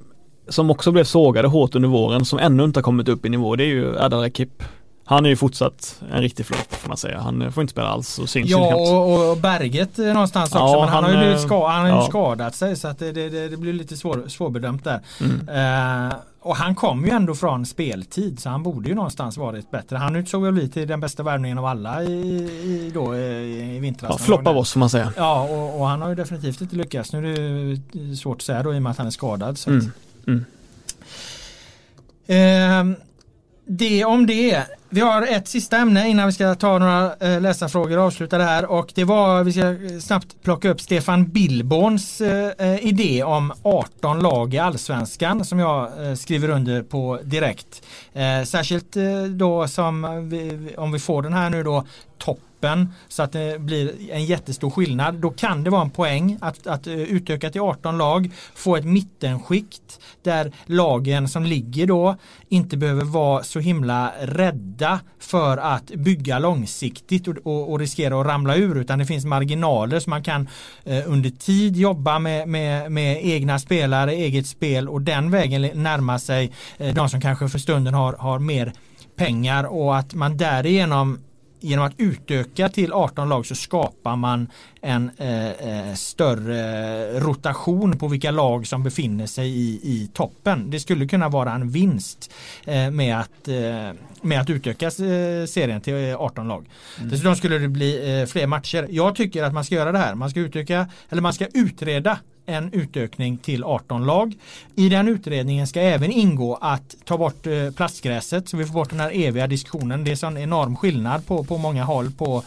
[0.50, 3.56] som också blev sågade hårt under våren som ännu inte har kommit upp i nivå.
[3.56, 4.64] Det är ju Adal Ekip.
[5.06, 7.20] Han är ju fortsatt en riktig flopp får man säga.
[7.20, 10.66] Han får inte spela alls och syns Ja och, och Berget någonstans också.
[10.66, 12.08] Ja, men han, han, har ju ska, han har ja.
[12.10, 15.00] skadat sig så att det, det, det blir lite svår, svårbedömt där.
[15.20, 15.50] Mm.
[16.10, 16.14] Uh,
[16.44, 19.98] och han kom ju ändå från speltid så han borde ju någonstans varit bättre.
[19.98, 24.12] Han utsåg väl till den bästa värvningen av alla i, i, då, i, i vintras.
[24.12, 25.14] Ja, flopp av oss får man säga.
[25.18, 27.14] Ja och, och, han har ju definitivt inte lyckats.
[27.14, 29.58] Nu är det svårt att säga då i och med att han är skadad.
[29.58, 29.92] Så mm.
[30.28, 30.46] Mm.
[32.92, 32.98] Uh,
[33.78, 34.64] det om det.
[34.90, 38.44] Vi har ett sista ämne innan vi ska ta några eh, läsarfrågor och avsluta det
[38.44, 43.24] här och det var, vi ska eh, snabbt plocka upp Stefan Billborns eh, eh idé
[43.24, 47.84] om 18 lag i allsvenskan som jag eh, skriver under på direkt.
[48.14, 48.96] Eh, särskilt
[49.30, 51.86] då som vi, om vi får den här nu då
[52.18, 55.16] topp gruppen så att det blir en jättestor skillnad.
[55.16, 58.86] Då kan det vara en poäng att, att eh, utöka till 18 lag, få ett
[58.86, 62.16] mittenskikt där lagen som ligger då
[62.50, 68.28] inte behöver vara så himla rädda för att bygga långsiktigt och, och, och riskera att
[68.28, 70.48] ramla ur utan det finns marginaler så man kan
[70.86, 76.20] eh, under tid jobba med, med, med egna spelare, eget spel och den vägen närma
[76.20, 78.74] sig eh, de som kanske för stunden har, har mer
[79.16, 81.20] pengar och att man därigenom
[81.62, 84.48] genom att utöka till 18 lag så skapar man
[84.82, 90.70] en eh, eh, större rotation på vilka lag som befinner sig i, i toppen.
[90.70, 92.34] Det skulle kunna vara en vinst
[92.66, 96.66] eh, med, att, eh, med att utöka eh, serien till 18 lag.
[96.98, 97.10] Mm.
[97.10, 98.88] Dessutom skulle det bli eh, fler matcher.
[98.90, 100.16] Jag tycker att man ska göra det här.
[100.16, 104.34] Man ska utöka eller man ska utreda en utökning till 18 lag.
[104.76, 108.90] I den utredningen ska även ingå att ta bort eh, plastgräset så vi får bort
[108.90, 110.04] den här eviga diskussionen.
[110.04, 112.44] Det är sån enorm skillnad på, på många håll på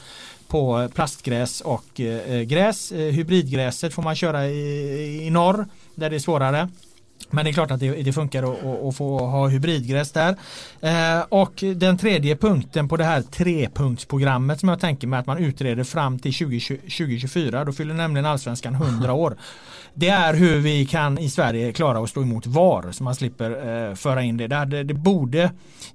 [0.49, 2.93] på plastgräs och eh, gräs.
[2.93, 6.69] Eh, hybridgräset får man köra i, i norr där det är svårare.
[7.31, 10.37] Men det är klart att det, det funkar att, att få ha hybridgräs där.
[10.81, 15.39] Eh, och den tredje punkten på det här trepunktsprogrammet som jag tänker mig att man
[15.39, 17.65] utreder fram till 20, 2024.
[17.65, 19.37] Då fyller nämligen allsvenskan 100 år
[19.95, 23.51] det är hur vi kan i Sverige klara att stå emot VAR så man slipper
[23.89, 24.47] eh, föra in det.
[24.47, 25.51] Det, det borde,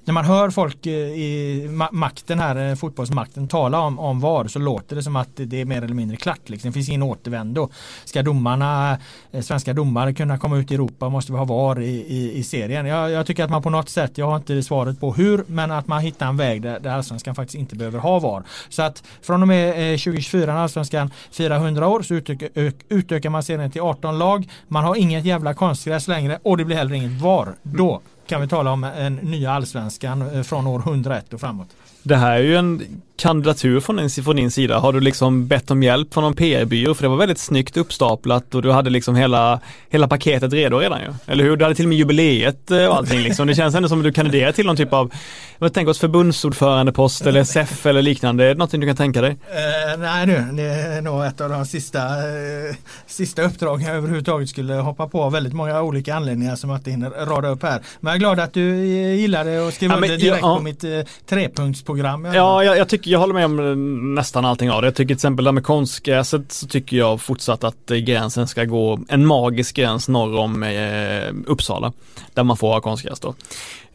[0.05, 4.47] när man hör folk eh, i ma makten här, eh, fotbollsmakten tala om, om VAR
[4.47, 6.49] så låter det som att det är mer eller mindre klart.
[6.49, 6.69] Liksom.
[6.69, 7.69] Det finns ingen återvändo.
[8.05, 8.97] Ska domarna,
[9.31, 12.43] eh, svenska domare kunna komma ut i Europa måste vi ha VAR i, i, i
[12.43, 12.85] serien.
[12.85, 15.71] Jag, jag, tycker att man på något sätt, jag har inte svaret på hur, men
[15.71, 18.43] att man hittar en väg där, där allsvenskan faktiskt inte behöver ha VAR.
[18.69, 22.49] Så att från och med eh, 2024 när allsvenskan firar 100 år så utökar,
[22.89, 24.49] utökar man serien till 18 lag.
[24.67, 27.55] Man har inget jävla konstgräs längre och det blir heller inget VAR.
[27.63, 31.67] Då kan vi tala om en nya allsvenskan eh, från år 101 och framåt.
[32.03, 34.79] Det här är ju en kandidatur från din, från din sida.
[34.79, 36.93] Har du liksom bett om hjälp från någon PR-byrå?
[36.93, 39.59] För det var väldigt snyggt uppstaplat och du hade liksom hela,
[39.89, 41.13] hela paketet redo redan ju.
[41.25, 41.57] Eller hur?
[41.57, 43.47] Du hade till och med jubileet eh, och allting liksom.
[43.47, 45.11] Det känns ändå som att du kandiderar till någon typ av,
[45.57, 48.43] vad tänker oss förbundsordförandepost eller SEF eller liknande.
[48.43, 49.31] Är det någonting du kan tänka dig?
[49.31, 52.75] Uh, nej nu, det är nog ett av de sista, uh,
[53.07, 55.29] sista uppdragen jag överhuvudtaget skulle hoppa på.
[55.29, 57.81] Väldigt många olika anledningar som jag inte hinner rada upp här.
[57.99, 58.85] Men jag är glad att du
[59.15, 62.25] gillade att skriva ja, under direkt ja, på mitt uh, trepunktsprogram.
[62.25, 64.87] Ja, jag, jag, tycker, jag håller med om nästan allting av det.
[64.87, 68.63] Jag tycker till exempel det med konstgräset så tycker jag fortsatt att eh, gränsen ska
[68.63, 71.93] gå en magisk gräns norr om eh, Uppsala.
[72.33, 73.33] Där man får ha konstgräs då.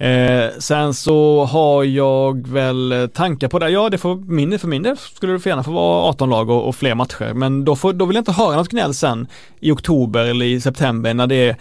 [0.05, 3.69] Eh, sen så har jag väl tankar på det.
[3.69, 6.51] Ja, det får min, för min del skulle det för gärna få vara 18 lag
[6.51, 7.33] och, och fler matcher.
[7.35, 9.27] Men då, får, då vill jag inte höra något gnäll sen
[9.61, 11.57] i oktober eller i september när det är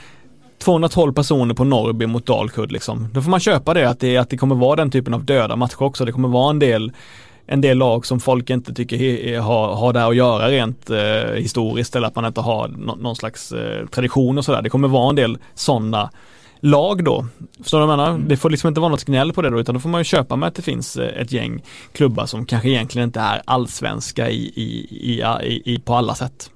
[0.63, 3.07] 212 personer på Norrby mot Dalkurd liksom.
[3.13, 5.55] Då får man köpa det att, det att det kommer vara den typen av döda
[5.55, 6.05] matcher också.
[6.05, 6.91] Det kommer vara en del
[7.47, 11.95] en del lag som folk inte tycker har, har där att göra rent eh, historiskt
[11.95, 14.61] eller att man inte har no, någon slags eh, tradition och sådär.
[14.61, 16.09] Det kommer vara en del sådana
[16.59, 17.25] lag då.
[17.61, 18.15] Förstår du vad jag menar?
[18.15, 18.27] Mm.
[18.27, 20.05] Det får liksom inte vara något gnäll på det då utan då får man ju
[20.05, 24.29] köpa med att det finns eh, ett gäng klubbar som kanske egentligen inte är allsvenska
[24.29, 26.49] i, i, i, i på alla sätt.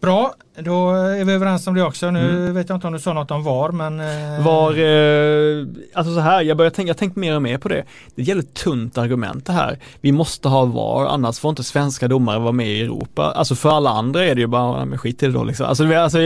[0.00, 2.10] Bra, då är vi överens om det också.
[2.10, 2.54] Nu mm.
[2.54, 4.00] vet jag inte om du sa något om VAR men...
[4.00, 4.44] Eh...
[4.44, 7.84] VAR, eh, alltså så här, jag börjar tänka, jag tänkt mer och mer på det.
[8.14, 9.78] Det ett jävligt tunt argument det här.
[10.00, 13.32] Vi måste ha VAR, annars får inte svenska domare vara med i Europa.
[13.36, 15.66] Alltså för alla andra är det ju bara, men skit i det då liksom.
[15.66, 16.18] Alltså, alltså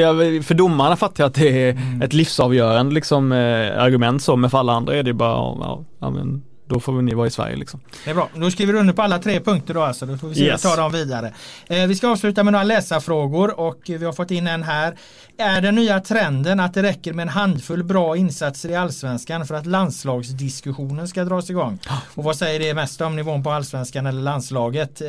[0.43, 2.03] för domarna fattar jag att det är mm.
[2.03, 5.85] ett livsavgörande liksom eh, argument så, men för alla andra är det ju bara, ja,
[5.99, 7.81] ja men då får ni vara i Sverige liksom.
[8.05, 8.29] Det är bra.
[8.35, 10.07] Då skriver du under på alla tre punkter då alltså.
[10.07, 10.63] Då får vi se yes.
[10.63, 11.33] ta dem vidare.
[11.67, 14.97] Eh, vi ska avsluta med några läsarfrågor och vi har fått in en här.
[15.39, 19.55] Är den nya trenden att det räcker med en handfull bra insatser i allsvenskan för
[19.55, 21.79] att landslagsdiskussionen ska dras igång?
[22.15, 25.01] Och vad säger det mest om nivån på allsvenskan eller landslaget?
[25.01, 25.09] Eh,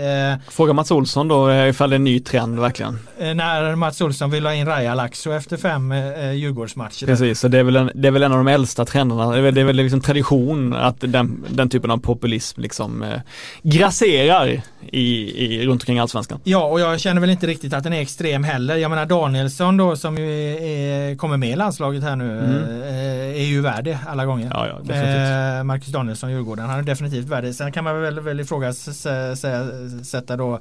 [0.49, 2.99] Fråga Mats Olsson då eh, ifall det är en ny trend verkligen.
[3.19, 7.05] Eh, när Mats Olsson vill ha in Rajalaxo efter fem eh, Djurgårdsmatcher.
[7.05, 9.31] Precis, så det är, väl en, det är väl en av de äldsta trenderna.
[9.31, 13.03] Det är väl, det är väl liksom tradition att den den typen av populism liksom
[13.03, 13.19] eh,
[13.63, 14.61] grasserar
[14.91, 16.39] i, i, runt omkring allsvenskan.
[16.43, 18.75] Ja, och jag känner väl inte riktigt att den är extrem heller.
[18.75, 22.81] Jag menar Danielsson då som ju är, kommer med i landslaget här nu mm.
[22.81, 24.49] eh, är ju värd det alla gånger.
[24.53, 25.57] Ja, ja, definitivt.
[25.57, 27.53] Eh, Marcus Danielsson, Djurgården, han är definitivt värd det.
[27.53, 30.59] Sen kan man väl, väl ifrågasätta då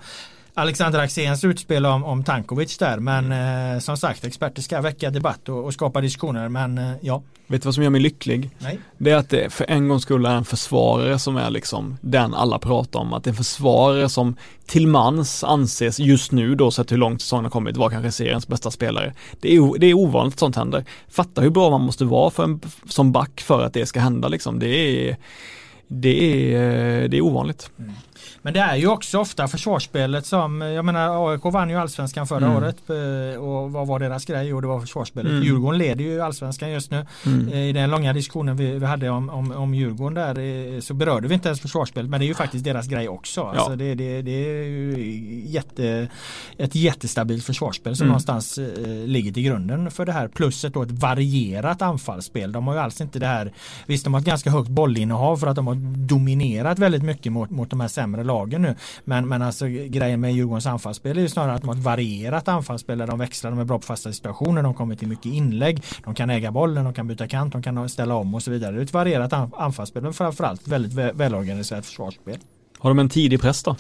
[0.61, 2.99] Alexander Axéns utspel om, om Tankovic där.
[2.99, 3.75] Men mm.
[3.75, 6.49] eh, som sagt, experter ska väcka debatt och, och skapa diskussioner.
[6.49, 7.23] Men eh, ja.
[7.47, 8.51] Vet du vad som gör mig lycklig?
[8.59, 8.79] Nej.
[8.99, 12.35] Det är att det för en gång skulle är en försvarare som är liksom den
[12.35, 13.13] alla pratar om.
[13.13, 17.23] Att det är en försvarare som till mans anses just nu då sett hur långt
[17.23, 19.15] säsongen har kommit vara kanske seriens bästa spelare.
[19.41, 20.85] Det är, det är ovanligt att sånt händer.
[21.09, 24.29] Fatta hur bra man måste vara för en, som back för att det ska hända
[24.29, 24.59] liksom.
[24.59, 25.17] Det är
[25.93, 27.71] det är, det är ovanligt.
[27.79, 27.93] Mm.
[28.43, 32.47] Men det är ju också ofta försvarsspelet som, jag menar AIK vann ju allsvenskan förra
[32.47, 32.57] Mm.
[32.57, 34.47] året eh, och vad var deras grej?
[34.49, 35.31] Jo det var försvarsspelet.
[35.33, 35.43] Mm.
[35.45, 37.07] Djurgården leder ju allsvenskan just nu.
[37.27, 37.49] Mm.
[37.49, 40.39] Eh, I den långa diskussionen vi, vi hade om, om, om Djurgården där
[40.75, 43.43] eh, så berörde vi inte ens försvarsspelet men det är ju faktiskt deras grej också.
[43.43, 44.95] Alltså det, det, det är ju
[45.47, 46.09] jätte,
[46.59, 48.09] ett jättestabilt försvarsspel som Mm.
[48.11, 50.29] någonstans eh, ligger till grunden för det här.
[50.29, 52.53] Plus ett, då ett varierat anfallsspel.
[52.53, 53.53] De har ju alls inte det här,
[53.87, 55.75] visst de har ett ganska högt bollinnehav för att de har
[56.09, 58.75] dominerat väldigt mycket mot, mot de här sämre lagen nu.
[59.05, 62.49] Men, men alltså grejen med Djurgårdens anfallsspel är ju snarare att de har ett varierat
[62.49, 65.83] anfallsspel där de växlar, de är bra på fasta situationer, de kommer till mycket inlägg,
[66.05, 68.73] de kan äga bollen, de kan byta kant, de kan ställa om och så vidare.
[68.73, 72.39] Det är ett varierat anfallsspel men framförallt väldigt välorganiserat försvarsspel.
[72.79, 73.77] Har de en tidig press då?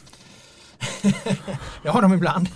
[1.82, 2.48] Jag har dem ibland.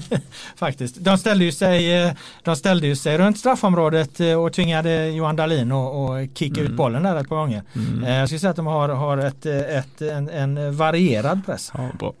[0.56, 0.96] Faktiskt.
[0.98, 5.36] De ställde, ju sig, eh, de ställde ju sig runt straffområdet eh, och tvingade Johan
[5.36, 6.72] Dahlin att kicka Mm.
[6.72, 7.62] ut bollen där ett par gånger.
[7.74, 8.04] Mm.
[8.04, 11.72] Eh, Jag skulle säga att de har, har ett, ett, en, en varierad press.
[11.74, 12.12] Ja, bra.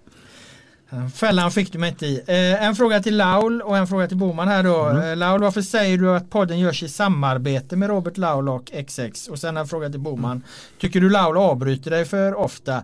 [1.14, 2.22] Fällan fick du mig inte i.
[2.60, 4.84] En fråga till Laul och en fråga till Boman här då.
[4.84, 5.18] Mm.
[5.18, 9.28] Laul, varför säger du att podden görs i samarbete med Robert Laul och XX?
[9.28, 10.42] Och sen en fråga till Boman.
[10.80, 12.82] Tycker du Laul avbryter dig för ofta?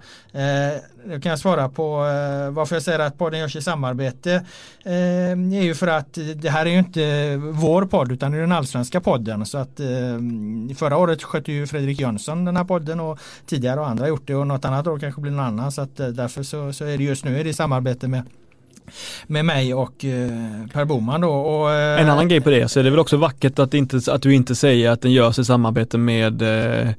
[1.09, 4.35] Jag då kan jag svara på eh, varför jag säger att podden görs i samarbete.
[4.85, 8.41] Eh, är ju för att det här är ju inte vår podd utan det är
[8.41, 9.47] den allsvenska podden.
[9.47, 9.87] Så att eh,
[10.77, 14.35] förra året skötte ju Fredrik Jönsson den här podden och tidigare har andra gjort det
[14.35, 15.73] och något annat år kanske blir någon annan.
[15.73, 18.23] Så att eh, därför så, så är det just nu är det i samarbete med
[19.27, 20.31] med mig och eh,
[20.73, 21.31] Per Boman då.
[21.31, 24.01] Och, eh, En annan grej på det så är det väl också vackert att, inte,
[24.13, 26.91] att du inte säger att den görs i samarbete med eh,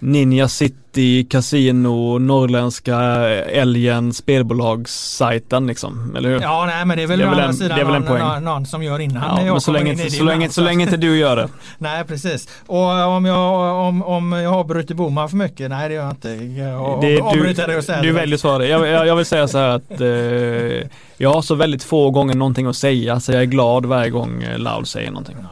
[0.00, 2.98] Ninja City, Casino, Norrländska
[3.44, 6.40] Älgen, spelbolagssajten liksom, eller hur?
[6.40, 8.18] Ja, nej men det är väl Det är väl en- det är väl en någon,
[8.18, 9.22] någon, någon som gör innan.
[9.36, 11.48] Ja, jag men så länge, in inte, så, länge, så länge inte du gör det.
[11.78, 12.48] Nej precis.
[12.66, 16.28] Och om jag, om, om jag avbryter Boman för mycket, nej det gör jag inte.
[16.60, 18.14] Jag det avbryter det och säger du det.
[18.14, 18.68] väljer det.
[18.68, 22.34] Jag, jag, jag vill säga så här att eh, jag har så väldigt få gånger
[22.34, 25.36] någonting att säga så jag är glad varje gång eh, Laul säger någonting.
[25.42, 25.48] Ja.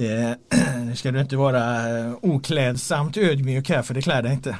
[0.00, 0.36] Det
[0.86, 4.56] nu ska du inte vara eh, oklädsamt ödmjuk här för det klär dig inte.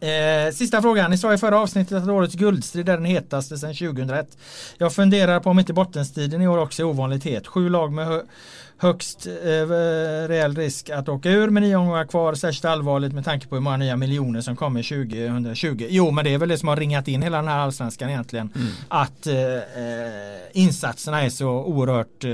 [0.00, 1.10] Eh, sista frågan.
[1.10, 4.38] Ni sa i förra avsnittet att årets guldstrid är den hetaste sedan 2001.
[4.78, 7.46] Jag funderar på om inte bottenstriden i år också är ovanligt het.
[7.46, 8.22] Sju lag med hö
[8.80, 12.34] högst eh, reell risk att åka ur med nio omgångar kvar.
[12.34, 15.86] Särskilt allvarligt med tanke på hur många nya miljoner som kommer 2020.
[15.90, 18.50] Jo men det är väl det som har ringat in hela den här allsvenskan egentligen.
[18.54, 18.68] Mm.
[18.88, 19.60] Att eh, eh,
[20.52, 22.30] insatserna är så oerhört eh,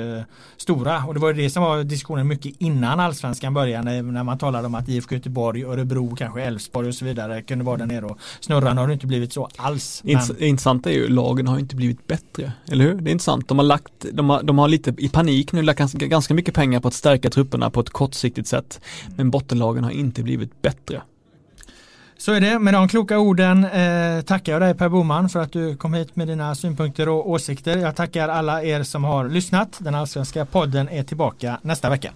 [0.57, 1.05] stora.
[1.05, 4.03] Och det var ju det som var diskussionen mycket innan allsvenskan började.
[4.03, 7.77] När man talade om att IFK Göteborg, Örebro, kanske Elfsborg och så vidare kunde vara
[7.77, 8.75] där nere och snurra.
[8.75, 10.01] Nu har det inte blivit så alls.
[10.05, 12.95] Men, Int- Intressant är ju, lagen har inte blivit bättre, eller hur?
[12.95, 13.49] Det är intressant.
[13.49, 16.55] De har lagt, de har, de har lite i panik nu lagt ganska, ganska mycket
[16.55, 18.81] pengar på att stärka trupperna på ett kortsiktigt sätt.
[19.17, 21.03] Men bottenlagen har inte blivit bättre.
[22.19, 22.59] Så är det.
[22.59, 26.17] Med de kloka orden eh, tackar jag dig Per Boman för att du kom hit
[26.17, 27.79] med dina synpunkter och åsikter.
[27.79, 29.77] Jag tackar alla er som har lyssnat.
[29.79, 32.13] Den allsvenska podden är tillbaka nästa vecka.